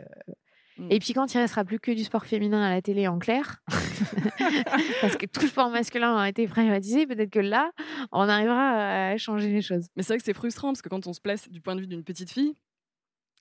Et 0.89 0.99
puis 0.99 1.13
quand 1.13 1.33
il 1.33 1.37
restera 1.37 1.63
plus 1.63 1.79
que 1.79 1.91
du 1.91 2.03
sport 2.03 2.25
féminin 2.25 2.61
à 2.61 2.69
la 2.69 2.81
télé 2.81 3.07
en 3.07 3.19
clair, 3.19 3.61
parce 5.01 5.15
que 5.17 5.25
tout 5.25 5.41
le 5.41 5.47
sport 5.47 5.69
masculin 5.69 6.15
a 6.17 6.29
été 6.29 6.47
privatisé, 6.47 7.05
peut-être 7.07 7.29
que 7.29 7.39
là, 7.39 7.71
on 8.11 8.27
arrivera 8.27 9.09
à 9.11 9.17
changer 9.17 9.49
les 9.51 9.61
choses. 9.61 9.87
Mais 9.95 10.03
c'est 10.03 10.13
vrai 10.13 10.17
que 10.17 10.23
c'est 10.25 10.33
frustrant 10.33 10.69
parce 10.69 10.81
que 10.81 10.89
quand 10.89 11.07
on 11.07 11.13
se 11.13 11.21
place 11.21 11.49
du 11.49 11.61
point 11.61 11.75
de 11.75 11.81
vue 11.81 11.87
d'une 11.87 12.03
petite 12.03 12.31
fille, 12.31 12.55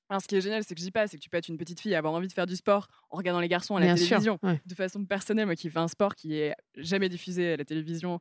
alors 0.09 0.21
ce 0.21 0.27
qui 0.27 0.35
est 0.37 0.41
génial, 0.41 0.65
c'est 0.65 0.75
que 0.75 0.81
je 0.81 0.85
dis 0.85 0.91
pas, 0.91 1.07
c'est 1.07 1.17
que 1.19 1.23
tu 1.23 1.31
peux 1.31 1.37
être 1.39 1.49
une 1.49 1.57
petite 1.59 1.81
fille 1.81 1.93
et 1.93 1.97
avoir 1.97 2.13
envie 2.15 2.27
de 2.27 2.33
faire 2.33 2.47
du 2.47 2.57
sport 2.57 2.89
en 3.11 3.17
regardant 3.17 3.41
les 3.41 3.49
garçons 3.49 3.77
à 3.77 3.81
la 3.81 3.87
Bien 3.87 3.97
sûr. 3.97 4.09
télévision. 4.09 4.39
ouais. 4.43 4.61
De 4.67 4.75
façon 4.75 5.05
personnelle, 5.05 5.47
moi 5.47 5.55
qui 5.55 5.71
fais 5.71 5.79
un 5.79 5.89
sport 5.89 6.15
qui 6.17 6.35
est 6.37 6.55
jamais 6.77 7.09
diffusé 7.09 7.53
à 7.53 7.57
la 7.57 7.65
télévision, 7.65 8.19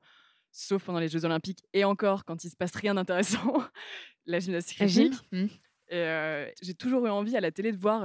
sauf 0.52 0.84
pendant 0.84 1.00
les 1.00 1.08
Jeux 1.10 1.26
Olympiques 1.26 1.64
et 1.74 1.84
encore 1.86 2.26
quand 2.26 2.44
il 2.44 2.50
se 2.52 2.56
passe 2.56 2.76
rien 2.76 2.94
d'intéressant, 2.94 3.64
la 4.28 4.40
gymnastique 4.40 4.78
rythmique. 4.80 5.20
Mmh. 5.32 5.46
Et 5.92 6.54
j'ai 6.62 6.74
toujours 6.76 7.06
eu 7.06 7.10
envie 7.10 7.36
à 7.36 7.42
la 7.42 7.52
télé 7.52 7.72
de 7.72 7.78
voir 7.78 8.04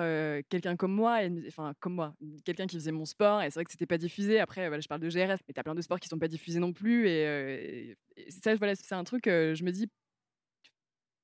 quelqu'un 0.49 0.77
comme 0.77 0.92
moi, 0.92 1.18
enfin 1.49 1.75
comme 1.81 1.94
moi, 1.94 2.14
quelqu'un 2.44 2.66
qui 2.66 2.77
faisait 2.77 2.92
mon 2.92 3.05
sport. 3.05 3.42
Et 3.42 3.51
c'est 3.51 3.55
vrai 3.55 3.64
que 3.64 3.70
c'était 3.70 3.87
pas 3.87 3.99
diffusé. 3.99 4.40
Après, 4.40 4.68
voilà, 4.68 4.81
je 4.81 4.88
parle 4.88 5.01
de 5.01 5.09
GRS, 5.09 5.38
mais 5.47 5.55
tu 5.55 5.61
as 5.61 5.62
plein 5.62 5.75
de 5.75 5.83
sports 5.83 6.01
qui 6.01 6.09
sont 6.09 6.18
pas 6.18 6.29
diffusés 6.29 6.61
non 6.61 6.73
plus. 6.73 7.09
Et, 7.09 7.97
ça, 8.29 8.55
voilà, 8.55 8.75
c'est 8.75 8.94
un 8.94 9.05
truc, 9.05 9.25
je 9.27 9.64
me 9.64 9.70
dis, 9.70 9.88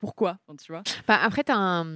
pourquoi 0.01 0.38
tu 0.59 0.73
vois? 0.73 0.83
Bah, 1.07 1.18
Après, 1.23 1.44
tu 1.44 1.53
as 1.53 1.59
un. 1.59 1.87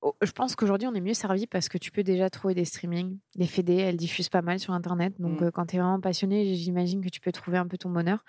Oh, 0.00 0.16
je 0.20 0.32
pense 0.32 0.56
qu'aujourd'hui, 0.56 0.88
on 0.88 0.94
est 0.94 1.00
mieux 1.00 1.14
servi 1.14 1.46
parce 1.46 1.68
que 1.68 1.78
tu 1.78 1.92
peux 1.92 2.02
déjà 2.02 2.28
trouver 2.28 2.54
des 2.54 2.64
streamings. 2.64 3.18
Les 3.36 3.46
fédés, 3.46 3.76
elles 3.76 3.96
diffusent 3.96 4.30
pas 4.30 4.42
mal 4.42 4.58
sur 4.58 4.72
Internet. 4.72 5.14
Donc, 5.20 5.40
mmh. 5.40 5.50
quand 5.52 5.66
tu 5.66 5.76
es 5.76 5.78
vraiment 5.78 6.00
passionné, 6.00 6.54
j'imagine 6.54 7.04
que 7.04 7.08
tu 7.08 7.20
peux 7.20 7.30
trouver 7.30 7.58
un 7.58 7.68
peu 7.68 7.78
ton 7.78 7.90
bonheur. 7.90 8.24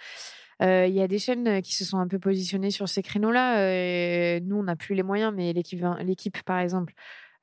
Il 0.63 0.93
y 0.93 1.01
a 1.01 1.07
des 1.07 1.19
chaînes 1.19 1.61
qui 1.61 1.73
se 1.75 1.83
sont 1.83 1.97
un 1.97 2.07
peu 2.07 2.19
positionnées 2.19 2.71
sur 2.71 2.87
ces 2.87 3.03
créneaux-là. 3.03 4.39
nous, 4.39 4.57
on 4.57 4.63
n'a 4.63 4.75
plus 4.75 4.95
les 4.95 5.03
moyens, 5.03 5.33
mais 5.35 5.53
l'équipe, 5.53 6.41
par 6.43 6.59
exemple, 6.59 6.93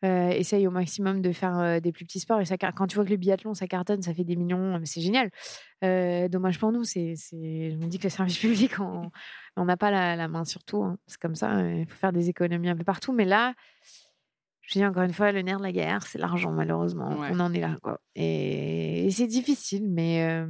essaye 0.02 0.66
au 0.66 0.70
maximum 0.70 1.20
de 1.20 1.32
faire 1.32 1.80
des 1.82 1.92
plus 1.92 2.06
petits 2.06 2.20
sports. 2.20 2.40
Et 2.40 2.46
ça, 2.46 2.56
quand 2.56 2.86
tu 2.86 2.94
vois 2.94 3.04
que 3.04 3.10
le 3.10 3.16
biathlon, 3.16 3.52
ça 3.52 3.66
cartonne, 3.66 4.00
ça 4.00 4.14
fait 4.14 4.24
des 4.24 4.36
millions, 4.36 4.80
c'est 4.84 5.02
génial. 5.02 5.30
dommage 6.30 6.58
pour 6.58 6.72
nous. 6.72 6.84
C'est, 6.84 7.14
je 7.14 7.76
me 7.76 7.86
dis 7.86 7.98
que 7.98 8.04
le 8.04 8.10
service 8.10 8.38
public, 8.40 8.72
on 8.80 9.64
n'a 9.64 9.76
pas 9.76 9.90
la, 9.90 10.28
main 10.28 10.44
sur 10.44 10.64
tout. 10.64 10.82
Hein. 10.82 10.98
C'est 11.06 11.20
comme 11.20 11.34
ça. 11.34 11.60
Il 11.60 11.86
faut 11.86 11.96
faire 11.96 12.12
des 12.12 12.30
économies 12.30 12.70
un 12.70 12.76
peu 12.76 12.84
partout. 12.84 13.12
Mais 13.12 13.26
là, 13.26 13.52
je 14.62 14.78
dis 14.78 14.84
encore 14.84 15.02
une 15.02 15.12
fois, 15.12 15.32
le 15.32 15.42
nerf 15.42 15.58
de 15.58 15.64
la 15.64 15.72
guerre, 15.72 16.06
c'est 16.06 16.18
l'argent, 16.18 16.52
malheureusement. 16.52 17.18
On 17.18 17.40
en 17.40 17.52
est 17.52 17.60
là. 17.60 17.76
Quoi. 17.82 18.00
Et, 18.14 19.08
c'est 19.10 19.26
difficile, 19.26 19.90
mais 19.90 20.46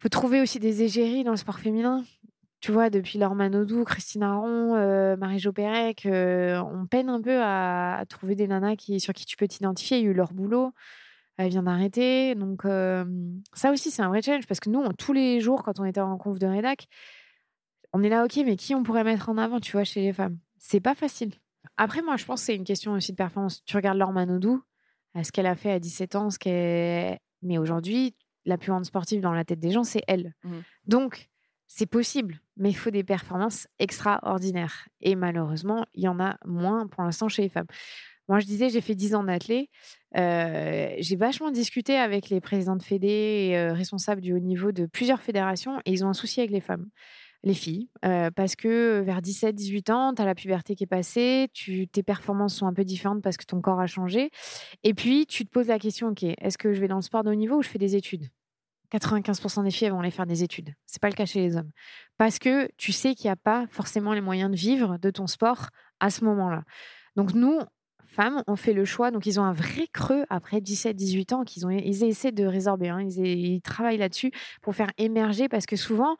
faut 0.00 0.08
trouver 0.08 0.40
aussi 0.40 0.58
des 0.58 0.82
égéries 0.82 1.24
dans 1.24 1.32
le 1.32 1.36
sport 1.36 1.60
féminin. 1.60 2.04
Tu 2.60 2.72
vois, 2.72 2.90
depuis 2.90 3.18
Laure 3.18 3.34
Manodou, 3.34 3.84
Christine 3.84 4.22
Aron, 4.22 4.74
euh, 4.74 5.16
Marie-Jo 5.16 5.52
Pérec, 5.52 6.04
euh, 6.04 6.60
on 6.62 6.86
peine 6.86 7.08
un 7.08 7.20
peu 7.20 7.40
à, 7.42 8.04
trouver 8.08 8.34
des 8.34 8.46
nanas 8.46 8.76
qui, 8.76 9.00
sur 9.00 9.14
qui 9.14 9.24
tu 9.24 9.36
peux 9.36 9.48
t'identifier. 9.48 9.98
Il 9.98 10.04
y 10.04 10.06
a 10.06 10.10
eu 10.10 10.14
leur 10.14 10.32
boulot, 10.34 10.72
elle 11.38 11.50
vient 11.50 11.62
d'arrêter. 11.62 12.34
Donc, 12.34 12.64
euh, 12.64 13.04
ça 13.54 13.72
aussi, 13.72 13.90
c'est 13.90 14.02
un 14.02 14.08
vrai 14.08 14.20
challenge 14.20 14.46
parce 14.46 14.60
que 14.60 14.68
nous, 14.68 14.86
tous 14.94 15.14
les 15.14 15.40
jours, 15.40 15.62
quand 15.62 15.80
on 15.80 15.84
était 15.84 16.00
en 16.00 16.18
conf 16.18 16.38
de 16.38 16.46
rédac, 16.46 16.86
on 17.92 18.02
est 18.02 18.10
là, 18.10 18.24
ok, 18.24 18.36
mais 18.44 18.56
qui 18.56 18.74
on 18.74 18.82
pourrait 18.82 19.04
mettre 19.04 19.30
en 19.30 19.38
avant, 19.38 19.58
tu 19.60 19.72
vois, 19.72 19.84
chez 19.84 20.02
les 20.02 20.12
femmes? 20.12 20.38
C'est 20.58 20.80
pas 20.80 20.94
facile. 20.94 21.32
Après, 21.78 22.02
moi, 22.02 22.16
je 22.16 22.26
pense 22.26 22.40
que 22.40 22.46
c'est 22.46 22.56
une 22.56 22.64
question 22.64 22.92
aussi 22.92 23.12
de 23.12 23.16
performance. 23.16 23.64
Tu 23.64 23.76
regardes 23.76 23.98
Laure 23.98 24.12
Manodou, 24.12 24.62
ce 25.22 25.32
qu'elle 25.32 25.46
a 25.46 25.54
fait 25.54 25.72
à 25.72 25.78
17 25.78 26.14
ans, 26.14 26.30
ce 26.30 26.38
qu'elle... 26.38 27.18
mais 27.42 27.56
aujourd'hui, 27.56 28.14
la 28.44 28.58
plus 28.58 28.70
grande 28.70 28.84
sportive 28.84 29.20
dans 29.20 29.32
la 29.32 29.44
tête 29.44 29.60
des 29.60 29.70
gens, 29.70 29.84
c'est 29.84 30.02
elle. 30.06 30.34
Mmh. 30.44 30.50
Donc, 30.86 31.28
c'est 31.66 31.86
possible, 31.86 32.40
mais 32.56 32.70
il 32.70 32.74
faut 32.74 32.90
des 32.90 33.04
performances 33.04 33.68
extraordinaires. 33.78 34.88
Et 35.00 35.14
malheureusement, 35.14 35.86
il 35.94 36.02
y 36.02 36.08
en 36.08 36.18
a 36.18 36.36
moins 36.44 36.88
pour 36.88 37.04
l'instant 37.04 37.28
chez 37.28 37.42
les 37.42 37.48
femmes. 37.48 37.68
Moi, 38.28 38.40
je 38.40 38.46
disais, 38.46 38.70
j'ai 38.70 38.80
fait 38.80 38.94
10 38.94 39.14
ans 39.14 39.24
d'athlète. 39.24 39.68
Euh, 40.16 40.94
j'ai 40.98 41.16
vachement 41.16 41.50
discuté 41.50 41.96
avec 41.96 42.28
les 42.28 42.40
présidents 42.40 42.76
de 42.76 42.82
fédé 42.82 43.08
et 43.08 43.58
euh, 43.58 43.72
responsables 43.72 44.20
du 44.20 44.32
haut 44.32 44.40
niveau 44.40 44.72
de 44.72 44.86
plusieurs 44.86 45.20
fédérations 45.20 45.80
et 45.84 45.92
ils 45.92 46.04
ont 46.04 46.08
un 46.08 46.14
souci 46.14 46.40
avec 46.40 46.50
les 46.50 46.60
femmes 46.60 46.88
les 47.42 47.54
filles, 47.54 47.88
parce 48.02 48.54
que 48.54 49.00
vers 49.00 49.20
17-18 49.20 49.92
ans, 49.92 50.14
tu 50.14 50.22
as 50.22 50.24
la 50.24 50.34
puberté 50.34 50.74
qui 50.74 50.84
est 50.84 50.86
passée, 50.86 51.48
tes 51.92 52.02
performances 52.02 52.54
sont 52.54 52.66
un 52.66 52.74
peu 52.74 52.84
différentes 52.84 53.22
parce 53.22 53.36
que 53.36 53.44
ton 53.44 53.60
corps 53.60 53.80
a 53.80 53.86
changé. 53.86 54.30
Et 54.82 54.94
puis, 54.94 55.26
tu 55.26 55.44
te 55.46 55.50
poses 55.50 55.68
la 55.68 55.78
question, 55.78 56.08
OK, 56.08 56.22
est-ce 56.22 56.58
que 56.58 56.72
je 56.72 56.80
vais 56.80 56.88
dans 56.88 56.96
le 56.96 57.02
sport 57.02 57.24
de 57.24 57.30
haut 57.30 57.34
niveau 57.34 57.56
ou 57.56 57.62
je 57.62 57.68
fais 57.68 57.78
des 57.78 57.96
études? 57.96 58.28
95% 58.92 59.64
des 59.64 59.70
filles 59.70 59.90
vont 59.90 60.00
aller 60.00 60.10
faire 60.10 60.26
des 60.26 60.42
études. 60.42 60.74
C'est 60.86 61.00
pas 61.00 61.08
le 61.08 61.14
cas 61.14 61.24
chez 61.24 61.40
les 61.40 61.56
hommes. 61.56 61.70
Parce 62.18 62.38
que 62.38 62.68
tu 62.76 62.92
sais 62.92 63.14
qu'il 63.14 63.28
n'y 63.28 63.32
a 63.32 63.36
pas 63.36 63.66
forcément 63.70 64.12
les 64.12 64.20
moyens 64.20 64.50
de 64.50 64.56
vivre 64.56 64.98
de 64.98 65.10
ton 65.10 65.26
sport 65.26 65.68
à 66.00 66.10
ce 66.10 66.24
moment-là. 66.24 66.64
Donc 67.16 67.34
nous, 67.34 67.60
femmes, 68.04 68.42
on 68.46 68.56
fait 68.56 68.72
le 68.72 68.84
choix. 68.84 69.10
Donc 69.10 69.26
ils 69.26 69.38
ont 69.38 69.44
un 69.44 69.52
vrai 69.52 69.86
creux 69.92 70.24
après 70.28 70.58
17-18 70.58 71.34
ans 71.34 71.44
qu'ils 71.44 71.66
ont 71.66 71.70
ils 71.70 72.04
essaient 72.04 72.32
de 72.32 72.44
résorber. 72.44 72.88
Hein. 72.88 73.02
Ils, 73.02 73.60
travaillent 73.62 73.98
là-dessus 73.98 74.32
pour 74.62 74.74
faire 74.74 74.90
émerger 74.98 75.48
parce 75.48 75.66
que 75.66 75.76
souvent, 75.76 76.16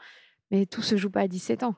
mais 0.50 0.66
tout 0.66 0.82
se 0.82 0.96
joue 0.96 1.10
pas 1.10 1.22
à 1.22 1.28
17 1.28 1.62
ans. 1.62 1.74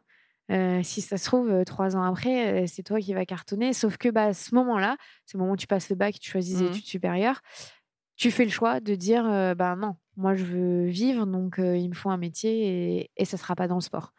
Euh, 0.50 0.82
si 0.82 1.00
ça 1.00 1.16
se 1.16 1.24
trouve, 1.24 1.50
euh, 1.50 1.64
trois 1.64 1.96
ans 1.96 2.02
après, 2.02 2.64
euh, 2.64 2.66
c'est 2.66 2.82
toi 2.82 3.00
qui 3.00 3.14
vas 3.14 3.24
cartonner. 3.24 3.72
Sauf 3.72 3.96
que 3.96 4.08
bah, 4.08 4.26
à 4.26 4.35
ce 4.35 4.54
moment-là, 4.54 4.96
c'est 5.24 5.38
le 5.38 5.40
moment 5.40 5.52
où 5.52 5.56
tu 5.56 5.66
passes 5.66 5.88
le 5.88 5.96
bac, 5.96 6.18
tu 6.18 6.30
choisis 6.30 6.58
des 6.58 6.64
mmh 6.64 6.68
études 6.68 6.85
supérieures, 6.85 7.40
tu 8.16 8.30
fais 8.30 8.44
le 8.44 8.50
choix 8.50 8.80
de 8.80 8.94
dire 8.94 9.24
bah 9.56 9.74
non, 9.74 9.96
moi 10.16 10.35
je 10.35 10.44
veux 10.44 10.87
vivre, 10.87 11.26
donc 11.26 11.54
il 11.58 11.88
me 11.88 11.94
faut 11.94 12.11
un 12.11 12.18
métier 12.18 12.98
et, 12.98 13.11
et 13.16 13.24
ça 13.24 13.37
ne 13.37 13.40
sera 13.40 13.56
pas 13.56 13.66
dans 13.66 13.76
le 13.76 13.80
sport. 13.80 14.12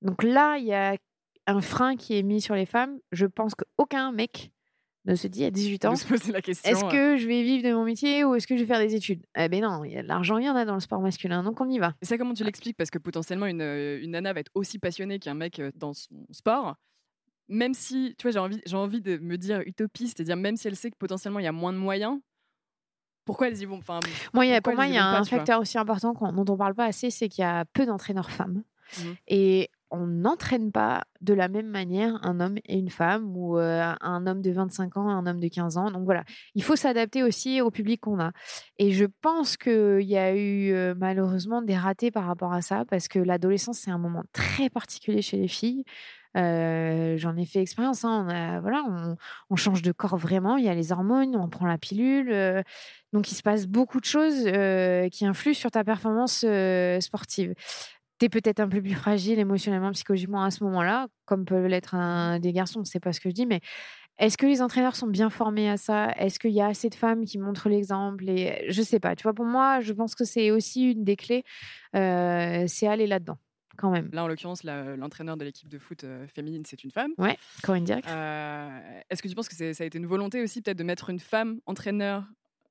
Donc 0.00 0.22
là, 0.22 0.56
il 0.58 0.64
y 0.64 0.72
a 0.72 0.96
un 1.46 1.60
frein 1.60 1.96
qui 1.96 2.16
est 2.16 2.22
mis 2.22 2.40
sur 2.40 2.54
les 2.54 2.66
femmes. 2.66 2.98
Je 3.10 3.26
pense 3.26 3.54
qu'aucun 3.54 4.12
mec 4.12 4.52
de 5.04 5.14
se 5.14 5.26
dit 5.26 5.44
à 5.44 5.50
18 5.50 5.84
ans, 5.86 5.94
est-ce 5.94 6.90
que 6.90 7.16
je 7.16 7.26
vais 7.26 7.42
vivre 7.42 7.68
de 7.68 7.74
mon 7.74 7.84
métier 7.84 8.24
ou 8.24 8.34
est-ce 8.34 8.46
que 8.46 8.56
je 8.56 8.62
vais 8.62 8.66
faire 8.66 8.78
des 8.78 8.94
études? 8.94 9.24
Eh 9.36 9.48
ben 9.48 9.62
non, 9.62 9.84
il 9.84 9.92
y 9.92 9.96
a 9.96 10.02
de 10.02 10.08
l'argent, 10.08 10.38
il 10.38 10.44
y 10.44 10.48
en 10.48 10.54
a 10.54 10.64
dans 10.64 10.74
le 10.74 10.80
sport 10.80 11.00
masculin, 11.00 11.42
donc 11.42 11.60
on 11.60 11.68
y 11.68 11.78
va. 11.78 11.94
Et 12.02 12.06
ça, 12.06 12.16
comment 12.18 12.34
tu 12.34 12.44
l'expliques? 12.44 12.76
Parce 12.76 12.90
que 12.90 12.98
potentiellement, 12.98 13.46
une, 13.46 13.62
une 13.62 14.12
nana 14.12 14.32
va 14.32 14.40
être 14.40 14.52
aussi 14.54 14.78
passionnée 14.78 15.18
qu'un 15.18 15.34
mec 15.34 15.60
dans 15.74 15.92
son 15.92 16.26
sport. 16.30 16.76
Même 17.48 17.74
si, 17.74 18.14
tu 18.16 18.22
vois, 18.22 18.30
j'ai 18.30 18.38
envie, 18.38 18.60
j'ai 18.64 18.76
envie 18.76 19.02
de 19.02 19.18
me 19.18 19.36
dire 19.36 19.62
utopiste, 19.66 20.16
c'est-à-dire 20.16 20.36
même 20.36 20.56
si 20.56 20.68
elle 20.68 20.76
sait 20.76 20.90
que 20.90 20.96
potentiellement 20.96 21.40
il 21.40 21.44
y 21.44 21.48
a 21.48 21.52
moins 21.52 21.72
de 21.72 21.78
moyens, 21.78 22.18
pourquoi 23.24 23.48
elles 23.48 23.60
y 23.60 23.64
vont? 23.64 23.78
Enfin, 23.78 24.00
y 24.34 24.52
a, 24.52 24.60
Pour 24.60 24.74
moi, 24.74 24.86
il 24.86 24.94
y 24.94 24.98
a 24.98 25.06
un 25.06 25.24
facteur 25.24 25.60
aussi 25.60 25.78
important 25.78 26.12
dont 26.12 26.44
on 26.48 26.52
ne 26.52 26.58
parle 26.58 26.74
pas 26.74 26.86
assez, 26.86 27.10
c'est 27.10 27.28
qu'il 27.28 27.42
y 27.42 27.46
a 27.46 27.64
peu 27.72 27.86
d'entraîneurs 27.86 28.30
femmes. 28.30 28.62
Mmh. 28.98 29.02
Et 29.28 29.70
on 29.92 30.06
n'entraîne 30.06 30.72
pas 30.72 31.04
de 31.20 31.34
la 31.34 31.48
même 31.48 31.68
manière 31.68 32.18
un 32.24 32.40
homme 32.40 32.56
et 32.64 32.78
une 32.78 32.88
femme 32.88 33.36
ou 33.36 33.58
euh, 33.58 33.92
un 34.00 34.26
homme 34.26 34.40
de 34.40 34.50
25 34.50 34.96
ans, 34.96 35.08
un 35.08 35.26
homme 35.26 35.38
de 35.38 35.48
15 35.48 35.76
ans. 35.76 35.90
Donc 35.90 36.04
voilà, 36.04 36.24
il 36.54 36.64
faut 36.64 36.76
s'adapter 36.76 37.22
aussi 37.22 37.60
au 37.60 37.70
public 37.70 38.00
qu'on 38.00 38.18
a. 38.18 38.32
Et 38.78 38.90
je 38.90 39.04
pense 39.20 39.56
qu'il 39.58 40.00
y 40.00 40.16
a 40.16 40.34
eu 40.34 40.72
euh, 40.72 40.94
malheureusement 40.96 41.60
des 41.60 41.76
ratés 41.76 42.10
par 42.10 42.24
rapport 42.24 42.54
à 42.54 42.62
ça 42.62 42.84
parce 42.86 43.06
que 43.06 43.18
l'adolescence, 43.18 43.78
c'est 43.80 43.90
un 43.90 43.98
moment 43.98 44.24
très 44.32 44.70
particulier 44.70 45.20
chez 45.20 45.36
les 45.36 45.48
filles. 45.48 45.84
Euh, 46.38 47.18
j'en 47.18 47.36
ai 47.36 47.44
fait 47.44 47.60
expérience. 47.60 48.06
Hein. 48.06 48.26
On, 48.30 48.60
voilà, 48.62 48.82
on, 49.50 49.56
change 49.56 49.82
de 49.82 49.92
corps 49.92 50.16
vraiment. 50.16 50.56
Il 50.56 50.64
y 50.64 50.70
a 50.70 50.74
les 50.74 50.90
hormones, 50.90 51.36
on 51.36 51.50
prend 51.50 51.66
la 51.66 51.76
pilule. 51.76 52.64
donc, 53.12 53.30
il 53.30 53.34
se 53.34 53.42
passe 53.42 53.66
beaucoup 53.66 54.00
de 54.00 54.06
choses 54.06 54.44
qui 55.12 55.26
influent 55.26 55.54
sur 55.54 55.70
ta 55.70 55.84
performance 55.84 56.46
sportive 57.00 57.54
peut-être 58.28 58.60
un 58.60 58.68
peu 58.68 58.80
plus 58.80 58.94
fragile 58.94 59.38
émotionnellement, 59.38 59.92
psychologiquement 59.92 60.44
à 60.44 60.50
ce 60.50 60.64
moment-là, 60.64 61.08
comme 61.24 61.44
peuvent 61.44 61.66
l'être 61.66 61.94
un, 61.94 62.38
des 62.38 62.52
garçons, 62.52 62.84
c'est 62.84 63.00
pas 63.00 63.12
ce 63.12 63.20
que 63.20 63.28
je 63.28 63.34
dis, 63.34 63.46
mais 63.46 63.60
est-ce 64.18 64.36
que 64.36 64.46
les 64.46 64.62
entraîneurs 64.62 64.94
sont 64.94 65.06
bien 65.06 65.30
formés 65.30 65.68
à 65.68 65.76
ça? 65.76 66.12
Est-ce 66.16 66.38
qu'il 66.38 66.52
y 66.52 66.60
a 66.60 66.66
assez 66.66 66.88
de 66.88 66.94
femmes 66.94 67.24
qui 67.24 67.38
montrent 67.38 67.68
l'exemple 67.68 68.28
Et 68.28 68.64
je 68.68 68.82
sais 68.82 69.00
pas. 69.00 69.16
Tu 69.16 69.22
vois, 69.22 69.32
pour 69.32 69.46
moi, 69.46 69.80
je 69.80 69.92
pense 69.92 70.14
que 70.14 70.24
c'est 70.24 70.50
aussi 70.50 70.92
une 70.92 71.04
des 71.04 71.16
clés. 71.16 71.44
Euh, 71.96 72.64
c'est 72.68 72.86
aller 72.86 73.06
là-dedans, 73.06 73.38
quand 73.76 73.90
même. 73.90 74.10
Là, 74.12 74.24
en 74.24 74.28
l'occurrence, 74.28 74.64
l'entraîneur 74.64 75.36
de 75.36 75.44
l'équipe 75.44 75.68
de 75.68 75.78
foot 75.78 76.04
euh, 76.04 76.26
féminine, 76.28 76.62
c'est 76.66 76.84
une 76.84 76.90
femme. 76.90 77.12
Ouais, 77.18 77.36
Corinne 77.62 77.84
Direct. 77.84 78.06
Euh, 78.08 79.00
est-ce 79.08 79.22
que 79.22 79.28
tu 79.28 79.34
penses 79.34 79.48
que 79.48 79.72
ça 79.72 79.82
a 79.82 79.86
été 79.86 79.98
une 79.98 80.06
volonté 80.06 80.42
aussi, 80.42 80.60
peut-être, 80.60 80.78
de 80.78 80.84
mettre 80.84 81.10
une 81.10 81.20
femme 81.20 81.60
entraîneur 81.66 82.24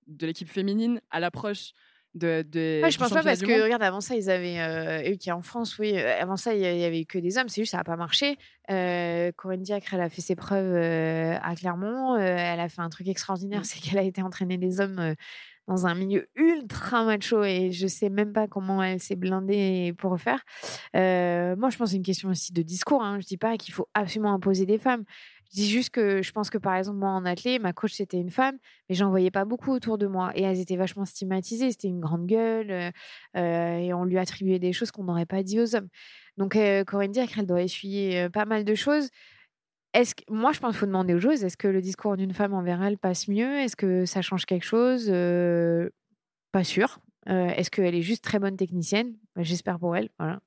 de 0.08 0.28
l'équipe 0.28 0.50
féminine 0.50 1.02
à 1.10 1.20
l'approche 1.20 1.74
de, 2.13 2.41
de 2.41 2.82
je 2.89 2.97
pense 2.97 3.12
pas 3.12 3.24
parce 3.24 3.41
que 3.41 3.63
regarde 3.63 3.84
avant 3.84 4.02
ça 4.02 4.15
ils 4.15 4.30
avaient 4.30 4.60
euh, 4.60 5.12
eux 5.12 5.15
qui 5.15 5.32
en 5.32 5.41
France 5.41 5.78
oui 5.80 5.93
euh, 5.95 6.21
avant 6.21 6.36
ça 6.36 6.54
il 6.54 6.62
y 6.62 6.84
avait 6.84 7.06
que 7.06 7.17
des 7.17 7.38
hommes 7.38 7.47
c'est 7.47 7.62
juste 7.62 7.71
ça 7.71 7.80
a 7.80 7.84
pas 7.86 7.95
marché 7.95 8.38
euh, 8.69 9.32
Corinne 9.38 9.62
Diacre 9.62 9.93
elle 9.93 10.02
a 10.02 10.10
fait 10.10 10.21
ses 10.21 10.36
preuves 10.36 10.76
euh, 10.76 11.38
à 11.41 11.56
Clermont 11.56 12.17
elle 12.17 12.60
a 12.60 12.67
fait 12.67 12.82
un 12.82 12.89
truc 12.89 13.08
extraordinaire 13.08 13.62
mmh. 13.62 13.65
c'est 13.65 13.80
qu'elle 13.80 14.00
a 14.00 14.04
été 14.04 14.21
entraîner 14.21 14.58
des 14.58 14.82
hommes 14.82 15.15
dans 15.67 15.88
un 15.88 15.95
milieu 15.95 16.28
ultra 16.36 17.06
macho 17.06 17.43
et 17.43 17.71
je 17.71 17.88
sais 17.88 18.10
même 18.10 18.34
pas 18.34 18.47
comment 18.47 18.84
elle 18.84 19.00
s'est 19.00 19.15
blindée 19.15 19.93
pour 19.97 20.12
refaire. 20.12 20.43
moi, 20.93 21.69
je 21.69 21.78
pense 21.78 21.78
que 21.78 21.86
c'est 21.86 21.95
une 21.95 22.04
question 22.04 22.30
aussi 22.30 22.52
de 22.52 22.62
discours. 22.62 23.04
Hein. 23.04 23.19
Je 23.21 23.28
dis 23.28 23.38
pas 23.38 23.56
qu'il 23.58 23.74
faut 23.74 23.88
absolument 23.93 24.34
imposer 24.34 24.65
des 24.65 24.80
femmes. 24.80 25.06
Je 25.52 25.58
dis 25.58 25.70
juste 25.70 25.90
que 25.90 26.22
je 26.22 26.32
pense 26.32 26.50
que 26.50 26.58
par 26.58 26.76
exemple, 26.76 26.98
moi 26.98 27.10
en 27.10 27.26
athlète, 27.26 27.62
ma 27.62 27.74
coach 27.74 27.94
c'était 27.94 28.18
une 28.18 28.30
femme, 28.30 28.58
mais 28.88 28.96
j'en 28.96 29.10
voyais 29.10 29.32
pas 29.32 29.44
beaucoup 29.44 29.72
autour 29.72 29.98
de 29.98 30.08
moi. 30.08 30.32
Et 30.36 30.44
elles 30.44 30.60
étaient 30.60 30.78
vachement 30.78 31.04
stigmatisées. 31.04 31.72
C'était 31.72 31.90
une 31.90 32.00
grande 32.00 32.26
gueule 32.26 32.72
euh, 32.72 32.92
euh, 33.36 33.78
et 33.78 33.94
on 33.94 34.06
lui 34.06 34.18
attribuait 34.18 34.60
des 34.60 34.72
choses 34.72 34.92
qu'on 34.92 35.04
n'aurait 35.04 35.26
pas 35.26 35.44
dit 35.44 35.60
aux 35.60 35.76
hommes. 35.76 35.90
Donc 36.38 36.56
euh, 36.56 36.86
Corinne 36.86 37.12
dit 37.12 37.26
qu'elle 37.28 37.46
doit 37.46 37.62
essuyer 37.62 38.30
pas 38.30 38.46
mal 38.46 38.64
de 38.64 38.76
choses. 38.76 39.10
Est-ce 39.94 40.15
que, 40.15 40.23
moi, 40.30 40.54
je 40.54 40.62
pense 40.62 40.71
qu'il 40.71 40.80
faut 40.80 40.86
demander 40.86 41.13
aux 41.13 41.19
choses 41.19 41.44
est-ce 41.44 41.58
que 41.58 41.67
le 41.67 41.82
discours 41.82 42.15
d'une 42.15 42.34
femme 42.34 42.54
envers 42.54 42.82
elle 42.82 42.98
passe 42.98 43.28
mieux? 43.28 43.60
Est-ce 43.60 43.75
que 43.75 44.06
ça 44.06 44.21
change 44.21 44.46
quelque 44.46 44.65
chose? 44.65 45.08
Pas 46.54 46.63
sûr. 46.63 47.00
est-ce 47.28 47.69
qu'elle 47.69 47.96
est 47.96 48.02
juste 48.02 48.23
très 48.23 48.40
bonne 48.40 48.56
technicienne? 48.56 49.17
Bah, 49.36 49.44
J'espère 49.44 49.80
pour 49.80 49.98
elle. 49.98 50.10
Voilà. 50.17 50.40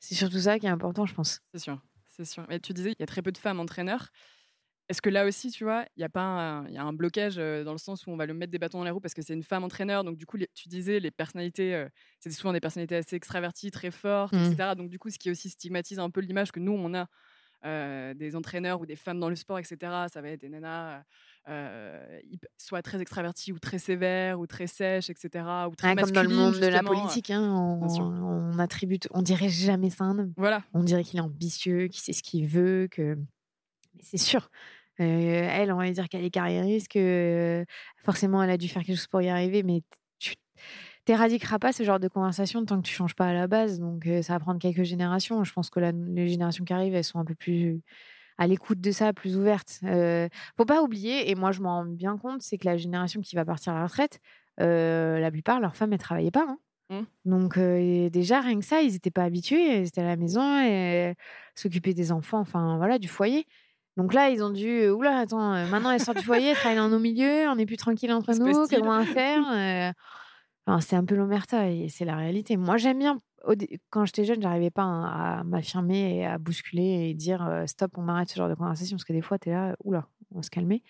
C'est 0.00 0.14
surtout 0.14 0.38
ça 0.38 0.58
qui 0.58 0.64
est 0.64 0.70
important, 0.70 1.04
je 1.04 1.14
pense. 1.14 1.40
C'est 1.52 1.60
sûr. 1.60 1.78
C'est 2.08 2.24
sûr. 2.24 2.46
Mais 2.48 2.58
tu 2.58 2.72
disais, 2.72 2.92
il 2.92 2.96
y 2.98 3.02
a 3.02 3.06
très 3.06 3.20
peu 3.20 3.32
de 3.32 3.38
femmes 3.38 3.60
entraîneurs. 3.60 4.08
Est-ce 4.88 5.02
que 5.02 5.10
là 5.10 5.26
aussi, 5.26 5.50
tu 5.50 5.64
vois, 5.64 5.84
il 5.96 6.00
y 6.00 6.04
a 6.04 6.08
pas 6.08 6.22
un, 6.22 6.68
y 6.68 6.78
a 6.78 6.82
un 6.84 6.92
blocage 6.92 7.36
dans 7.36 7.72
le 7.72 7.78
sens 7.78 8.06
où 8.06 8.10
on 8.10 8.16
va 8.16 8.26
le 8.26 8.34
mettre 8.34 8.52
des 8.52 8.58
bâtons 8.58 8.78
dans 8.78 8.84
les 8.84 8.90
roues 8.90 9.00
parce 9.00 9.14
que 9.14 9.22
c'est 9.22 9.34
une 9.34 9.42
femme 9.42 9.64
entraîneur. 9.64 10.04
Donc, 10.04 10.16
du 10.16 10.26
coup, 10.26 10.38
tu 10.54 10.68
disais, 10.68 11.00
les 11.00 11.10
personnalités, 11.10 11.86
c'était 12.20 12.36
souvent 12.36 12.52
des 12.52 12.60
personnalités 12.60 12.96
assez 12.96 13.16
extraverties, 13.16 13.70
très 13.70 13.90
fortes, 13.90 14.32
Mmh. 14.32 14.52
etc. 14.52 14.70
Donc, 14.76 14.88
du 14.90 14.98
coup, 14.98 15.10
ce 15.10 15.18
qui 15.18 15.30
aussi 15.30 15.50
stigmatise 15.50 15.98
un 15.98 16.10
peu 16.10 16.20
l'image 16.20 16.52
que 16.52 16.60
nous, 16.60 16.72
on 16.72 16.94
a 16.94 17.06
des 18.14 18.36
entraîneurs 18.36 18.80
ou 18.80 18.86
des 18.86 18.94
femmes 18.94 19.18
dans 19.18 19.28
le 19.28 19.34
sport, 19.34 19.58
etc. 19.58 19.76
Ça 20.12 20.20
va 20.22 20.28
être 20.28 20.40
des 20.40 20.48
nanas 20.48 21.02
soit 22.58 22.82
très 22.82 23.00
extraverties 23.00 23.52
ou 23.52 23.58
très 23.58 23.78
sévères 23.78 24.38
ou 24.38 24.46
très 24.46 24.66
sèches, 24.68 25.10
etc. 25.10 25.44
Ou 25.68 25.74
très 25.74 25.96
comme 25.96 26.10
dans 26.10 26.22
le 26.22 26.28
monde 26.28 26.60
de 26.60 26.66
la 26.66 26.82
politique, 26.84 27.30
hein, 27.30 27.42
on, 27.42 28.54
on 28.54 28.58
attribue, 28.60 28.98
on 29.10 29.22
dirait 29.22 29.48
jamais 29.48 29.90
ça 29.90 30.04
à 30.04 30.08
un 30.08 30.18
homme. 30.18 30.32
Voilà. 30.36 30.62
On 30.74 30.84
dirait 30.84 31.02
qu'il 31.02 31.18
est 31.18 31.22
ambitieux, 31.22 31.88
qu'il 31.88 32.00
sait 32.00 32.12
ce 32.12 32.22
qu'il 32.22 32.46
veut, 32.46 32.86
que. 32.88 33.18
C'est 34.00 34.18
sûr. 34.18 34.50
Euh, 35.00 35.48
elle, 35.50 35.72
on 35.72 35.76
va 35.76 35.90
dire 35.90 36.08
qu'elle 36.08 36.24
est 36.24 36.30
carriériste, 36.30 36.88
que 36.88 37.64
forcément 38.04 38.42
elle 38.42 38.50
a 38.50 38.56
dû 38.56 38.68
faire 38.68 38.82
quelque 38.82 38.96
chose 38.96 39.06
pour 39.06 39.20
y 39.22 39.28
arriver, 39.28 39.62
mais 39.62 39.82
tu 40.18 40.34
t'éradiqueras 41.04 41.58
pas 41.58 41.72
ce 41.72 41.82
genre 41.82 42.00
de 42.00 42.08
conversation 42.08 42.64
tant 42.64 42.80
que 42.80 42.86
tu 42.86 42.94
changes 42.94 43.14
pas 43.14 43.26
à 43.26 43.32
la 43.32 43.46
base. 43.46 43.78
Donc 43.78 44.08
ça 44.22 44.32
va 44.32 44.40
prendre 44.40 44.58
quelques 44.58 44.84
générations. 44.84 45.44
Je 45.44 45.52
pense 45.52 45.70
que 45.70 45.80
la, 45.80 45.92
les 45.92 46.28
générations 46.28 46.64
qui 46.64 46.72
arrivent, 46.72 46.94
elles 46.94 47.04
sont 47.04 47.18
un 47.18 47.24
peu 47.24 47.34
plus 47.34 47.82
à 48.38 48.46
l'écoute 48.46 48.80
de 48.80 48.90
ça, 48.90 49.12
plus 49.12 49.36
ouvertes. 49.36 49.80
Euh, 49.84 50.28
faut 50.56 50.64
pas 50.64 50.82
oublier, 50.82 51.30
et 51.30 51.34
moi 51.34 51.52
je 51.52 51.60
m'en 51.60 51.80
rends 51.80 51.84
bien 51.86 52.18
compte, 52.18 52.42
c'est 52.42 52.58
que 52.58 52.66
la 52.66 52.76
génération 52.76 53.20
qui 53.20 53.36
va 53.36 53.44
partir 53.44 53.72
à 53.72 53.78
la 53.78 53.86
retraite, 53.86 54.20
euh, 54.60 55.18
la 55.18 55.30
plupart, 55.30 55.60
leurs 55.60 55.76
femmes, 55.76 55.92
elles 55.92 55.98
travaillaient 55.98 56.30
pas. 56.30 56.46
Hein. 56.48 56.58
Mmh. 56.88 57.30
Donc 57.30 57.58
déjà, 57.58 58.40
rien 58.40 58.58
que 58.58 58.64
ça, 58.64 58.82
ils 58.82 58.92
n'étaient 58.92 59.10
pas 59.10 59.24
habitués, 59.24 59.80
ils 59.80 59.88
étaient 59.88 60.02
à 60.02 60.06
la 60.06 60.16
maison 60.16 60.60
et 60.60 61.14
s'occuper 61.54 61.94
des 61.94 62.12
enfants, 62.12 62.38
enfin 62.38 62.76
voilà, 62.76 62.98
du 62.98 63.08
foyer. 63.08 63.46
Donc 63.96 64.12
là, 64.12 64.28
ils 64.28 64.42
ont 64.42 64.50
dû. 64.50 64.88
Oula, 64.88 65.18
attends, 65.18 65.52
maintenant 65.68 65.90
elle 65.90 66.00
sort 66.00 66.14
du 66.14 66.22
foyer, 66.22 66.50
elle 66.50 66.56
travaille 66.56 66.76
dans 66.76 66.88
nos 66.88 66.98
milieux, 66.98 67.48
on 67.48 67.56
est 67.58 67.66
plus 67.66 67.78
tranquille 67.78 68.12
entre 68.12 68.34
nous, 68.34 68.66
comment 68.68 69.02
faire 69.04 69.94
enfin, 70.66 70.80
C'est 70.80 70.96
un 70.96 71.04
peu 71.04 71.14
l'omerta 71.14 71.70
et 71.70 71.88
c'est 71.88 72.04
la 72.04 72.16
réalité. 72.16 72.56
Moi, 72.56 72.76
j'aime 72.76 72.98
bien. 72.98 73.20
Quand 73.90 74.04
j'étais 74.04 74.24
jeune, 74.24 74.42
j'arrivais 74.42 74.72
pas 74.72 74.82
à 74.82 75.44
m'affirmer 75.44 76.18
et 76.18 76.26
à 76.26 76.36
bousculer 76.36 77.08
et 77.08 77.14
dire 77.14 77.62
stop, 77.66 77.92
on 77.96 78.02
m'arrête 78.02 78.28
ce 78.28 78.36
genre 78.36 78.48
de 78.48 78.54
conversation 78.54 78.96
parce 78.96 79.04
que 79.04 79.12
des 79.12 79.22
fois, 79.22 79.38
tu 79.38 79.50
es 79.50 79.52
là, 79.52 79.76
oula, 79.84 80.08
on 80.32 80.36
va 80.36 80.42
se 80.42 80.50
calmer. 80.50 80.82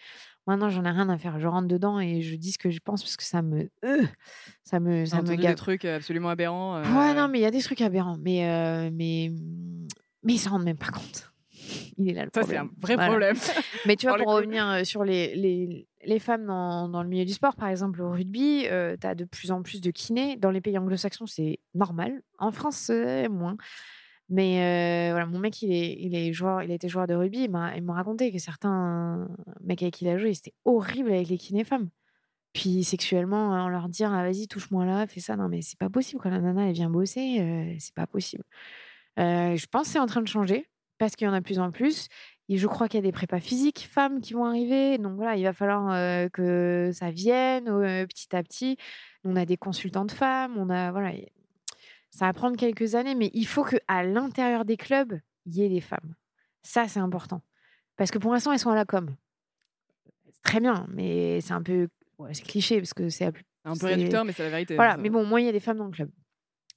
Maintenant, 0.47 0.71
j'en 0.71 0.85
ai 0.85 0.91
rien 0.91 1.09
à 1.09 1.19
faire. 1.19 1.39
Je 1.39 1.47
rentre 1.49 1.69
dedans 1.69 2.01
et 2.01 2.23
je 2.23 2.35
dis 2.35 2.53
ce 2.53 2.59
que 2.59 2.71
je 2.71 2.79
pense 2.83 3.03
parce 3.03 3.17
que 3.17 3.25
ça 3.25 3.43
me. 3.43 3.69
ça 4.65 4.81
me. 4.81 5.05
Ça 5.05 5.21
me 5.21 5.37
des 5.37 5.55
trucs 5.55 5.85
absolument 5.85 6.31
aberrants. 6.31 6.81
Ouais, 6.83 7.15
non, 7.15 7.29
mais 7.29 7.39
il 7.39 7.43
y 7.43 7.47
a 7.47 7.51
des 7.51 7.63
trucs 7.63 7.83
aberrants. 7.83 8.17
Mais, 8.19 8.91
mais, 8.91 9.31
mais 10.23 10.33
ils 10.33 10.39
s'en 10.39 10.51
rendent 10.51 10.65
même 10.65 10.79
pas 10.79 10.91
compte. 10.91 11.31
Il 11.99 12.09
est 12.09 12.13
là 12.13 12.25
le 12.25 12.31
Ça, 12.35 12.43
c'est 12.43 12.57
un 12.57 12.69
vrai 12.79 12.97
problème. 12.97 13.37
Mais 13.87 13.97
tu 13.97 14.07
vois, 14.07 14.19
pour 14.19 14.33
revenir 14.33 14.85
sur 14.85 15.05
les, 15.05 15.35
les, 15.35 15.87
les 16.05 16.19
femmes 16.19 16.47
dans, 16.47 16.89
dans, 16.89 17.03
le 17.03 17.09
milieu 17.09 17.25
du 17.25 17.33
sport, 17.33 17.57
par 17.57 17.69
exemple 17.69 18.01
au 18.03 18.11
rugby, 18.11 18.67
euh, 18.67 18.97
tu 19.01 19.07
as 19.07 19.15
de 19.15 19.25
plus 19.25 19.51
en 19.51 19.63
plus 19.63 19.81
de 19.81 19.91
kinés. 19.91 20.37
Dans 20.37 20.51
les 20.51 20.61
pays 20.61 20.79
anglo-saxons, 20.79 21.27
c'est 21.27 21.61
normal. 21.75 22.23
En 22.39 22.53
France, 22.53 22.77
c'est 22.77 23.29
moins. 23.29 23.57
Mais 24.29 25.11
euh, 25.11 25.13
voilà, 25.13 25.27
mon 25.27 25.39
mec, 25.39 25.61
il, 25.63 25.73
est, 25.73 25.97
il, 26.01 26.15
est 26.17 26.33
joueur, 26.33 26.63
il 26.63 26.71
a 26.71 26.75
été 26.75 26.89
joueur 26.89 27.07
de 27.07 27.15
rugby. 27.15 27.45
Il 27.45 27.51
m'a 27.51 27.95
raconté 27.95 28.33
que 28.33 28.39
certains 28.39 29.29
mecs 29.63 29.83
avec 29.83 29.95
qui 29.95 30.05
il 30.05 30.09
a 30.09 30.19
joué, 30.19 30.35
c'était 30.35 30.55
horrible 30.65 31.13
avec 31.13 31.29
les 31.29 31.39
kinés 31.39 31.65
femmes. 31.65 31.91
Puis 32.53 32.85
sexuellement, 32.85 33.51
on 33.67 33.69
leur 33.69 33.89
dit 33.89 34.03
ah, 34.05 34.23
vas-y, 34.23 34.49
touche-moi 34.49 34.87
là, 34.87 35.07
fais 35.07 35.21
ça. 35.21 35.37
Non, 35.37 35.49
mais 35.49 35.63
c'est 35.63 35.79
pas 35.79 35.91
possible. 35.91 36.21
Quand 36.23 36.31
la 36.31 36.41
nana, 36.41 36.69
elle 36.69 36.73
vient 36.75 36.91
bosser, 36.91 37.41
euh, 37.41 37.75
c'est 37.79 37.95
pas 37.95 38.07
possible. 38.07 38.45
je 39.17 39.67
pense 39.67 39.87
que 39.87 39.93
c'est 39.93 39.99
en 39.99 40.07
train 40.07 40.23
de 40.23 40.29
changer 40.29 40.67
parce 40.99 41.17
qu'il 41.17 41.27
y 41.27 41.31
en 41.31 41.35
a 41.35 41.41
de 41.41 41.45
plus 41.45 41.59
en 41.59 41.71
plus. 41.71 42.09
Et 42.49 42.59
je 42.59 42.67
crois 42.67 42.89
qu'il 42.89 42.99
y 42.99 43.03
a 43.03 43.07
des 43.07 43.13
prépas 43.13 43.41
physiques 43.41 43.89
femmes 43.91 44.21
qui 44.21 44.33
vont 44.35 44.45
arriver. 44.45 44.99
Donc 44.99 45.17
voilà, 45.17 45.37
il 45.37 45.43
va 45.43 45.53
falloir 45.53 46.31
que 46.31 46.91
ça 46.93 47.11
vienne 47.11 47.65
petit 48.07 48.35
à 48.37 48.43
petit. 48.43 48.77
On 49.25 49.35
a 49.35 49.45
des 49.45 49.57
consultantes 49.57 50.13
femmes. 50.13 50.57
On 50.57 50.71
a 50.71 50.93
voilà, 50.93 51.13
ça 52.11 52.27
va 52.27 52.33
prendre 52.33 52.57
quelques 52.57 52.95
années, 52.95 53.15
mais 53.15 53.31
il 53.35 53.47
faut 53.47 53.65
que 53.65 53.77
à 53.89 54.05
l'intérieur 54.05 54.65
des 54.65 54.77
clubs, 54.77 55.19
il 55.45 55.57
y 55.57 55.63
ait 55.65 55.69
des 55.69 55.81
femmes. 55.81 56.15
Ça, 56.63 56.89
c'est 56.89 57.01
important. 57.01 57.43
Parce 57.97 58.11
que 58.11 58.19
pour 58.19 58.33
l'instant, 58.33 58.53
elles 58.53 58.59
sont 58.59 58.71
à 58.71 58.75
la 58.75 58.85
com. 58.85 59.15
Très 60.43 60.61
bien, 60.61 60.87
mais 60.89 61.41
c'est 61.41 61.53
un 61.53 61.63
peu 61.63 61.89
ouais, 62.19 62.33
c'est 62.33 62.45
cliché 62.45 62.79
parce 62.79 62.95
que 62.95 63.09
c'est 63.09 63.33
un 63.65 63.77
peu 63.77 63.87
réducteur, 63.87 64.25
mais 64.25 64.33
c'est 64.33 64.45
la 64.45 64.51
vérité. 64.51 64.77
Voilà, 64.77 64.97
mais 64.97 65.11
bon, 65.11 65.25
moi, 65.25 65.41
il 65.41 65.47
y 65.47 65.49
a 65.49 65.53
des 65.53 65.61
femmes 65.61 65.79
dans 65.79 65.87
le 65.87 65.91
club. 65.91 66.11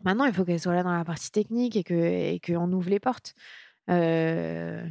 Maintenant, 0.04 0.26
il 0.26 0.34
faut 0.34 0.44
qu'elles 0.44 0.60
soient 0.60 0.74
là 0.74 0.82
dans 0.82 0.96
la 0.96 1.06
partie 1.06 1.30
technique 1.30 1.76
et 1.76 1.84
que 1.84 1.94
et 1.94 2.40
qu'on 2.40 2.72
ouvre 2.72 2.90
les 2.90 3.00
portes. 3.00 3.36
Euh, 3.90 4.88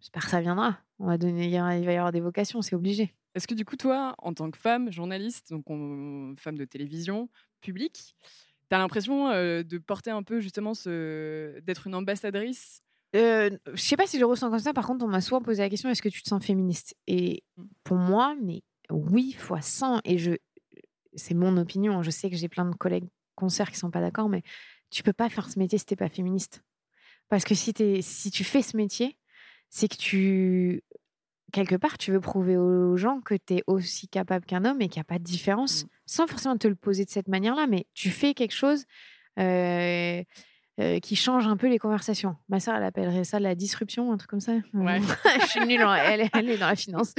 j'espère 0.00 0.24
que 0.24 0.30
ça 0.30 0.40
viendra. 0.40 0.78
On 0.98 1.06
va 1.06 1.18
donner, 1.18 1.46
il 1.46 1.58
va 1.60 1.76
y 1.76 1.96
avoir 1.96 2.12
des 2.12 2.20
vocations, 2.20 2.62
c'est 2.62 2.76
obligé. 2.76 3.14
Est-ce 3.34 3.46
que 3.46 3.54
du 3.54 3.64
coup, 3.64 3.76
toi, 3.76 4.14
en 4.18 4.32
tant 4.34 4.50
que 4.50 4.58
femme, 4.58 4.90
journaliste, 4.90 5.50
donc 5.50 5.64
femme 6.38 6.56
de 6.56 6.64
télévision, 6.64 7.28
publique, 7.60 8.16
tu 8.68 8.74
as 8.74 8.78
l'impression 8.78 9.28
de 9.28 9.78
porter 9.78 10.10
un 10.10 10.22
peu 10.22 10.40
justement 10.40 10.74
ce... 10.74 11.60
d'être 11.60 11.86
une 11.86 11.94
ambassadrice? 11.94 12.82
Euh, 13.16 13.50
je 13.72 13.80
sais 13.80 13.96
pas 13.96 14.06
si 14.06 14.16
je 14.16 14.20
le 14.20 14.26
ressens 14.26 14.50
comme 14.50 14.58
ça. 14.58 14.72
Par 14.72 14.86
contre, 14.86 15.04
on 15.04 15.08
m'a 15.08 15.20
souvent 15.20 15.40
posé 15.40 15.62
la 15.62 15.70
question 15.70 15.88
est-ce 15.88 16.02
que 16.02 16.08
tu 16.08 16.22
te 16.22 16.28
sens 16.28 16.44
féministe? 16.44 16.94
Et 17.06 17.42
pour 17.84 17.96
moi, 17.96 18.36
mais 18.42 18.62
oui, 18.90 19.32
fois 19.32 19.60
100. 19.60 20.00
Et 20.04 20.18
je, 20.18 20.32
c'est 21.14 21.34
mon 21.34 21.56
opinion. 21.56 22.02
Je 22.02 22.10
sais 22.10 22.30
que 22.30 22.36
j'ai 22.36 22.48
plein 22.48 22.66
de 22.66 22.74
collègues 22.74 23.08
concerts 23.34 23.70
qui 23.70 23.78
sont 23.78 23.90
pas 23.90 24.00
d'accord, 24.00 24.28
mais 24.28 24.42
tu 24.90 25.02
peux 25.02 25.12
pas 25.12 25.28
faire 25.28 25.50
ce 25.50 25.58
métier 25.58 25.78
si 25.78 25.86
t'es 25.86 25.96
pas 25.96 26.08
féministe. 26.08 26.62
Parce 27.28 27.44
que 27.44 27.54
si, 27.54 27.72
es, 27.78 28.02
si 28.02 28.30
tu 28.30 28.44
fais 28.44 28.62
ce 28.62 28.76
métier, 28.76 29.16
c'est 29.70 29.88
que 29.88 29.96
tu, 29.96 30.82
quelque 31.52 31.76
part, 31.76 31.98
tu 31.98 32.12
veux 32.12 32.20
prouver 32.20 32.56
aux 32.56 32.96
gens 32.96 33.20
que 33.20 33.34
tu 33.34 33.56
es 33.56 33.64
aussi 33.66 34.08
capable 34.08 34.46
qu'un 34.46 34.64
homme 34.64 34.80
et 34.80 34.88
qu'il 34.88 34.98
n'y 34.98 35.02
a 35.02 35.04
pas 35.04 35.18
de 35.18 35.24
différence, 35.24 35.84
mmh. 35.84 35.88
sans 36.06 36.26
forcément 36.26 36.56
te 36.56 36.68
le 36.68 36.74
poser 36.74 37.04
de 37.04 37.10
cette 37.10 37.28
manière-là, 37.28 37.66
mais 37.66 37.86
tu 37.94 38.10
fais 38.10 38.34
quelque 38.34 38.54
chose 38.54 38.84
euh, 39.38 40.22
euh, 40.80 41.00
qui 41.00 41.16
change 41.16 41.46
un 41.46 41.56
peu 41.56 41.68
les 41.68 41.78
conversations. 41.78 42.36
Ma 42.48 42.60
sœur, 42.60 42.76
elle 42.76 42.84
appellerait 42.84 43.24
ça 43.24 43.40
la 43.40 43.54
disruption, 43.54 44.12
un 44.12 44.16
truc 44.16 44.30
comme 44.30 44.40
ça. 44.40 44.52
Ouais. 44.72 45.00
Je 45.40 45.46
suis 45.46 45.66
nulle, 45.66 45.80
elle, 45.80 46.28
elle, 46.32 46.50
est 46.50 46.58
dans 46.58 46.68
la 46.68 46.76
finance. 46.76 47.14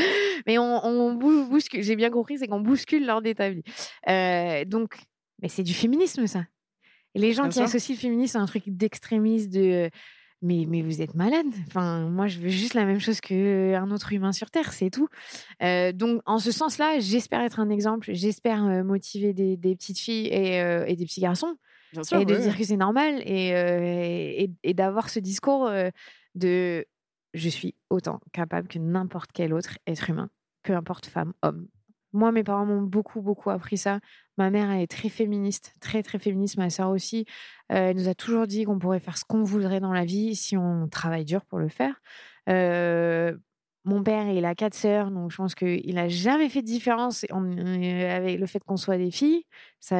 Mais 0.47 0.57
on, 0.57 0.85
on 0.85 1.13
bouscule, 1.13 1.83
j'ai 1.83 1.95
bien 1.95 2.09
compris, 2.09 2.37
c'est 2.37 2.47
qu'on 2.47 2.61
bouscule 2.61 3.05
l'ordre 3.05 3.27
établi. 3.27 3.63
Euh, 4.07 4.63
donc, 4.65 4.97
mais 5.41 5.49
c'est 5.49 5.63
du 5.63 5.73
féminisme, 5.73 6.25
ça. 6.25 6.45
Les 7.19 7.33
gens 7.33 7.49
qui 7.49 7.61
associent 7.61 7.95
le 7.95 7.99
féminisme 7.99 8.37
à 8.37 8.41
un 8.41 8.45
truc 8.45 8.63
d'extrémiste, 8.67 9.49
de 9.49 9.89
mais, 10.41 10.65
mais 10.67 10.81
vous 10.81 11.01
êtes 11.01 11.15
malade. 11.15 11.47
Enfin, 11.67 12.07
moi, 12.09 12.27
je 12.27 12.39
veux 12.39 12.49
juste 12.49 12.73
la 12.73 12.85
même 12.85 12.99
chose 12.99 13.19
qu'un 13.19 13.91
autre 13.91 14.13
humain 14.13 14.31
sur 14.31 14.49
Terre, 14.49 14.71
c'est 14.71 14.89
tout. 14.89 15.09
Euh, 15.61 15.91
donc, 15.91 16.21
en 16.25 16.39
ce 16.39 16.51
sens-là, 16.51 16.99
j'espère 16.99 17.41
être 17.41 17.59
un 17.59 17.69
exemple. 17.69 18.09
J'espère 18.13 18.63
euh, 18.65 18.83
motiver 18.83 19.33
des, 19.33 19.57
des, 19.57 19.75
petites 19.75 19.99
filles 19.99 20.27
et, 20.27 20.61
euh, 20.61 20.85
et 20.87 20.95
des 20.95 21.05
petits 21.05 21.21
garçons. 21.21 21.57
Bien 21.91 22.03
sûr, 22.03 22.19
et 22.19 22.25
de 22.25 22.35
dire 22.35 22.57
que 22.57 22.63
c'est 22.63 22.77
normal 22.77 23.21
et, 23.25 23.49
et, 24.43 24.51
et 24.61 24.73
d'avoir 24.75 25.09
ce 25.09 25.19
discours 25.19 25.71
de 26.35 26.85
je 27.33 27.49
suis 27.49 27.73
autant 27.89 28.21
capable 28.31 28.67
que 28.67 28.77
n'importe 28.77 29.31
quel 29.33 29.55
autre 29.55 29.79
être 29.87 30.07
humain, 30.07 30.29
peu 30.61 30.75
importe 30.75 31.07
femme, 31.07 31.33
homme. 31.41 31.67
Moi, 32.13 32.31
mes 32.31 32.43
parents 32.43 32.65
m'ont 32.65 32.81
beaucoup, 32.81 33.21
beaucoup 33.21 33.49
appris 33.49 33.77
ça. 33.77 33.99
Ma 34.37 34.49
mère, 34.49 34.71
elle 34.71 34.81
est 34.81 34.91
très 34.91 35.09
féministe, 35.09 35.75
très, 35.79 36.01
très 36.03 36.19
féministe. 36.19 36.57
Ma 36.57 36.69
sœur 36.69 36.89
aussi. 36.89 37.25
Euh, 37.71 37.89
elle 37.89 37.97
nous 37.97 38.07
a 38.07 38.15
toujours 38.15 38.47
dit 38.47 38.63
qu'on 38.63 38.79
pourrait 38.79 38.99
faire 38.99 39.17
ce 39.17 39.25
qu'on 39.25 39.43
voudrait 39.43 39.79
dans 39.79 39.93
la 39.93 40.05
vie 40.05 40.35
si 40.35 40.57
on 40.57 40.87
travaille 40.87 41.25
dur 41.25 41.45
pour 41.45 41.59
le 41.59 41.67
faire. 41.67 42.01
Euh, 42.49 43.35
mon 43.85 44.03
père, 44.03 44.27
il 44.27 44.45
a 44.45 44.55
quatre 44.55 44.73
sœurs, 44.73 45.11
donc 45.11 45.31
je 45.31 45.37
pense 45.37 45.55
qu'il 45.55 45.93
n'a 45.95 46.09
jamais 46.09 46.49
fait 46.49 46.61
de 46.61 46.67
différence 46.67 47.25
avec 47.29 48.39
le 48.39 48.45
fait 48.45 48.59
qu'on 48.59 48.77
soit 48.77 48.97
des 48.97 49.11
filles. 49.11 49.45
Ça 49.79 49.95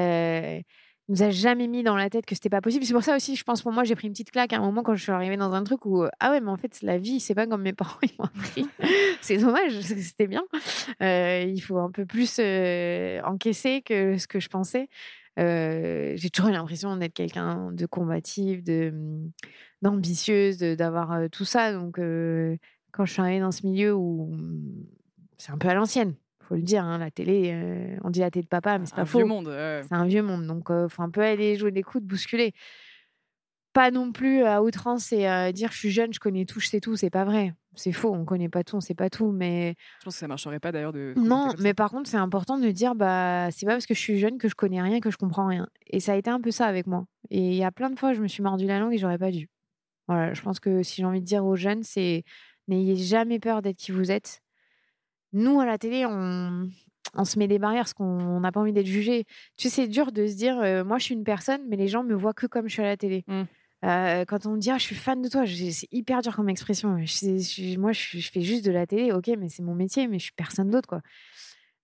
nous 1.09 1.23
a 1.23 1.31
jamais 1.31 1.67
mis 1.67 1.83
dans 1.83 1.95
la 1.95 2.09
tête 2.09 2.25
que 2.25 2.35
c'était 2.35 2.49
pas 2.49 2.61
possible. 2.61 2.85
C'est 2.85 2.93
pour 2.93 3.03
ça 3.03 3.15
aussi, 3.15 3.35
je 3.35 3.43
pense, 3.43 3.63
pour 3.63 3.71
moi, 3.71 3.83
j'ai 3.83 3.95
pris 3.95 4.07
une 4.07 4.13
petite 4.13 4.31
claque 4.31 4.53
à 4.53 4.57
un 4.57 4.61
moment 4.61 4.83
quand 4.83 4.95
je 4.95 5.01
suis 5.01 5.11
arrivée 5.11 5.37
dans 5.37 5.53
un 5.53 5.63
truc 5.63 5.85
où, 5.85 6.03
ah 6.19 6.31
ouais, 6.31 6.39
mais 6.39 6.49
en 6.49 6.55
fait, 6.55 6.81
la 6.83 6.97
vie, 6.97 7.19
c'est 7.19 7.33
pas 7.35 7.47
comme 7.47 7.63
mes 7.63 7.73
parents 7.73 7.99
ils 8.03 8.13
m'ont 8.19 8.25
appris. 8.25 8.67
c'est 9.21 9.37
dommage, 9.37 9.79
c'était 9.81 10.27
bien. 10.27 10.43
Euh, 11.01 11.43
il 11.47 11.59
faut 11.59 11.79
un 11.79 11.91
peu 11.91 12.05
plus 12.05 12.37
euh, 12.39 13.19
encaisser 13.23 13.81
que 13.81 14.17
ce 14.17 14.27
que 14.27 14.39
je 14.39 14.49
pensais. 14.49 14.87
Euh, 15.39 16.13
j'ai 16.15 16.29
toujours 16.29 16.51
l'impression 16.51 16.95
d'être 16.95 17.13
quelqu'un 17.13 17.71
de 17.71 17.85
combatif, 17.85 18.63
de 18.63 18.93
d'ambitieuse, 19.81 20.57
d'avoir 20.57 21.29
tout 21.31 21.45
ça. 21.45 21.71
Donc, 21.71 21.95
quand 22.91 23.05
je 23.05 23.11
suis 23.13 23.21
arrivée 23.21 23.39
dans 23.39 23.51
ce 23.51 23.65
milieu 23.65 23.95
où 23.95 24.35
c'est 25.37 25.51
un 25.51 25.57
peu 25.57 25.69
à 25.69 25.73
l'ancienne, 25.73 26.15
faut 26.49 26.55
le 26.55 26.63
dire, 26.63 26.83
hein, 26.83 26.97
la 26.97 27.11
télé, 27.11 27.51
euh, 27.53 27.95
on 28.03 28.09
dit 28.09 28.21
la 28.21 28.31
télé 28.31 28.43
de 28.43 28.49
papa, 28.49 28.79
mais 28.79 28.87
c'est 28.87 28.95
pas 28.95 29.03
un 29.03 29.05
faux. 29.05 29.19
Vieux 29.19 29.27
monde. 29.27 29.47
C'est 29.47 29.93
un 29.93 30.05
vieux 30.05 30.23
monde, 30.23 30.47
donc 30.47 30.65
il 30.69 30.73
euh, 30.73 30.89
faut 30.89 31.03
un 31.03 31.11
peu 31.11 31.21
aller 31.21 31.55
jouer 31.55 31.71
des 31.71 31.83
coups, 31.83 32.03
de 32.03 32.07
bousculer. 32.07 32.53
Pas 33.71 33.91
non 33.91 34.11
plus 34.11 34.43
à 34.43 34.63
outrance 34.63 35.11
et 35.11 35.29
euh, 35.29 35.51
dire 35.51 35.71
je 35.71 35.77
suis 35.77 35.91
jeune, 35.91 36.11
je 36.11 36.19
connais 36.19 36.45
tout, 36.45 36.59
je 36.59 36.67
sais 36.67 36.79
tout, 36.79 36.95
c'est 36.95 37.11
pas 37.11 37.23
vrai. 37.23 37.53
C'est 37.75 37.91
faux, 37.91 38.11
on 38.11 38.25
connaît 38.25 38.49
pas 38.49 38.63
tout, 38.63 38.75
on 38.77 38.81
sait 38.81 38.95
pas 38.95 39.11
tout, 39.11 39.31
mais. 39.31 39.75
Je 39.99 40.05
pense 40.05 40.15
que 40.15 40.19
ça 40.19 40.27
marcherait 40.27 40.59
pas 40.59 40.71
d'ailleurs 40.71 40.91
de. 40.91 41.13
Non, 41.17 41.53
mais 41.59 41.75
par 41.75 41.91
contre, 41.91 42.09
c'est 42.09 42.17
important 42.17 42.57
de 42.57 42.71
dire 42.71 42.95
bah 42.95 43.49
c'est 43.51 43.67
pas 43.67 43.73
parce 43.73 43.85
que 43.85 43.93
je 43.93 43.99
suis 43.99 44.17
jeune 44.17 44.39
que 44.39 44.49
je 44.49 44.55
connais 44.55 44.81
rien, 44.81 44.99
que 44.99 45.11
je 45.11 45.17
comprends 45.17 45.45
rien. 45.45 45.67
Et 45.85 45.99
ça 45.99 46.13
a 46.13 46.15
été 46.15 46.31
un 46.31 46.41
peu 46.41 46.49
ça 46.49 46.65
avec 46.65 46.87
moi. 46.87 47.05
Et 47.29 47.39
il 47.39 47.55
y 47.55 47.63
a 47.63 47.71
plein 47.71 47.91
de 47.91 47.99
fois, 47.99 48.15
je 48.15 48.21
me 48.21 48.27
suis 48.27 48.41
mordu 48.41 48.65
la 48.65 48.79
langue 48.79 48.93
et 48.95 48.97
j'aurais 48.97 49.19
pas 49.19 49.29
dû. 49.29 49.49
Voilà, 50.07 50.33
je 50.33 50.41
pense 50.41 50.59
que 50.59 50.81
si 50.81 50.95
j'ai 50.95 51.05
envie 51.05 51.21
de 51.21 51.25
dire 51.25 51.45
aux 51.45 51.55
jeunes, 51.55 51.83
c'est 51.83 52.23
N'ayez 52.69 52.95
jamais 52.95 53.39
peur 53.39 53.63
d'être 53.63 53.77
qui 53.77 53.91
vous 53.91 54.11
êtes. 54.11 54.43
Nous, 55.33 55.59
à 55.59 55.65
la 55.65 55.77
télé, 55.77 56.05
on, 56.05 56.69
on 57.15 57.25
se 57.25 57.37
met 57.39 57.47
des 57.47 57.59
barrières 57.59 57.83
parce 57.83 57.93
qu'on 57.93 58.39
n'a 58.39 58.51
pas 58.51 58.59
envie 58.59 58.73
d'être 58.73 58.85
jugé. 58.87 59.25
Tu 59.57 59.69
sais, 59.69 59.83
c'est 59.83 59.87
dur 59.87 60.11
de 60.11 60.25
se 60.27 60.35
dire, 60.35 60.57
euh, 60.59 60.83
moi, 60.83 60.97
je 60.97 61.03
suis 61.05 61.13
une 61.15 61.23
personne, 61.23 61.61
mais 61.69 61.75
les 61.75 61.87
gens 61.87 62.03
me 62.03 62.15
voient 62.15 62.33
que 62.33 62.47
comme 62.47 62.67
je 62.67 62.73
suis 62.73 62.81
à 62.81 62.85
la 62.87 62.97
télé. 62.97 63.23
Mm. 63.27 63.41
Euh, 63.85 64.25
quand 64.25 64.45
on 64.45 64.51
me 64.55 64.59
dit, 64.59 64.71
ah, 64.71 64.77
je 64.77 64.83
suis 64.83 64.95
fan 64.95 65.21
de 65.21 65.29
toi, 65.29 65.43
c'est 65.47 65.87
hyper 65.91 66.21
dur 66.21 66.35
comme 66.35 66.49
expression. 66.49 66.97
Je- 67.05 67.37
je- 67.39 67.77
moi, 67.79 67.91
je, 67.93 68.17
je 68.19 68.29
fais 68.31 68.41
juste 68.41 68.65
de 68.65 68.71
la 68.71 68.85
télé, 68.85 69.11
ok, 69.13 69.27
mais 69.37 69.47
c'est 69.49 69.63
mon 69.63 69.75
métier, 69.75 70.07
mais 70.07 70.19
je 70.19 70.23
suis 70.25 70.33
personne 70.33 70.69
d'autre, 70.69 70.87
quoi. 70.89 71.01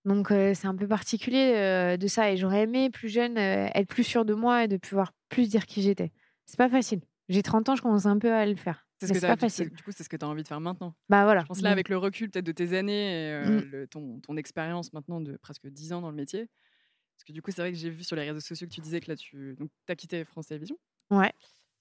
Donc, 0.04 0.30
euh, 0.30 0.52
c'est 0.54 0.66
un 0.68 0.74
peu 0.76 0.86
particulier 0.86 1.96
de 1.98 2.06
ça. 2.06 2.30
Et 2.30 2.36
j'aurais 2.36 2.62
aimé, 2.62 2.90
plus 2.90 3.08
jeune, 3.08 3.36
être 3.38 3.88
plus 3.88 4.04
sûre 4.04 4.24
de 4.24 4.34
moi 4.34 4.64
et 4.64 4.68
de 4.68 4.76
pouvoir 4.76 5.12
plus 5.28 5.48
dire 5.48 5.66
qui 5.66 5.82
j'étais. 5.82 6.12
C'est 6.44 6.58
pas 6.58 6.68
facile. 6.68 7.00
J'ai 7.28 7.42
30 7.42 7.68
ans, 7.70 7.74
je 7.76 7.82
commence 7.82 8.06
un 8.06 8.18
peu 8.18 8.32
à 8.32 8.46
le 8.46 8.54
faire. 8.54 8.85
C'est 8.98 9.06
ce 9.08 9.12
que 9.12 9.18
pas 9.26 9.34
du- 9.36 9.40
c'est- 9.40 9.46
facile. 9.64 9.70
Du 9.76 9.82
coup, 9.82 9.90
c'est 9.92 10.04
ce 10.04 10.08
que 10.08 10.16
tu 10.16 10.24
as 10.24 10.28
envie 10.28 10.42
de 10.42 10.48
faire 10.48 10.60
maintenant. 10.60 10.94
Bah 11.08 11.24
voilà. 11.24 11.42
Je 11.42 11.46
pense 11.46 11.60
là, 11.60 11.70
Donc, 11.70 11.72
avec 11.72 11.88
le 11.88 11.98
recul 11.98 12.30
peut-être 12.30 12.46
de 12.46 12.52
tes 12.52 12.76
années 12.76 13.10
et 13.28 13.32
euh, 13.32 13.60
Mm. 13.60 13.70
le- 13.70 13.86
ton, 13.88 14.20
ton 14.20 14.36
expérience 14.36 14.92
maintenant 14.92 15.20
de 15.20 15.36
presque 15.36 15.66
10 15.68 15.92
ans 15.92 16.00
dans 16.00 16.10
le 16.10 16.16
métier. 16.16 16.48
Parce 17.16 17.24
que 17.24 17.32
du 17.32 17.42
coup, 17.42 17.50
c'est 17.50 17.60
vrai 17.62 17.72
que 17.72 17.78
j'ai 17.78 17.90
vu 17.90 18.04
sur 18.04 18.16
les 18.16 18.22
réseaux 18.22 18.40
sociaux 18.40 18.66
que 18.66 18.72
tu 18.72 18.80
disais 18.80 19.00
que 19.00 19.10
là, 19.10 19.16
tu 19.16 19.56
as 19.88 19.96
quitté 19.96 20.24
France 20.24 20.46
Télévisions. 20.48 20.78
Ouais. 21.10 21.32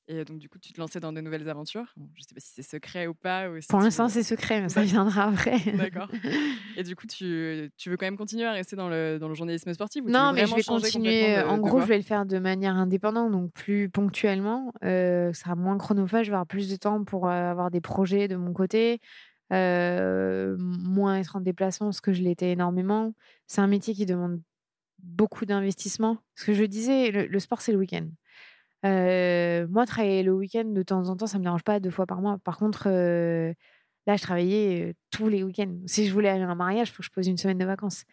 Et 0.07 0.23
donc, 0.23 0.37
du 0.37 0.49
coup, 0.49 0.59
tu 0.59 0.71
te 0.71 0.79
lançais 0.79 0.99
dans 0.99 1.11
de 1.11 1.19
nouvelles 1.19 1.49
aventures. 1.49 1.91
Bon, 1.97 2.07
je 2.13 2.21
sais 2.21 2.35
pas 2.35 2.39
si 2.39 2.51
c'est 2.53 2.61
secret 2.77 3.07
ou 3.07 3.15
pas. 3.15 3.49
Ou 3.49 3.59
si 3.59 3.67
Pour 3.67 3.79
tu- 3.79 3.85
l'instant, 3.85 4.07
c'est 4.07 4.21
secret, 4.21 4.61
mais 4.61 4.69
ça 4.69 4.83
viendra 4.83 5.23
après. 5.29 5.57
D'accord. 5.75 6.07
Et 6.77 6.83
du 6.83 6.95
coup, 6.95 7.07
tu, 7.07 7.71
tu 7.75 7.89
veux 7.89 7.97
quand 7.97 8.05
même 8.05 8.15
continuer 8.17 8.45
à 8.45 8.51
rester 8.51 8.75
dans 8.75 8.87
le, 8.87 9.17
dans 9.19 9.27
le 9.29 9.33
journalisme 9.33 9.73
sportif 9.73 10.03
ou 10.05 10.09
Non, 10.11 10.31
mais 10.31 10.45
je 10.45 10.53
vais 10.53 10.61
continuer. 10.61 11.37
de- 11.37 11.47
en 11.47 11.57
de 11.57 11.61
gros, 11.63 11.79
je 11.81 11.85
vais 11.87 11.97
le 11.97 12.03
faire 12.03 12.27
de 12.27 12.37
manière 12.37 12.75
indépendante, 12.75 13.31
donc 13.31 13.51
plus 13.53 13.89
ponctuellement. 13.89 14.71
Euh, 14.83 15.33
ça 15.33 15.43
sera 15.45 15.55
moins 15.55 15.77
chronophage, 15.79 16.27
je 16.27 16.31
vais 16.31 16.35
avoir 16.35 16.45
plus 16.47 16.69
de 16.69 16.75
temps 16.75 17.03
pour 17.03 17.27
euh, 17.27 17.31
avoir 17.31 17.71
des 17.71 17.81
projets 17.81 18.27
de 18.27 18.35
mon 18.35 18.53
côté. 18.53 18.99
euh, 19.53 20.55
moins 20.59 21.17
être 21.17 21.35
en 21.35 21.39
déplacement, 21.41 21.87
parce 21.87 22.01
que 22.01 22.13
je 22.13 22.21
l'étais 22.21 22.51
énormément. 22.51 23.13
C'est 23.47 23.61
un 23.61 23.67
métier 23.67 23.93
qui 23.93 24.05
demande 24.05 24.41
beaucoup 25.03 25.45
d'investissement. 25.45 26.17
Ce 26.35 26.45
que 26.45 26.53
je 26.53 26.63
disais, 26.63 27.11
le, 27.11 27.25
le 27.27 27.39
sport, 27.39 27.61
c'est 27.61 27.71
le 27.71 27.77
week-end. 27.77 28.07
Euh, 28.86 29.67
moi, 29.69 29.86
travailler 29.86 30.23
le 30.23 30.33
week-end 30.33 30.65
de 30.65 30.83
temps 30.83 31.09
en 31.09 31.15
temps, 31.15 31.27
ça 31.27 31.39
me 31.39 31.43
dérange 31.43 31.63
pas 31.63 31.79
deux 31.79 31.89
fois 31.89 32.05
par 32.05 32.21
mois. 32.21 32.38
Par 32.43 32.57
contre, 32.57 32.83
euh, 32.88 33.53
là, 34.05 34.15
je 34.15 34.21
travaillais 34.21 34.89
euh, 34.89 34.93
tous 35.11 35.27
les 35.27 35.43
week-ends. 35.43 35.75
Si 35.88 36.05
je 36.05 36.13
voulais 36.13 36.29
aller 36.29 36.43
à 36.43 36.49
un 36.49 36.55
mariage, 36.55 36.89
il 36.89 36.91
faut 36.91 37.01
que 37.01 37.05
je 37.05 37.11
pose 37.11 37.27
une 37.27 37.38
semaine 37.38 37.57
de 37.57 37.65
vacances. 37.65 38.03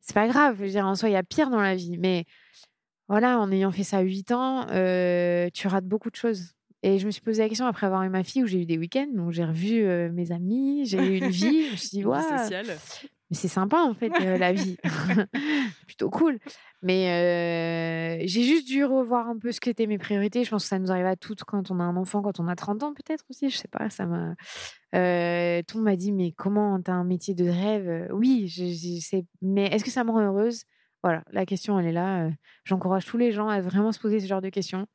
C'est 0.00 0.14
pas 0.14 0.28
grave. 0.28 0.56
Je 0.58 0.64
veux 0.64 0.70
dire, 0.70 0.86
en 0.86 0.94
soi, 0.94 1.08
il 1.08 1.12
y 1.12 1.16
a 1.16 1.22
pire 1.22 1.50
dans 1.50 1.60
la 1.60 1.74
vie. 1.74 1.98
Mais 1.98 2.24
voilà, 3.08 3.38
en 3.40 3.50
ayant 3.50 3.72
fait 3.72 3.84
ça 3.84 4.00
huit 4.00 4.30
ans, 4.32 4.66
tu 4.66 5.68
rates 5.68 5.86
beaucoup 5.86 6.10
de 6.10 6.16
choses. 6.16 6.54
Et 6.84 6.98
je 6.98 7.06
me 7.06 7.12
suis 7.12 7.20
posé 7.20 7.42
la 7.42 7.48
question 7.48 7.66
après 7.66 7.86
avoir 7.86 8.02
eu 8.02 8.08
ma 8.08 8.24
fille 8.24 8.42
où 8.42 8.46
j'ai 8.46 8.60
eu 8.60 8.66
des 8.66 8.76
week-ends, 8.76 9.06
donc 9.14 9.30
j'ai 9.30 9.44
revu 9.44 9.84
mes 10.10 10.32
amis, 10.32 10.84
j'ai 10.84 10.98
eu 10.98 11.18
une 11.18 11.30
vie. 11.30 11.66
Je 11.66 11.72
me 11.72 11.76
suis 11.76 11.88
dit, 11.90 12.04
waouh. 12.04 12.20
Mais 13.32 13.36
c'est 13.38 13.48
sympa 13.48 13.78
en 13.78 13.94
fait 13.94 14.12
euh, 14.20 14.36
la 14.36 14.52
vie, 14.52 14.76
plutôt 15.86 16.10
cool. 16.10 16.38
Mais 16.82 18.20
euh, 18.20 18.22
j'ai 18.26 18.42
juste 18.42 18.66
dû 18.66 18.84
revoir 18.84 19.26
un 19.26 19.38
peu 19.38 19.52
ce 19.52 19.60
qu'étaient 19.60 19.86
mes 19.86 19.96
priorités. 19.96 20.44
Je 20.44 20.50
pense 20.50 20.64
que 20.64 20.68
ça 20.68 20.78
nous 20.78 20.90
arrive 20.90 21.06
à 21.06 21.16
toutes 21.16 21.42
quand 21.44 21.70
on 21.70 21.80
a 21.80 21.82
un 21.82 21.96
enfant, 21.96 22.20
quand 22.20 22.40
on 22.40 22.46
a 22.46 22.54
30 22.54 22.82
ans 22.82 22.92
peut-être 22.92 23.24
aussi, 23.30 23.48
je 23.48 23.56
sais 23.56 23.68
pas. 23.68 23.88
Ça 23.88 24.04
m'a. 24.04 24.34
Euh, 24.94 25.62
tout 25.66 25.80
m'a 25.80 25.96
dit 25.96 26.12
mais 26.12 26.32
comment 26.32 26.78
t'as 26.82 26.92
un 26.92 27.04
métier 27.04 27.34
de 27.34 27.48
rêve? 27.48 28.10
Oui, 28.12 28.48
je, 28.48 28.66
je 28.66 29.00
sais. 29.00 29.24
Mais 29.40 29.64
est-ce 29.68 29.82
que 29.82 29.90
ça 29.90 30.04
me 30.04 30.10
rend 30.10 30.20
heureuse? 30.20 30.64
Voilà, 31.02 31.24
la 31.32 31.46
question 31.46 31.78
elle 31.78 31.86
est 31.86 31.92
là. 31.92 32.26
Euh, 32.26 32.30
J'encourage 32.64 33.06
tous 33.06 33.16
les 33.16 33.32
gens 33.32 33.48
à 33.48 33.62
vraiment 33.62 33.92
se 33.92 33.98
poser 33.98 34.20
ce 34.20 34.26
genre 34.26 34.42
de 34.42 34.50
questions. 34.50 34.86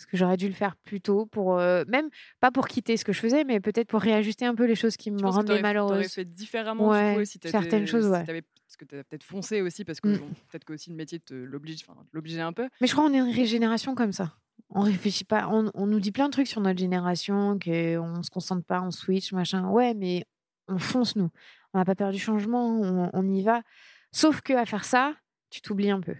Parce 0.00 0.10
que 0.10 0.16
j'aurais 0.16 0.38
dû 0.38 0.46
le 0.48 0.54
faire 0.54 0.76
plus 0.76 1.02
tôt 1.02 1.26
pour 1.26 1.58
euh, 1.58 1.84
même 1.86 2.08
pas 2.40 2.50
pour 2.50 2.68
quitter 2.68 2.96
ce 2.96 3.04
que 3.04 3.12
je 3.12 3.20
faisais, 3.20 3.44
mais 3.44 3.60
peut-être 3.60 3.88
pour 3.88 4.00
réajuster 4.00 4.46
un 4.46 4.54
peu 4.54 4.64
les 4.64 4.74
choses 4.74 4.96
qui 4.96 5.10
me 5.10 5.20
rendaient 5.26 5.60
malheureuse. 5.60 5.90
t'aurais 5.90 6.08
fait 6.08 6.24
différemment 6.24 6.88
Ouais, 6.88 7.12
du 7.12 7.18
coup, 7.18 7.24
si 7.26 7.38
certaines 7.44 7.86
choses, 7.86 8.04
si 8.06 8.10
ouais. 8.10 8.24
t'avais- 8.24 8.42
parce 8.66 8.76
que 8.78 8.84
tu 8.86 8.96
as 8.96 9.04
peut-être 9.04 9.24
foncé 9.24 9.60
aussi, 9.60 9.84
parce 9.84 10.00
que 10.00 10.08
Mm. 10.08 10.16
bon, 10.18 10.28
peut-être 10.48 10.64
que 10.64 10.72
aussi 10.72 10.88
le 10.88 10.96
métier 10.96 11.20
te 11.20 11.34
l'oblige, 11.34 11.84
l'obligeait 12.14 12.40
un 12.40 12.54
peu. 12.54 12.68
Mais 12.80 12.86
je 12.86 12.92
crois 12.94 13.06
qu'on 13.06 13.12
est 13.14 13.18
une 13.18 13.34
régénération 13.34 13.94
comme 13.94 14.12
ça. 14.12 14.32
On 14.70 14.80
réfléchit 14.80 15.24
pas. 15.24 15.48
On, 15.52 15.70
on 15.74 15.86
nous 15.86 16.00
dit 16.00 16.12
plein 16.12 16.26
de 16.28 16.32
trucs 16.32 16.46
sur 16.46 16.62
notre 16.62 16.78
génération, 16.78 17.58
qu'on 17.62 18.22
se 18.22 18.30
concentre 18.30 18.64
pas, 18.64 18.80
on 18.80 18.90
switch, 18.90 19.32
machin. 19.32 19.68
Ouais, 19.68 19.92
mais 19.92 20.24
on 20.68 20.78
fonce, 20.78 21.14
nous. 21.16 21.28
On 21.74 21.78
n'a 21.78 21.84
pas 21.84 21.94
peur 21.94 22.10
du 22.10 22.18
changement, 22.18 22.80
on, 22.80 23.10
on 23.12 23.28
y 23.28 23.42
va. 23.42 23.60
Sauf 24.12 24.40
que 24.40 24.54
à 24.54 24.64
faire 24.64 24.84
ça, 24.86 25.14
tu 25.50 25.60
t'oublies 25.60 25.90
un 25.90 26.00
peu. 26.00 26.14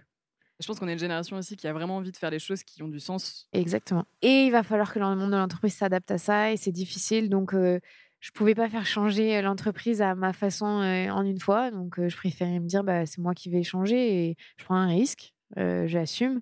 Je 0.61 0.67
pense 0.67 0.79
qu'on 0.79 0.87
est 0.87 0.93
une 0.93 0.99
génération 0.99 1.37
aussi 1.37 1.55
qui 1.55 1.67
a 1.67 1.73
vraiment 1.73 1.97
envie 1.97 2.11
de 2.11 2.17
faire 2.17 2.31
des 2.31 2.39
choses 2.39 2.63
qui 2.63 2.83
ont 2.83 2.87
du 2.87 2.99
sens. 2.99 3.47
Exactement. 3.51 4.05
Et 4.21 4.45
il 4.45 4.51
va 4.51 4.63
falloir 4.63 4.93
que 4.93 4.99
le 4.99 5.15
monde 5.15 5.31
de 5.31 5.37
l'entreprise 5.37 5.73
s'adapte 5.73 6.11
à 6.11 6.17
ça, 6.17 6.51
et 6.51 6.57
c'est 6.57 6.71
difficile. 6.71 7.29
Donc, 7.29 7.53
euh, 7.53 7.79
je 8.19 8.29
pouvais 8.31 8.53
pas 8.53 8.69
faire 8.69 8.85
changer 8.85 9.41
l'entreprise 9.41 10.01
à 10.01 10.13
ma 10.13 10.31
façon 10.31 10.81
euh, 10.81 11.09
en 11.09 11.23
une 11.23 11.39
fois. 11.39 11.71
Donc, 11.71 11.99
euh, 11.99 12.07
je 12.07 12.15
préférais 12.15 12.59
me 12.59 12.67
dire, 12.67 12.83
bah, 12.83 13.05
c'est 13.07 13.19
moi 13.19 13.33
qui 13.33 13.49
vais 13.49 13.63
changer 13.63 14.29
et 14.29 14.37
je 14.57 14.63
prends 14.63 14.75
un 14.75 14.87
risque, 14.87 15.33
euh, 15.57 15.87
j'assume. 15.87 16.39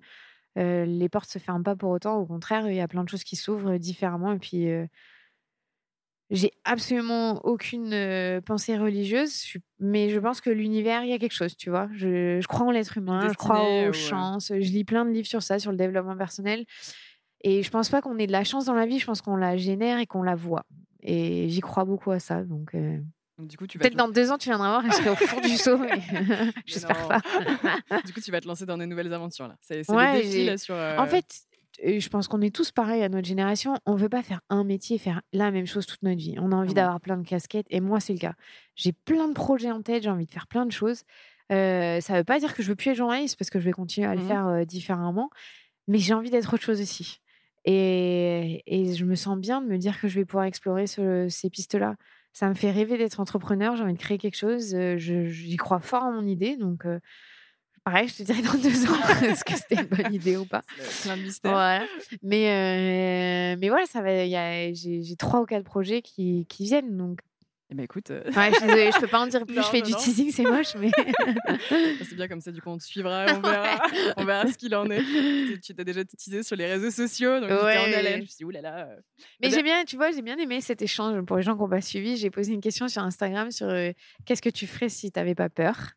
Euh, 0.58 0.84
les 0.84 1.08
portes 1.08 1.30
se 1.30 1.38
ferment 1.38 1.62
pas 1.62 1.76
pour 1.76 1.90
autant. 1.90 2.18
Au 2.18 2.26
contraire, 2.26 2.68
il 2.68 2.74
y 2.74 2.80
a 2.80 2.88
plein 2.88 3.04
de 3.04 3.08
choses 3.08 3.24
qui 3.24 3.36
s'ouvrent 3.36 3.78
différemment. 3.78 4.32
Et 4.32 4.38
puis, 4.38 4.68
euh, 4.68 4.86
j'ai 6.30 6.52
absolument 6.64 7.40
aucune 7.44 7.92
euh, 7.92 8.40
pensée 8.40 8.76
religieuse, 8.78 9.54
mais 9.80 10.10
je 10.10 10.18
pense 10.20 10.40
que 10.40 10.50
l'univers, 10.50 11.02
il 11.02 11.10
y 11.10 11.12
a 11.12 11.18
quelque 11.18 11.34
chose, 11.34 11.56
tu 11.56 11.70
vois. 11.70 11.88
Je, 11.94 12.38
je 12.40 12.46
crois 12.46 12.66
en 12.66 12.70
l'être 12.70 12.96
humain, 12.98 13.28
je 13.28 13.34
crois 13.36 13.62
aux 13.82 13.86
ouais. 13.86 13.92
chances. 13.92 14.48
Je 14.48 14.54
lis 14.70 14.84
plein 14.84 15.04
de 15.04 15.10
livres 15.10 15.26
sur 15.26 15.42
ça, 15.42 15.58
sur 15.58 15.70
le 15.72 15.76
développement 15.76 16.16
personnel. 16.16 16.64
Et 17.42 17.62
je 17.62 17.70
pense 17.70 17.88
pas 17.88 18.00
qu'on 18.02 18.18
ait 18.18 18.26
de 18.26 18.32
la 18.32 18.44
chance 18.44 18.66
dans 18.66 18.74
la 18.74 18.86
vie, 18.86 18.98
je 18.98 19.06
pense 19.06 19.22
qu'on 19.22 19.36
la 19.36 19.56
génère 19.56 19.98
et 19.98 20.06
qu'on 20.06 20.22
la 20.22 20.34
voit. 20.34 20.64
Et 21.02 21.48
j'y 21.48 21.60
crois 21.60 21.84
beaucoup 21.84 22.10
à 22.10 22.20
ça. 22.20 22.44
Donc, 22.44 22.74
euh, 22.74 22.98
Donc, 23.38 23.48
du 23.48 23.56
coup, 23.56 23.66
tu 23.66 23.78
vas 23.78 23.82
peut-être 23.82 23.94
te- 23.94 23.98
dans 23.98 24.08
deux 24.10 24.30
ans, 24.30 24.36
tu 24.38 24.50
viendras 24.50 24.68
voir 24.68 24.84
et 24.86 24.90
je 24.90 24.96
serai 24.96 25.08
au 25.10 25.16
fond 25.16 25.40
du 25.40 25.56
saut. 25.56 25.78
mais 25.78 25.94
J'espère 26.66 27.08
pas. 27.08 27.20
du 28.04 28.12
coup, 28.12 28.20
tu 28.20 28.30
vas 28.30 28.40
te 28.42 28.46
lancer 28.46 28.66
dans 28.66 28.76
de 28.76 28.84
nouvelles 28.84 29.12
aventures 29.14 29.48
là. 29.48 29.56
C'est 29.62 29.88
Ouais, 29.90 30.18
le 30.18 30.22
défi 30.22 30.44
là 30.44 30.58
sur. 30.58 30.74
euh, 30.74 30.98
En 30.98 31.06
fait, 31.06 31.24
je 31.84 32.08
pense 32.08 32.28
qu'on 32.28 32.40
est 32.42 32.54
tous 32.54 32.70
pareils 32.72 33.02
à 33.02 33.08
notre 33.08 33.26
génération. 33.26 33.74
On 33.86 33.94
veut 33.94 34.08
pas 34.08 34.22
faire 34.22 34.40
un 34.50 34.64
métier, 34.64 34.98
faire 34.98 35.22
la 35.32 35.50
même 35.50 35.66
chose 35.66 35.86
toute 35.86 36.02
notre 36.02 36.18
vie. 36.18 36.36
On 36.38 36.52
a 36.52 36.56
envie 36.56 36.74
d'avoir 36.74 37.00
plein 37.00 37.16
de 37.16 37.26
casquettes. 37.26 37.66
Et 37.70 37.80
moi, 37.80 38.00
c'est 38.00 38.12
le 38.12 38.18
cas. 38.18 38.34
J'ai 38.76 38.92
plein 38.92 39.28
de 39.28 39.32
projets 39.34 39.70
en 39.70 39.82
tête. 39.82 40.02
J'ai 40.02 40.10
envie 40.10 40.26
de 40.26 40.30
faire 40.30 40.46
plein 40.46 40.66
de 40.66 40.72
choses. 40.72 41.02
Euh, 41.52 42.00
ça 42.00 42.14
veut 42.16 42.24
pas 42.24 42.38
dire 42.38 42.54
que 42.54 42.62
je 42.62 42.68
veux 42.68 42.76
plus 42.76 42.90
être 42.90 42.96
journaliste 42.96 43.36
parce 43.38 43.50
que 43.50 43.58
je 43.58 43.64
vais 43.64 43.72
continuer 43.72 44.06
à 44.06 44.14
le 44.14 44.20
Mhm. 44.20 44.26
faire 44.28 44.46
euh, 44.46 44.64
différemment. 44.64 45.30
Mais 45.88 45.98
j'ai 45.98 46.14
envie 46.14 46.30
d'être 46.30 46.52
autre 46.54 46.62
chose 46.62 46.80
aussi. 46.80 47.20
Et, 47.64 48.62
et 48.66 48.94
je 48.94 49.04
me 49.04 49.14
sens 49.14 49.38
bien 49.38 49.60
de 49.60 49.66
me 49.66 49.76
dire 49.78 50.00
que 50.00 50.08
je 50.08 50.18
vais 50.18 50.24
pouvoir 50.24 50.44
explorer 50.44 50.86
ce- 50.86 51.28
ces 51.28 51.50
pistes-là. 51.50 51.96
Ça 52.32 52.48
me 52.48 52.54
fait 52.54 52.70
rêver 52.70 52.96
d'être 52.96 53.18
entrepreneur. 53.20 53.74
J'ai 53.76 53.82
envie 53.82 53.94
de 53.94 53.98
créer 53.98 54.18
quelque 54.18 54.36
chose. 54.36 54.74
euh, 54.74 54.96
J'y 54.98 55.56
crois 55.56 55.80
fort 55.80 56.04
en 56.04 56.12
mon 56.12 56.26
idée. 56.26 56.56
Donc, 56.56 56.86
euh, 56.86 57.00
pareil, 57.90 58.08
je 58.08 58.14
te 58.16 58.22
dirai 58.22 58.42
dans 58.42 58.54
deux 58.54 58.86
ans 58.90 58.96
est-ce 59.24 59.44
que 59.44 59.54
c'était 59.56 59.76
une 59.82 59.86
bonne 59.88 60.14
idée 60.14 60.36
ou 60.36 60.44
pas. 60.46 60.62
c'est 60.78 61.02
plein 61.08 61.16
de 61.16 61.22
mystères. 61.22 61.52
Voilà. 61.52 61.86
Mais, 62.22 62.48
euh, 63.54 63.56
mais 63.60 63.68
voilà, 63.68 63.86
ça 63.86 64.00
va. 64.02 64.10
J'ai 64.72 65.16
trois 65.18 65.40
ou 65.40 65.46
quatre 65.46 65.64
projets 65.64 66.02
qui, 66.02 66.46
qui 66.48 66.64
viennent. 66.64 66.96
Donc, 66.96 67.20
Eh 67.70 67.74
ben 67.74 67.84
écoute, 67.84 68.10
euh, 68.10 68.22
ouais, 68.36 68.50
je 68.52 68.58
je 68.94 69.00
peux 69.00 69.06
pas 69.06 69.20
en 69.20 69.26
dire 69.26 69.44
plus. 69.46 69.56
Non, 69.56 69.62
je 69.62 69.68
fais 69.68 69.80
non, 69.80 69.86
du 69.86 69.92
non. 69.92 69.98
teasing, 69.98 70.30
c'est 70.32 70.42
moche, 70.44 70.74
mais. 70.78 70.90
c'est 71.68 72.14
bien 72.14 72.28
comme 72.28 72.40
ça. 72.40 72.50
Du 72.52 72.60
coup, 72.60 72.70
on 72.70 72.78
te 72.78 72.82
suivra, 72.84 73.26
on 73.28 73.40
verra, 73.40 73.80
on 74.16 74.24
verra 74.24 74.46
ce 74.46 74.56
qu'il 74.58 74.74
en 74.74 74.88
est. 74.90 75.02
Tu- 75.60 75.74
t'as 75.74 75.84
déjà 75.84 76.04
teasé 76.04 76.42
sur 76.42 76.56
les 76.56 76.66
réseaux 76.66 76.90
sociaux, 76.90 77.40
donc 77.40 77.48
j'étais 77.50 77.64
Ouais. 77.64 77.78
en 77.78 77.98
haleine. 77.98 78.16
Je 78.16 78.20
me 78.22 78.26
suis 78.26 78.36
dit 78.38 78.44
oulala. 78.44 78.88
euh, 78.88 78.96
Mais 79.42 79.50
j'ai 79.50 79.62
bien, 79.62 79.84
tu 79.84 79.96
vois, 79.96 80.10
j'ai 80.12 80.22
bien 80.22 80.36
aimé 80.38 80.60
cet 80.60 80.82
échange. 80.82 81.20
Pour 81.24 81.36
les 81.36 81.42
gens 81.42 81.54
qui 81.54 81.60
n'ont 81.60 81.68
pas 81.68 81.80
suivi, 81.80 82.16
j'ai 82.16 82.30
posé 82.30 82.52
une 82.52 82.60
question 82.60 82.88
sur 82.88 83.02
Instagram 83.02 83.50
sur 83.50 83.68
euh, 83.68 83.92
qu'est-ce 84.26 84.42
que 84.42 84.50
tu 84.50 84.66
ferais 84.66 84.88
si 84.88 85.10
tu 85.12 85.18
n'avais 85.18 85.34
pas 85.34 85.48
peur? 85.48 85.90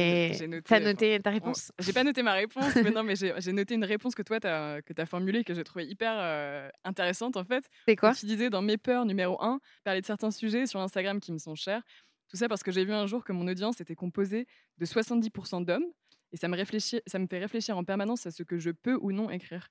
Et 0.00 0.32
J'ai 0.34 0.46
noté, 0.46 0.62
tu 0.62 0.74
as 0.74 0.76
enfin, 0.76 0.84
noté 0.84 1.20
ta 1.20 1.30
on- 1.30 1.32
réponse 1.32 1.72
J'ai 1.80 1.92
pas 1.92 2.04
noté 2.04 2.22
ma 2.22 2.32
réponse, 2.34 2.72
mais 2.76 2.90
non, 2.92 3.02
mais 3.02 3.14
j'ai 3.16 3.52
noté 3.52 3.74
une 3.74 3.84
réponse 3.84 4.14
que 4.14 4.22
toi, 4.22 4.38
tu 4.38 4.46
as, 4.46 4.80
que 4.82 4.92
as 4.96 5.06
formulée, 5.06 5.42
que 5.42 5.54
j'ai 5.54 5.64
trouvée 5.64 5.86
hyper 5.86 6.12
euh, 6.16 6.68
intéressante 6.84 7.36
en 7.36 7.44
fait. 7.44 7.64
C'est 7.88 7.96
quoi? 7.96 8.14
Tu 8.14 8.26
disais 8.26 8.48
dans 8.48 8.62
mes 8.62 8.76
peurs 8.78 9.04
numéro 9.04 9.42
1, 9.42 9.58
parler 9.82 10.00
de 10.00 10.06
certains 10.06 10.30
sujets 10.30 10.66
sur 10.66 10.80
Instagram 10.80 11.18
qui 11.18 11.32
me 11.32 11.38
sont 11.38 11.56
chers. 11.56 11.82
Tout 12.28 12.36
ça 12.36 12.46
parce 12.48 12.62
que 12.62 12.70
j'ai 12.70 12.84
vu 12.84 12.92
un 12.92 13.06
jour 13.06 13.24
que 13.24 13.32
mon 13.32 13.48
audience 13.48 13.80
était 13.80 13.96
composée 13.96 14.46
de 14.78 14.86
70% 14.86 15.64
d'hommes. 15.64 15.86
Et 16.30 16.36
ça 16.36 16.46
me, 16.46 16.54
réfléchit, 16.56 17.00
ça 17.06 17.18
me 17.18 17.26
fait 17.26 17.38
réfléchir 17.38 17.76
en 17.76 17.84
permanence 17.84 18.26
à 18.26 18.30
ce 18.30 18.42
que 18.42 18.58
je 18.58 18.70
peux 18.70 18.98
ou 19.00 19.12
non 19.12 19.30
écrire. 19.30 19.68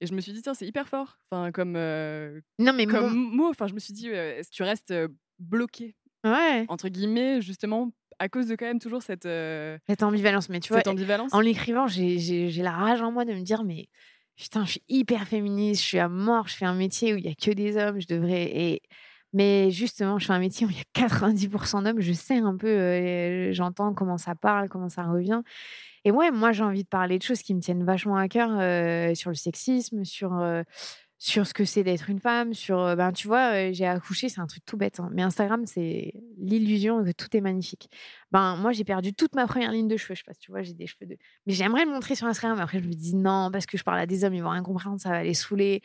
Et 0.00 0.06
je 0.06 0.14
me 0.14 0.20
suis 0.20 0.32
dit, 0.32 0.40
tiens, 0.40 0.54
c'est 0.54 0.66
hyper 0.66 0.88
fort. 0.88 1.18
Enfin, 1.30 1.50
comme, 1.52 1.74
euh, 1.76 2.40
Non, 2.60 2.72
mais 2.72 2.86
comme 2.86 3.12
mot. 3.12 3.48
Enfin, 3.50 3.66
je 3.66 3.74
me 3.74 3.80
suis 3.80 3.92
dit, 3.92 4.08
euh, 4.10 4.38
est-ce 4.38 4.50
que 4.50 4.54
tu 4.54 4.62
restes 4.62 4.92
euh, 4.92 5.08
bloqué, 5.40 5.96
ouais, 6.24 6.64
entre 6.68 6.88
guillemets, 6.88 7.42
justement, 7.42 7.90
à 8.18 8.28
cause 8.28 8.46
de 8.46 8.56
quand 8.56 8.66
même 8.66 8.78
toujours 8.80 9.02
cette, 9.02 9.26
euh, 9.26 9.78
cette 9.88 10.02
ambivalence. 10.02 10.48
Mais 10.48 10.60
tu 10.60 10.72
vois, 10.72 10.86
ambivalence 10.88 11.32
en 11.34 11.40
l'écrivant, 11.40 11.86
j'ai- 11.86 12.50
la 12.62 12.72
rage 12.72 13.02
en 13.02 13.12
moi 13.12 13.24
de 13.24 13.32
me 13.32 13.40
dire, 13.42 13.64
mais 13.64 13.88
putain, 14.36 14.64
je 14.64 14.72
suis 14.72 14.82
hyper 14.88 15.26
féministe, 15.26 15.82
je 15.82 15.86
suis 15.86 15.98
à 15.98 16.08
mort, 16.08 16.48
je 16.48 16.56
fais 16.56 16.66
un 16.66 16.74
métier 16.74 17.14
où 17.14 17.16
il 17.16 17.24
y 17.24 17.28
a 17.28 17.34
que 17.34 17.50
des 17.50 17.76
hommes, 17.76 18.00
je 18.00 18.06
devrais. 18.06 18.44
Et... 18.44 18.82
Mais 19.32 19.70
justement, 19.70 20.18
je 20.18 20.26
fais 20.26 20.32
un 20.32 20.38
métier 20.38 20.66
où 20.66 20.70
il 20.70 20.76
y 20.76 20.80
a 20.80 20.84
90% 21.06 21.82
d'hommes, 21.82 22.00
je 22.00 22.12
sais 22.12 22.38
un 22.38 22.56
peu, 22.56 22.68
euh, 22.68 23.52
j'entends 23.52 23.92
comment 23.92 24.18
ça 24.18 24.34
parle, 24.34 24.68
comment 24.68 24.88
ça 24.88 25.02
revient. 25.04 25.42
Et 26.04 26.10
ouais, 26.10 26.30
moi, 26.30 26.52
j'ai 26.52 26.62
envie 26.62 26.84
de 26.84 26.88
parler 26.88 27.18
de 27.18 27.22
choses 27.22 27.42
qui 27.42 27.54
me 27.54 27.60
tiennent 27.60 27.84
vachement 27.84 28.16
à 28.16 28.28
cœur 28.28 28.50
euh, 28.52 29.14
sur 29.14 29.30
le 29.30 29.34
sexisme, 29.36 30.04
sur, 30.04 30.32
sur 31.18 31.46
ce 31.46 31.54
que 31.54 31.64
c'est 31.64 31.82
d'être 31.82 32.10
une 32.10 32.20
femme, 32.20 32.52
sur, 32.52 32.78
euh, 32.78 32.94
ben, 32.94 33.12
tu 33.12 33.26
vois, 33.26 33.54
euh, 33.54 33.70
j'ai 33.72 33.86
accouché, 33.86 34.28
c'est 34.28 34.40
un 34.40 34.46
truc 34.46 34.64
tout 34.66 34.76
bête, 34.76 35.00
hein, 35.00 35.08
mais 35.12 35.22
Instagram, 35.22 35.64
c'est 35.66 36.12
l'illusion 36.36 37.02
que 37.04 37.12
tout 37.12 37.34
est 37.36 37.40
magnifique. 37.40 37.88
Ben, 38.32 38.56
moi, 38.56 38.72
j'ai 38.72 38.84
perdu 38.84 39.14
toute 39.14 39.34
ma 39.34 39.46
première 39.46 39.72
ligne 39.72 39.88
de 39.88 39.96
cheveux, 39.96 40.14
je 40.14 40.20
sais 40.20 40.24
pas 40.26 40.34
tu 40.34 40.50
vois, 40.50 40.62
j'ai 40.62 40.74
des 40.74 40.86
cheveux 40.86 41.06
de... 41.06 41.16
Mais 41.46 41.54
j'aimerais 41.54 41.84
le 41.84 41.90
montrer 41.90 42.14
sur 42.16 42.26
Instagram, 42.26 42.58
mais 42.58 42.64
après, 42.64 42.80
je 42.80 42.86
me 42.86 42.92
dis 42.92 43.14
non, 43.14 43.50
parce 43.50 43.66
que 43.66 43.78
je 43.78 43.84
parle 43.84 43.98
à 43.98 44.06
des 44.06 44.24
hommes, 44.24 44.34
ils 44.34 44.42
vont 44.42 44.50
rien 44.50 44.62
comprendre, 44.62 45.00
ça 45.00 45.10
va 45.10 45.22
les 45.22 45.34
saouler. 45.34 45.80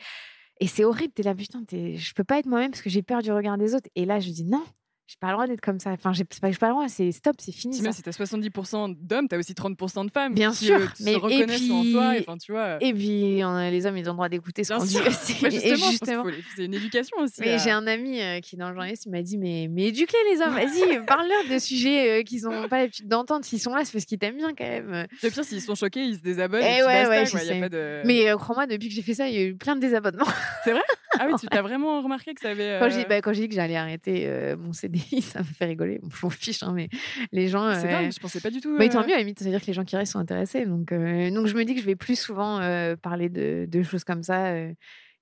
Et 0.60 0.66
c'est 0.66 0.84
horrible, 0.84 1.12
t'es 1.14 1.22
là, 1.22 1.34
putain, 1.34 1.62
je 1.70 2.12
peux 2.14 2.24
pas 2.24 2.38
être 2.38 2.46
moi-même 2.46 2.70
parce 2.70 2.82
que 2.82 2.90
j'ai 2.90 3.02
peur 3.02 3.22
du 3.22 3.32
regard 3.32 3.58
des 3.58 3.74
autres. 3.74 3.88
Et 3.96 4.04
là, 4.04 4.20
je 4.20 4.30
dis 4.30 4.44
non, 4.44 4.64
j'ai 5.12 5.18
pas 5.20 5.26
le 5.26 5.32
droit 5.34 5.46
d'être 5.46 5.60
comme 5.60 5.78
ça. 5.78 5.90
Enfin, 5.90 6.14
j'ai 6.14 6.24
pas, 6.24 6.50
pas 6.58 6.68
le 6.68 6.72
droit, 6.72 6.88
c'est 6.88 7.12
stop, 7.12 7.36
c'est 7.38 7.52
fini. 7.52 7.76
Si, 7.76 7.92
si 7.92 8.02
t'as 8.02 8.12
70% 8.12 8.96
d'hommes, 8.98 9.28
t'as 9.28 9.36
aussi 9.36 9.52
30% 9.52 10.06
de 10.06 10.10
femmes. 10.10 10.32
Bien 10.32 10.52
qui, 10.52 10.64
sûr, 10.64 10.76
euh, 10.76 10.86
mais 11.00 11.12
se 11.12 11.18
reconnaissent 11.18 11.60
et 11.60 11.64
puis, 11.64 11.72
en 11.72 11.82
toi. 11.92 12.16
Et, 12.16 12.38
tu 12.38 12.52
vois, 12.52 12.82
et 12.82 12.94
puis, 12.94 13.40
on 13.44 13.54
a, 13.54 13.70
les 13.70 13.84
hommes, 13.84 13.98
ils 13.98 14.08
ont 14.08 14.12
le 14.12 14.16
droit 14.16 14.30
d'écouter 14.30 14.64
ce 14.64 14.72
qu'on 14.72 14.82
dit. 14.82 14.96
Justement, 14.96 15.90
justement. 15.90 16.24
c'est 16.56 16.64
une 16.64 16.72
éducation 16.72 17.18
aussi. 17.18 17.42
Mais 17.42 17.58
j'ai 17.58 17.70
un 17.70 17.86
ami 17.86 18.22
euh, 18.22 18.40
qui, 18.40 18.56
dans 18.56 18.68
le 18.68 18.74
journaliste, 18.74 19.04
il 19.04 19.10
m'a 19.10 19.20
dit 19.20 19.36
Mais, 19.36 19.68
mais 19.70 19.88
éduquez 19.88 20.16
les 20.32 20.40
hommes, 20.40 20.54
vas-y, 20.54 21.04
parle-leur 21.06 21.44
de 21.50 21.58
sujets 21.58 22.20
euh, 22.20 22.22
qu'ils 22.22 22.44
n'ont 22.44 22.66
pas 22.68 22.78
l'habitude 22.78 23.06
d'entendre. 23.06 23.44
S'ils 23.44 23.60
sont 23.60 23.74
là, 23.74 23.84
c'est 23.84 23.92
parce 23.92 24.06
qu'ils 24.06 24.18
t'aiment 24.18 24.38
bien 24.38 24.54
quand 24.54 24.64
même. 24.64 25.06
Le 25.22 25.30
pire, 25.30 25.44
s'ils 25.44 25.60
sont 25.60 25.74
choqués, 25.74 26.04
ils 26.04 26.16
se 26.16 26.22
désabonnent. 26.22 26.62
Et, 26.62 26.78
et 26.78 26.84
ouais, 26.84 27.04
basta, 27.06 27.36
ouais, 27.36 27.46
y 27.46 27.50
a 27.50 27.60
pas 27.60 27.68
de... 27.68 28.00
Mais 28.06 28.32
crois-moi, 28.38 28.66
depuis 28.66 28.88
que 28.88 28.94
j'ai 28.94 29.02
fait 29.02 29.14
ça, 29.14 29.28
il 29.28 29.34
y 29.34 29.38
a 29.38 29.42
eu 29.42 29.54
plein 29.56 29.76
de 29.76 29.80
désabonnements. 29.80 30.24
C'est 30.64 30.72
vrai? 30.72 30.82
Ah 31.20 31.26
oui, 31.26 31.34
tu 31.38 31.46
t'as 31.50 31.60
vraiment 31.60 32.00
remarqué 32.00 32.32
que 32.32 32.40
ça 32.40 32.50
avait. 32.50 32.78
Quand 32.80 32.88
j'ai 32.88 33.04
bah, 33.04 33.20
dit 33.20 33.48
que 33.50 33.54
j'allais 33.54 33.76
arrêter 33.76 34.56
mon 34.56 34.72
CDI, 34.72 35.01
ça 35.22 35.40
me 35.40 35.44
fait 35.44 35.66
rigoler 35.66 36.00
je 36.02 36.18
m'en 36.22 36.30
fiche, 36.30 36.62
hein, 36.62 36.72
mais 36.74 36.88
les 37.32 37.48
gens. 37.48 37.74
C'est 37.74 37.88
dingue, 37.88 38.12
je 38.12 38.20
pensais 38.20 38.40
pas 38.40 38.50
du 38.50 38.60
tout. 38.60 38.76
Mais 38.78 38.88
tant 38.88 39.00
mieux, 39.00 39.12
à 39.12 39.16
la 39.16 39.18
limite, 39.18 39.38
ça 39.38 39.44
veut 39.44 39.50
dire 39.50 39.60
que 39.60 39.66
les 39.66 39.72
gens 39.72 39.84
qui 39.84 39.96
restent 39.96 40.12
sont 40.12 40.18
intéressés. 40.18 40.66
Donc, 40.66 40.92
donc 40.92 41.46
je 41.46 41.54
me 41.54 41.64
dis 41.64 41.74
que 41.74 41.80
je 41.80 41.86
vais 41.86 41.96
plus 41.96 42.18
souvent 42.18 42.58
parler 43.02 43.28
de, 43.28 43.66
de, 43.68 43.82
choses 43.82 44.04
comme 44.04 44.22
ça 44.22 44.54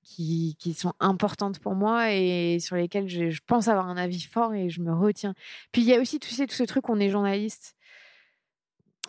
qui, 0.03 0.57
qui, 0.59 0.75
sont 0.75 0.95
importantes 1.01 1.59
pour 1.59 1.75
moi 1.75 2.13
et 2.13 2.59
sur 2.61 2.77
lesquelles 2.77 3.09
je, 3.09 3.31
je, 3.31 3.41
pense 3.47 3.69
avoir 3.69 3.89
un 3.89 3.97
avis 3.97 4.23
fort 4.23 4.55
et 4.55 4.71
je 4.71 4.81
me 4.81 4.93
retiens. 4.93 5.35
Puis 5.73 5.83
il 5.83 5.89
y 5.89 5.95
a 5.95 6.01
aussi, 6.01 6.19
tu 6.19 6.29
sais, 6.31 6.47
tout 6.47 6.55
ce 6.55 6.65
truc, 6.65 6.89
on 6.89 6.99
est 6.99 7.11
journaliste 7.11 7.77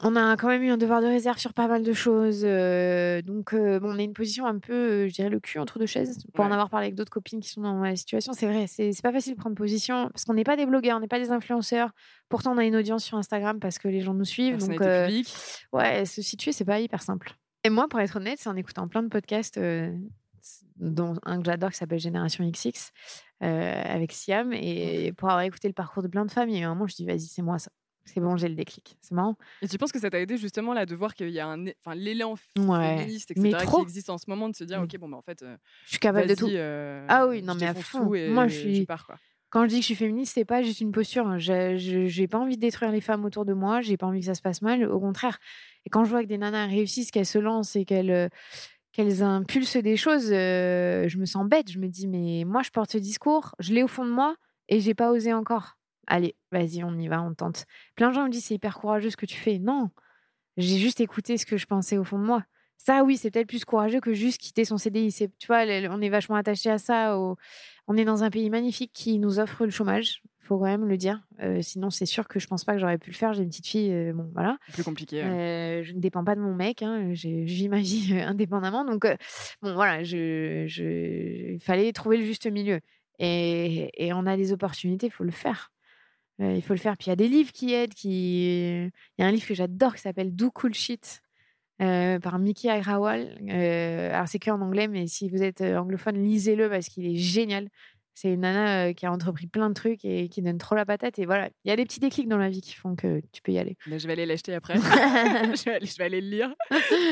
on 0.04 0.16
a 0.16 0.36
quand 0.36 0.48
même 0.48 0.64
eu 0.64 0.70
un 0.70 0.78
devoir 0.78 1.02
de 1.02 1.08
réserve 1.08 1.38
sur 1.38 1.54
pas 1.54 1.68
mal 1.68 1.84
de 1.84 1.94
choses. 1.94 2.42
Euh, 2.44 3.22
donc, 3.22 3.54
euh, 3.54 3.80
bon, 3.80 3.94
on 3.94 4.00
a 4.00 4.02
une 4.02 4.14
position 4.14 4.46
un 4.46 4.58
peu, 4.58 4.74
euh, 4.74 5.08
je 5.08 5.14
dirais, 5.14 5.30
le 5.30 5.40
cul 5.40 5.60
entre 5.60 5.78
deux 5.78 5.86
chaises. 5.86 6.26
Pour 6.34 6.44
en 6.44 6.52
avoir 6.52 6.70
parlé 6.70 6.88
avec 6.88 6.96
d'autres 6.96 7.12
copines 7.12 7.40
qui 7.40 7.50
sont 7.50 7.62
dans 7.62 7.76
ma 7.76 7.96
situation, 7.96 8.34
c'est 8.34 8.48
vrai, 8.48 8.66
c'est 8.68 8.92
pas 9.04 9.12
facile 9.12 9.36
de 9.36 9.40
prendre 9.40 9.56
position 9.56 10.10
parce 10.10 10.26
qu'on 10.26 10.34
n'est 10.34 10.44
pas 10.44 10.56
des 10.56 10.66
blogueurs, 10.66 10.98
on 10.98 11.00
n'est 11.00 11.08
pas 11.08 11.20
des 11.20 11.32
influenceurs. 11.32 11.92
Pourtant, 12.30 12.54
on 12.54 12.58
a 12.58 12.66
une 12.66 12.76
audience 12.76 13.04
sur 13.04 13.18
Instagram 13.18 13.60
parce 13.60 13.78
que 13.78 13.88
les 13.88 14.02
gens 14.02 14.14
nous 14.14 14.26
suivent. 14.26 14.58
donc, 14.58 14.80
public. 14.80 15.34
ouais, 15.72 16.06
se 16.06 16.22
situer, 16.22 16.52
c'est 16.52 16.66
pas 16.66 16.80
hyper 16.80 17.02
simple. 17.04 17.34
Et 17.64 17.70
moi, 17.70 17.88
pour 17.88 18.00
être 18.00 18.16
honnête, 18.16 18.40
c'est 18.40 18.50
en 18.50 18.56
écoutant 18.56 18.88
plein 18.88 19.04
de 19.04 19.10
podcasts, 19.10 19.60
dont 20.78 21.14
un 21.24 21.38
que 21.38 21.46
j'adore 21.46 21.70
qui 21.70 21.78
s'appelle 21.78 22.00
Génération 22.00 22.50
XX, 22.50 22.92
avec 23.40 24.14
Siam. 24.14 24.52
Et 24.54 25.14
pour 25.16 25.30
avoir 25.30 25.44
écouté 25.44 25.68
le 25.68 25.76
parcours 25.76 26.02
de 26.02 26.08
plein 26.08 26.26
de 26.26 26.32
femmes, 26.32 26.50
il 26.50 26.56
y 26.56 26.58
a 26.58 26.62
eu 26.62 26.66
un 26.66 26.70
moment, 26.74 26.88
je 26.88 26.96
dis, 26.96 27.06
vas-y, 27.06 27.28
c'est 27.28 27.44
moi 27.44 27.60
ça. 27.60 27.70
C'est 28.06 28.20
bon, 28.20 28.36
j'ai 28.36 28.50
le 28.50 28.56
déclic. 28.56 28.98
C'est 29.02 29.14
marrant. 29.14 29.38
Et 29.62 29.68
tu 29.68 29.78
penses 29.78 29.92
que 29.92 30.00
ça 30.00 30.10
t'a 30.10 30.20
aidé 30.20 30.38
justement 30.38 30.74
là 30.74 30.86
de 30.86 30.96
voir 30.96 31.14
qu'il 31.14 31.30
y 31.30 31.40
a 31.40 31.48
un, 31.48 31.68
enfin 31.68 31.96
l'élan 31.96 32.36
féministe, 32.36 33.32
etc. 33.32 33.66
qui 33.66 33.82
existe 33.82 34.10
en 34.10 34.18
ce 34.18 34.26
moment, 34.28 34.50
de 34.50 34.56
se 34.56 34.64
dire, 34.64 34.82
ok, 34.82 34.98
bon, 34.98 35.10
bah, 35.10 35.18
en 35.18 35.22
fait, 35.22 35.46
je 35.86 35.90
suis 35.90 36.00
capable 36.00 36.28
de 36.28 36.36
tout. 36.36 36.50
Euh, 36.50 37.06
ah 37.08 37.28
oui, 37.28 37.42
non 37.42 37.56
mais 37.56 37.68
à 37.68 37.74
fond. 37.74 38.06
Moi, 38.06 38.48
je 38.48 38.58
suis. 38.58 38.86
Pars, 38.86 39.06
quoi. 39.06 39.18
Quand 39.52 39.64
je 39.64 39.68
dis 39.68 39.76
que 39.76 39.82
je 39.82 39.88
suis 39.88 39.96
féministe, 39.96 40.34
c'est 40.36 40.46
pas 40.46 40.62
juste 40.62 40.80
une 40.80 40.94
posture. 40.94 41.28
Hein. 41.28 41.38
Je 41.38 41.76
J'ai 42.08 42.28
pas 42.28 42.40
envie 42.40 42.56
de 42.56 42.62
détruire 42.62 42.90
les 42.90 43.02
femmes 43.02 43.26
autour 43.26 43.44
de 43.44 43.54
moi. 43.54 43.82
J'ai 43.82 43.98
pas 43.98 44.08
envie 44.08 44.22
que 44.22 44.26
ça 44.26 44.34
se 44.34 44.42
passe 44.42 44.62
mal. 44.62 44.90
Au 44.90 45.00
contraire. 45.00 45.40
Et 45.86 45.90
quand 45.90 46.06
je 46.06 46.10
vois 46.10 46.24
que 46.24 46.28
des 46.28 46.38
nanas 46.38 46.68
réussissent, 46.68 47.12
qu'elles 47.12 47.26
se 47.26 47.38
lancent 47.38 47.76
et 47.76 47.84
qu'elles 47.84 48.12
euh, 48.12 48.30
qu'elles 48.94 49.24
impulsent 49.24 49.78
des 49.78 49.98
choses, 49.98 50.32
euh, 50.32 51.08
je 51.10 51.18
me 51.18 51.26
sens 51.26 51.46
bête. 51.48 51.70
Je 51.70 51.80
me 51.80 51.88
dis, 51.88 52.08
mais 52.08 52.44
moi, 52.46 52.62
je 52.62 52.72
porte 52.72 52.92
ce 52.92 52.98
discours, 52.98 53.56
je 53.60 53.74
l'ai 53.74 53.84
au 53.84 53.88
fond 53.88 54.06
de 54.06 54.12
moi 54.12 54.36
et 54.70 54.80
j'ai 54.80 54.94
pas 54.94 55.12
osé 55.12 55.34
encore 55.34 55.78
allez, 56.08 56.36
vas-y, 56.52 56.84
on 56.84 56.98
y 56.98 57.08
va, 57.08 57.22
on 57.22 57.34
tente. 57.34 57.66
Plein 57.96 58.10
de 58.10 58.16
gens 58.16 58.26
me 58.26 58.30
disent 58.30 58.46
c'est 58.46 58.56
hyper 58.56 58.78
courageux 58.80 59.10
ce 59.10 59.18
que 59.18 59.26
tu 59.26 59.38
fais. 59.38 59.60
Non, 59.60 59.90
j'ai 60.58 60.78
juste 60.78 61.02
écouté 61.02 61.38
ce 61.38 61.46
que 61.46 61.58
je 61.58 61.66
pensais 61.66 61.98
au 61.98 62.04
fond 62.04 62.20
de 62.20 62.26
moi. 62.26 62.44
Ça, 62.78 63.04
oui, 63.04 63.16
c'est 63.16 63.30
peut-être 63.30 63.48
plus 63.48 63.64
courageux 63.64 64.00
que 64.00 64.14
juste 64.14 64.40
quitter 64.40 64.66
son 64.66 64.78
CDI. 64.78 65.14
Tu 65.38 65.48
vois, 65.48 65.64
on 65.92 66.02
est 66.02 66.10
vachement 66.10 66.36
attaché 66.36 66.70
à 66.72 66.80
ça. 66.80 67.16
On 67.88 67.96
est 67.96 68.06
dans 68.06 68.24
un 68.24 68.32
pays 68.32 68.50
magnifique 68.50 68.92
qui 68.92 69.20
nous 69.20 69.40
offre 69.40 69.66
le 69.66 69.72
chômage. 69.72 70.24
Faut 70.40 70.58
quand 70.58 70.66
même 70.66 70.88
le 70.88 70.98
dire. 70.98 71.22
Euh, 71.44 71.62
sinon, 71.62 71.92
c'est 71.92 72.08
sûr 72.08 72.28
que 72.28 72.40
je 72.40 72.48
pense 72.48 72.66
pas 72.66 72.74
que 72.74 72.80
j'aurais 72.80 72.98
pu 72.98 73.12
le 73.12 73.16
faire. 73.16 73.34
J'ai 73.34 73.44
une 73.44 73.50
petite 73.50 73.68
fille, 73.68 73.94
euh, 73.94 74.14
bon, 74.14 74.32
voilà. 74.34 74.58
Plus 74.74 74.84
compliqué. 74.84 75.22
Euh, 75.22 75.84
je 75.84 75.94
ne 75.94 76.00
dépends 76.00 76.24
pas 76.24 76.34
de 76.34 76.42
mon 76.42 76.56
mec. 76.56 76.82
Hein. 76.82 77.14
Je, 77.14 77.28
vis 77.28 77.70
ma 77.70 77.80
vie 77.80 78.20
indépendamment. 78.20 78.84
Donc, 78.84 79.06
bon, 79.62 79.76
voilà, 79.76 80.04
je, 80.04 80.66
il 81.54 81.60
fallait 81.60 81.94
trouver 81.94 82.18
le 82.18 82.26
juste 82.26 82.48
milieu. 82.48 82.80
Et, 83.20 83.92
et 84.04 84.12
on 84.14 84.26
a 84.26 84.36
des 84.36 84.52
opportunités, 84.54 85.06
il 85.06 85.12
faut 85.12 85.24
le 85.24 85.32
faire. 85.32 85.72
Euh, 86.40 86.54
il 86.56 86.62
faut 86.62 86.74
le 86.74 86.80
faire. 86.80 86.98
Puis 86.98 87.08
il 87.08 87.10
y 87.10 87.14
a 87.14 87.18
des 87.18 87.28
livres 87.28 87.52
qui 87.52 87.74
aident. 87.74 87.94
Qui... 87.94 88.86
Il 88.86 88.92
y 89.20 89.24
a 89.24 89.28
un 89.28 89.32
livre 89.32 89.46
que 89.46 89.54
j'adore 89.54 89.96
qui 89.96 90.02
s'appelle 90.02 90.36
Do 90.36 90.52
Cool 90.52 90.74
Shit 90.74 91.22
euh, 91.82 92.20
par 92.20 92.40
Mickey 92.40 92.70
Agrawal. 92.70 93.38
Euh, 93.50 94.14
alors 94.14 94.28
c'est 94.28 94.40
que 94.40 94.52
en 94.52 94.62
anglais, 94.62 94.88
mais 94.88 95.08
si 95.08 95.30
vous 95.30 95.44
êtes 95.44 95.62
anglophone, 95.62 96.24
lisez-le 96.24 96.70
parce 96.70 96.88
qu'il 96.88 97.06
est 97.06 97.18
génial. 97.18 97.70
C'est 98.14 98.34
une 98.34 98.42
nana 98.42 98.94
qui 98.94 99.06
a 99.06 99.12
entrepris 99.12 99.48
plein 99.48 99.70
de 99.70 99.74
trucs 99.74 100.04
et 100.04 100.28
qui 100.28 100.42
donne 100.42 100.58
trop 100.58 100.76
la 100.76 100.86
patate. 100.86 101.18
Et 101.18 101.26
voilà, 101.26 101.50
il 101.64 101.70
y 101.70 101.72
a 101.72 101.76
des 101.76 101.86
petits 101.86 102.00
déclics 102.00 102.28
dans 102.28 102.38
la 102.38 102.50
vie 102.50 102.62
qui 102.62 102.76
font 102.76 102.96
que 102.96 103.22
tu 103.32 103.42
peux 103.42 103.54
y 103.54 103.58
aller. 103.58 103.78
Mais 103.88 104.00
je 104.00 104.06
vais 104.06 104.14
aller 104.14 104.26
l'acheter 104.26 104.54
après. 104.54 104.76
je, 104.76 105.64
vais 105.64 105.76
aller, 105.76 105.86
je, 105.86 105.98
vais 105.98 106.04
aller, 106.04 106.22
le 106.22 106.28
lire. 106.28 106.54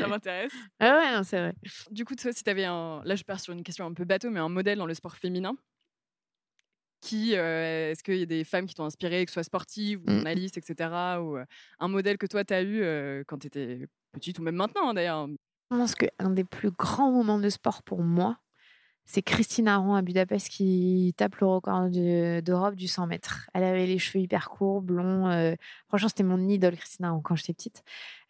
Ça 0.01 0.07
m'intéresse. 0.07 0.51
Ah 0.79 0.99
ouais, 0.99 1.23
c'est 1.23 1.39
vrai. 1.39 1.53
Du 1.89 2.03
coup, 2.03 2.15
toi, 2.15 2.31
si 2.33 2.43
tu 2.43 2.49
avais 2.49 2.65
un. 2.65 3.01
Là, 3.05 3.15
je 3.15 3.23
pars 3.23 3.39
sur 3.39 3.53
une 3.53 3.63
question 3.63 3.85
un 3.85 3.93
peu 3.93 4.03
bateau, 4.03 4.29
mais 4.29 4.39
un 4.39 4.49
modèle 4.49 4.77
dans 4.77 4.85
le 4.85 4.93
sport 4.93 5.15
féminin, 5.15 5.55
qui 7.01 7.33
est-ce 7.33 8.03
qu'il 8.03 8.17
y 8.17 8.23
a 8.23 8.25
des 8.25 8.43
femmes 8.43 8.65
qui 8.65 8.75
t'ont 8.75 8.85
inspiré, 8.85 9.25
que 9.25 9.31
ce 9.31 9.35
soit 9.35 9.43
sportives 9.43 9.99
ou 10.01 10.11
mmh. 10.11 10.15
journalistes, 10.15 10.57
etc. 10.57 10.89
Ou 11.21 11.37
un 11.79 11.87
modèle 11.87 12.17
que 12.17 12.27
toi, 12.27 12.43
tu 12.43 12.53
as 12.53 12.63
eu 12.63 13.23
quand 13.27 13.37
tu 13.39 13.47
étais 13.47 13.87
petite 14.11 14.39
ou 14.39 14.41
même 14.43 14.55
maintenant 14.55 14.89
hein, 14.89 14.93
d'ailleurs? 14.93 15.27
Je 15.71 15.77
pense 15.77 15.95
qu'un 15.95 16.31
des 16.31 16.43
plus 16.43 16.71
grands 16.71 17.11
moments 17.11 17.39
de 17.39 17.49
sport 17.49 17.83
pour 17.83 18.01
moi, 18.01 18.39
c'est 19.11 19.23
Christine 19.23 19.67
Aron 19.67 19.95
à 19.95 20.03
Budapest 20.03 20.49
qui 20.49 21.15
tape 21.17 21.37
le 21.37 21.47
record 21.47 21.89
d'Europe 21.89 22.75
du 22.75 22.87
100 22.87 23.07
mètres. 23.07 23.49
Elle 23.55 23.63
avait 23.63 23.87
les 23.87 23.97
cheveux 23.97 24.23
hyper 24.23 24.51
courts, 24.51 24.83
blonds. 24.83 25.27
Euh, 25.31 25.55
franchement, 25.87 26.09
c'était 26.09 26.21
mon 26.21 26.47
idole, 26.47 26.77
Christine 26.77 27.05
Aron, 27.05 27.19
quand 27.19 27.35
j'étais 27.35 27.53
petite. 27.53 27.81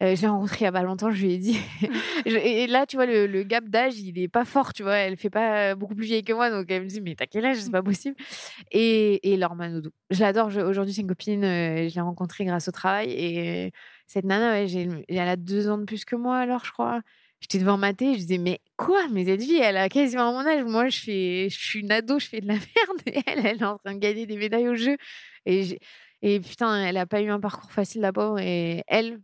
Euh, 0.02 0.16
je 0.16 0.22
l'ai 0.22 0.30
rencontrée 0.30 0.60
il 0.62 0.64
n'y 0.64 0.68
a 0.68 0.72
pas 0.72 0.84
longtemps, 0.84 1.12
je 1.12 1.22
lui 1.22 1.34
ai 1.34 1.38
dit. 1.38 1.60
et 2.26 2.66
là, 2.68 2.86
tu 2.86 2.96
vois, 2.96 3.06
le, 3.06 3.44
gap 3.44 3.66
d'âge, 3.66 4.00
il 4.00 4.14
n'est 4.14 4.30
pas 4.30 4.46
fort, 4.46 4.72
tu 4.72 4.84
vois. 4.84 4.96
Elle 4.96 5.18
fait 5.18 5.30
pas 5.30 5.76
beaucoup 5.76 5.96
plus 5.96 6.06
vieille 6.06 6.24
que 6.24 6.32
moi, 6.32 6.50
donc 6.50 6.72
elle 6.72 6.84
me 6.84 6.88
dit, 6.88 7.02
mais 7.02 7.14
t'as 7.14 7.26
quel 7.26 7.46
âge? 7.46 7.58
C'est 7.58 7.72
pas 7.72 7.84
possible. 7.84 8.16
Et, 8.72 9.34
et 9.34 9.36
Laure 9.36 9.56
Manodou. 9.56 9.90
Je 10.12 10.22
l'adore. 10.22 10.48
Aujourd'hui, 10.48 10.94
c'est 10.94 11.02
une 11.02 11.10
copine. 11.10 11.44
Euh, 11.44 11.90
je 11.90 11.96
l'ai 11.96 12.02
rencontrée 12.02 12.46
grâce 12.46 12.70
au 12.70 12.72
travail. 12.72 13.12
Et 13.12 13.74
cette 14.08 14.24
nana, 14.24 14.62
elle 14.62 15.20
a 15.20 15.36
deux 15.36 15.70
ans 15.70 15.78
de 15.78 15.84
plus 15.84 16.06
que 16.06 16.16
moi, 16.16 16.38
alors, 16.38 16.64
je 16.64 16.72
crois. 16.72 17.02
J'étais 17.42 17.60
devant 17.60 17.78
ma 17.78 17.94
télé, 17.94 18.14
je 18.14 18.20
disais, 18.20 18.38
mais 18.38 18.60
quoi? 18.76 19.08
Mais 19.10 19.26
cette 19.26 19.42
vie, 19.42 19.56
elle 19.56 19.78
a 19.78 19.88
quasiment 19.88 20.34
mon 20.34 20.46
âge. 20.46 20.64
Moi, 20.66 20.90
je, 20.90 21.00
fais, 21.00 21.48
je 21.50 21.58
suis 21.58 21.80
une 21.80 21.92
ado, 21.92 22.20
je 22.20 22.28
fais 22.28 22.42
de 22.42 22.48
la 22.48 22.54
merde. 22.76 23.02
Et 23.06 23.22
elle, 23.26 23.46
elle 23.46 23.62
est 23.62 23.64
en 23.64 23.78
train 23.78 23.94
de 23.94 24.00
gagner 24.00 24.26
des 24.26 24.38
médailles 24.38 24.68
au 24.68 24.76
jeu. 24.76 24.98
Et, 25.46 25.80
et 26.22 26.40
putain, 26.40 26.86
elle 26.86 26.98
a 26.98 27.06
pas 27.06 27.22
eu 27.22 27.30
un 27.30 27.40
parcours 27.40 27.72
facile, 27.72 28.10
pauvre. 28.14 28.40
Et 28.40 28.84
elle, 28.88 29.22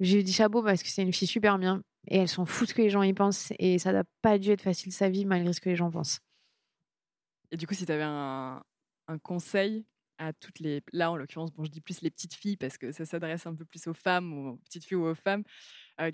j'ai 0.00 0.22
dit 0.22 0.32
chapeau 0.32 0.62
parce 0.62 0.82
que 0.82 0.88
c'est 0.88 1.02
une 1.02 1.12
fille 1.12 1.28
super 1.28 1.58
bien. 1.58 1.82
Et 2.08 2.18
elle 2.18 2.28
s'en 2.28 2.46
fout 2.46 2.68
ce 2.68 2.74
que 2.74 2.82
les 2.82 2.90
gens 2.90 3.02
y 3.02 3.12
pensent. 3.12 3.52
Et 3.60 3.78
ça 3.78 3.92
n'a 3.92 4.02
pas 4.22 4.38
dû 4.38 4.50
être 4.50 4.62
facile 4.62 4.92
sa 4.92 5.08
vie 5.08 5.24
malgré 5.24 5.52
ce 5.52 5.60
que 5.60 5.68
les 5.68 5.76
gens 5.76 5.90
pensent. 5.90 6.18
Et 7.52 7.56
du 7.56 7.66
coup, 7.66 7.74
si 7.74 7.86
tu 7.86 7.92
avais 7.92 8.02
un, 8.02 8.60
un 9.06 9.18
conseil 9.18 9.84
à 10.22 10.32
toutes 10.32 10.60
les. 10.60 10.82
Là, 10.92 11.10
en 11.10 11.16
l'occurrence, 11.16 11.52
bon, 11.52 11.64
je 11.64 11.70
dis 11.70 11.80
plus 11.80 12.00
les 12.02 12.10
petites 12.10 12.34
filles 12.34 12.56
parce 12.56 12.78
que 12.78 12.92
ça 12.92 13.04
s'adresse 13.04 13.46
un 13.46 13.54
peu 13.54 13.64
plus 13.64 13.86
aux 13.86 13.94
femmes, 13.94 14.32
aux 14.32 14.56
petites 14.58 14.84
filles 14.84 14.96
ou 14.96 15.06
aux 15.06 15.14
femmes 15.14 15.44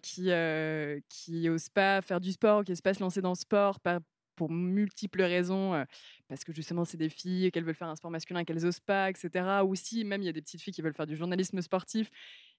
qui 0.02 0.30
qui 1.08 1.48
osent 1.48 1.68
pas 1.68 2.02
faire 2.02 2.20
du 2.20 2.32
sport, 2.32 2.64
qui 2.64 2.72
osent 2.72 2.80
pas 2.80 2.94
se 2.94 3.00
lancer 3.00 3.20
dans 3.20 3.30
le 3.30 3.36
sport, 3.36 3.80
pas 3.80 4.00
pour 4.36 4.50
multiples 4.50 5.22
raisons, 5.22 5.84
parce 6.28 6.44
que 6.44 6.52
justement 6.52 6.84
c'est 6.84 6.96
des 6.96 7.08
filles 7.08 7.50
qu'elles 7.50 7.64
veulent 7.64 7.74
faire 7.74 7.88
un 7.88 7.96
sport 7.96 8.10
masculin 8.10 8.44
qu'elles 8.44 8.64
osent 8.64 8.80
pas, 8.80 9.10
etc. 9.10 9.62
Ou 9.64 9.74
si 9.74 10.04
même 10.04 10.22
il 10.22 10.26
y 10.26 10.28
a 10.28 10.32
des 10.32 10.42
petites 10.42 10.62
filles 10.62 10.72
qui 10.72 10.80
veulent 10.80 10.94
faire 10.94 11.06
du 11.06 11.16
journalisme 11.16 11.60
sportif 11.60 12.08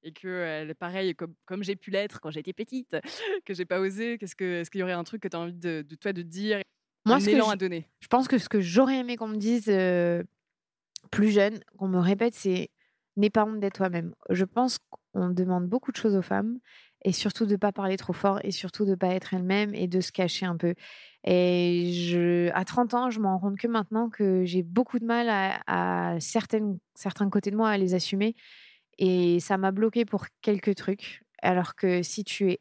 et 0.04 0.12
que 0.12 0.72
pareil 0.74 1.16
comme, 1.16 1.34
comme 1.46 1.64
j'ai 1.64 1.76
pu 1.76 1.90
l'être 1.92 2.20
quand 2.20 2.32
j'étais 2.32 2.54
petite, 2.54 2.98
que 3.46 3.54
j'ai 3.54 3.66
pas 3.66 3.80
osé. 3.80 4.18
Qu'est-ce 4.18 4.36
que 4.36 4.62
est-ce 4.62 4.70
qu'il 4.70 4.82
y 4.82 4.84
aurait 4.84 4.92
un 4.94 5.04
truc 5.04 5.22
que 5.22 5.28
tu 5.28 5.38
as 5.38 5.40
envie 5.40 5.54
de, 5.54 5.86
de, 5.88 5.96
toi 5.96 6.14
de 6.14 6.22
dire, 6.22 6.62
Moi, 7.06 7.16
un 7.16 7.20
ce 7.20 7.30
élan 7.30 7.48
je, 7.48 7.52
à 7.52 7.56
donner 7.56 7.88
Je 8.02 8.08
pense 8.08 8.28
que 8.28 8.38
ce 8.38 8.50
que 8.50 8.60
j'aurais 8.60 8.98
aimé 8.98 9.16
qu'on 9.16 9.28
me 9.28 9.38
dise 9.38 9.70
plus 11.12 11.32
jeune, 11.32 11.60
qu'on 11.78 11.88
me 11.88 12.00
répète, 12.00 12.34
c'est 12.34 12.70
n'aie 13.18 13.30
pas 13.30 13.46
honte 13.46 13.60
d'être 13.60 13.76
toi-même. 13.76 14.14
Je 14.30 14.46
pense 14.46 14.80
qu'on 15.14 15.30
demande 15.30 15.68
beaucoup 15.68 15.92
de 15.92 15.98
choses 15.98 16.16
aux 16.16 16.22
femmes 16.22 16.60
et 17.04 17.12
surtout 17.12 17.46
de 17.46 17.52
ne 17.52 17.58
pas 17.58 17.72
parler 17.72 17.98
trop 17.98 18.14
fort 18.14 18.40
et 18.44 18.52
surtout 18.52 18.86
de 18.86 18.92
ne 18.92 18.96
pas 18.96 19.10
être 19.10 19.34
elle-même 19.34 19.74
et 19.74 19.88
de 19.88 20.02
se 20.02 20.12
cacher 20.12 20.46
un 20.46 20.58
peu. 20.58 20.74
Et 21.26 21.92
je, 21.94 22.50
à 22.54 22.66
30 22.66 22.94
ans, 22.94 23.10
je 23.10 23.20
me 23.20 23.28
rends 23.28 23.40
compte 23.40 23.58
que 23.58 23.68
maintenant 23.68 24.10
que 24.10 24.44
j'ai 24.46 24.64
beaucoup 24.64 25.00
de 25.00 25.06
mal 25.06 25.28
à, 25.68 26.18
certaines, 26.20 26.80
certains 26.96 27.30
côtés 27.30 27.52
de 27.52 27.58
moi 27.58 27.70
à 27.70 27.78
les 27.78 27.94
assumer. 27.94 28.36
Et 28.98 29.40
ça 29.40 29.58
m'a 29.58 29.72
bloqué 29.72 30.06
pour 30.06 30.26
quelques 30.42 30.76
trucs. 30.76 31.24
Alors 31.42 31.76
que 31.76 32.02
si 32.04 32.24
tu 32.24 32.52
es 32.52 32.60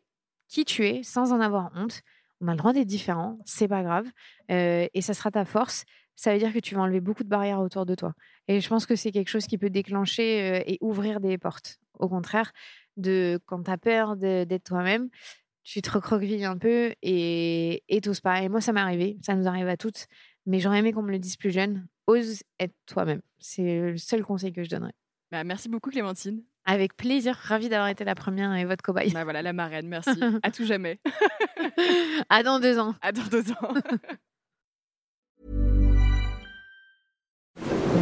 qui 0.49 0.65
tu 0.65 0.87
es, 0.87 1.03
sans 1.03 1.33
en 1.33 1.41
avoir 1.41 1.71
honte, 1.75 2.01
On 2.41 2.49
a 2.49 2.53
le 2.53 2.57
droit 2.57 2.73
d'être 2.73 2.87
différent, 2.87 3.39
c'est 3.45 3.69
pas 3.69 3.83
grave. 3.83 4.07
et 4.49 5.03
ça 5.03 5.15
sera 5.15 5.31
ta 5.31 5.45
force. 5.45 5.85
Ça 6.19 6.33
veut 6.33 6.39
dire 6.41 6.53
que 6.53 6.59
tu 6.59 6.75
vas 6.75 6.81
enlever 6.81 7.01
beaucoup 7.01 7.23
de 7.23 7.29
barrières 7.29 7.61
autour 7.61 7.87
de 7.87 7.95
toi. 7.95 8.13
Et 8.49 8.61
je 8.61 8.69
pense 8.69 8.87
que 8.87 8.97
c'est 8.97 9.13
quelque 9.13 9.29
chose 9.29 9.47
qui 9.47 9.57
peut 9.57 9.71
déclencher 9.71 10.65
et 10.67 10.77
ouvrir 10.81 11.21
des 11.21 11.39
portes. 11.39 11.79
Au 11.97 12.09
contraire, 12.09 12.53
de 12.97 13.39
quand 13.47 13.63
tu 13.63 13.71
as 13.71 13.79
peur 13.79 14.17
d'être 14.17 14.65
toi-même, 14.65 15.11
tu 15.63 15.81
te 15.81 15.93
recroquevilles 15.93 16.45
un 16.45 16.59
peu 16.59 16.93
et 17.03 18.01
t'oses 18.03 18.21
pas. 18.21 18.43
Et 18.43 18.49
moi, 18.49 18.61
ça 18.61 18.73
m'est 18.73 18.81
arrivé, 18.81 19.17
ça 19.23 19.37
nous 19.37 19.47
arrive 19.47 19.69
à 19.69 19.77
toutes. 19.77 20.09
Mais 20.45 20.59
j'aurais 20.59 20.81
aimé 20.81 20.93
qu'on 20.93 21.03
me 21.03 21.13
le 21.13 21.21
dise 21.21 21.37
plus 21.37 21.53
jeune. 21.53 21.87
Ose 22.09 22.43
être 22.59 22.75
toi-même. 22.87 23.21
C'est 23.39 23.93
le 23.93 23.97
seul 23.97 24.25
conseil 24.25 24.53
que 24.53 24.65
je 24.65 24.71
donnerais. 24.71 24.95
Bah, 25.31 25.45
merci 25.45 25.69
beaucoup, 25.69 25.91
Clémentine. 25.91 26.43
Avec 26.65 26.97
plaisir. 26.97 27.37
Ravie 27.37 27.69
d'avoir 27.69 27.89
été 27.91 28.05
la 28.05 28.17
première 28.17 28.53
et 28.57 28.65
votre 28.65 28.83
cobaye. 28.83 29.13
Bah 29.13 29.23
voilà, 29.23 29.41
la 29.41 29.53
marraine. 29.53 29.87
Merci. 29.87 30.11
à 30.43 30.51
tout 30.51 30.65
jamais. 30.65 30.99
à 32.29 32.43
dans 32.43 32.59
deux 32.59 32.81
ans. 32.81 32.97
À 33.03 33.13
dans 33.13 33.27
deux 33.27 33.53
ans. 33.53 33.75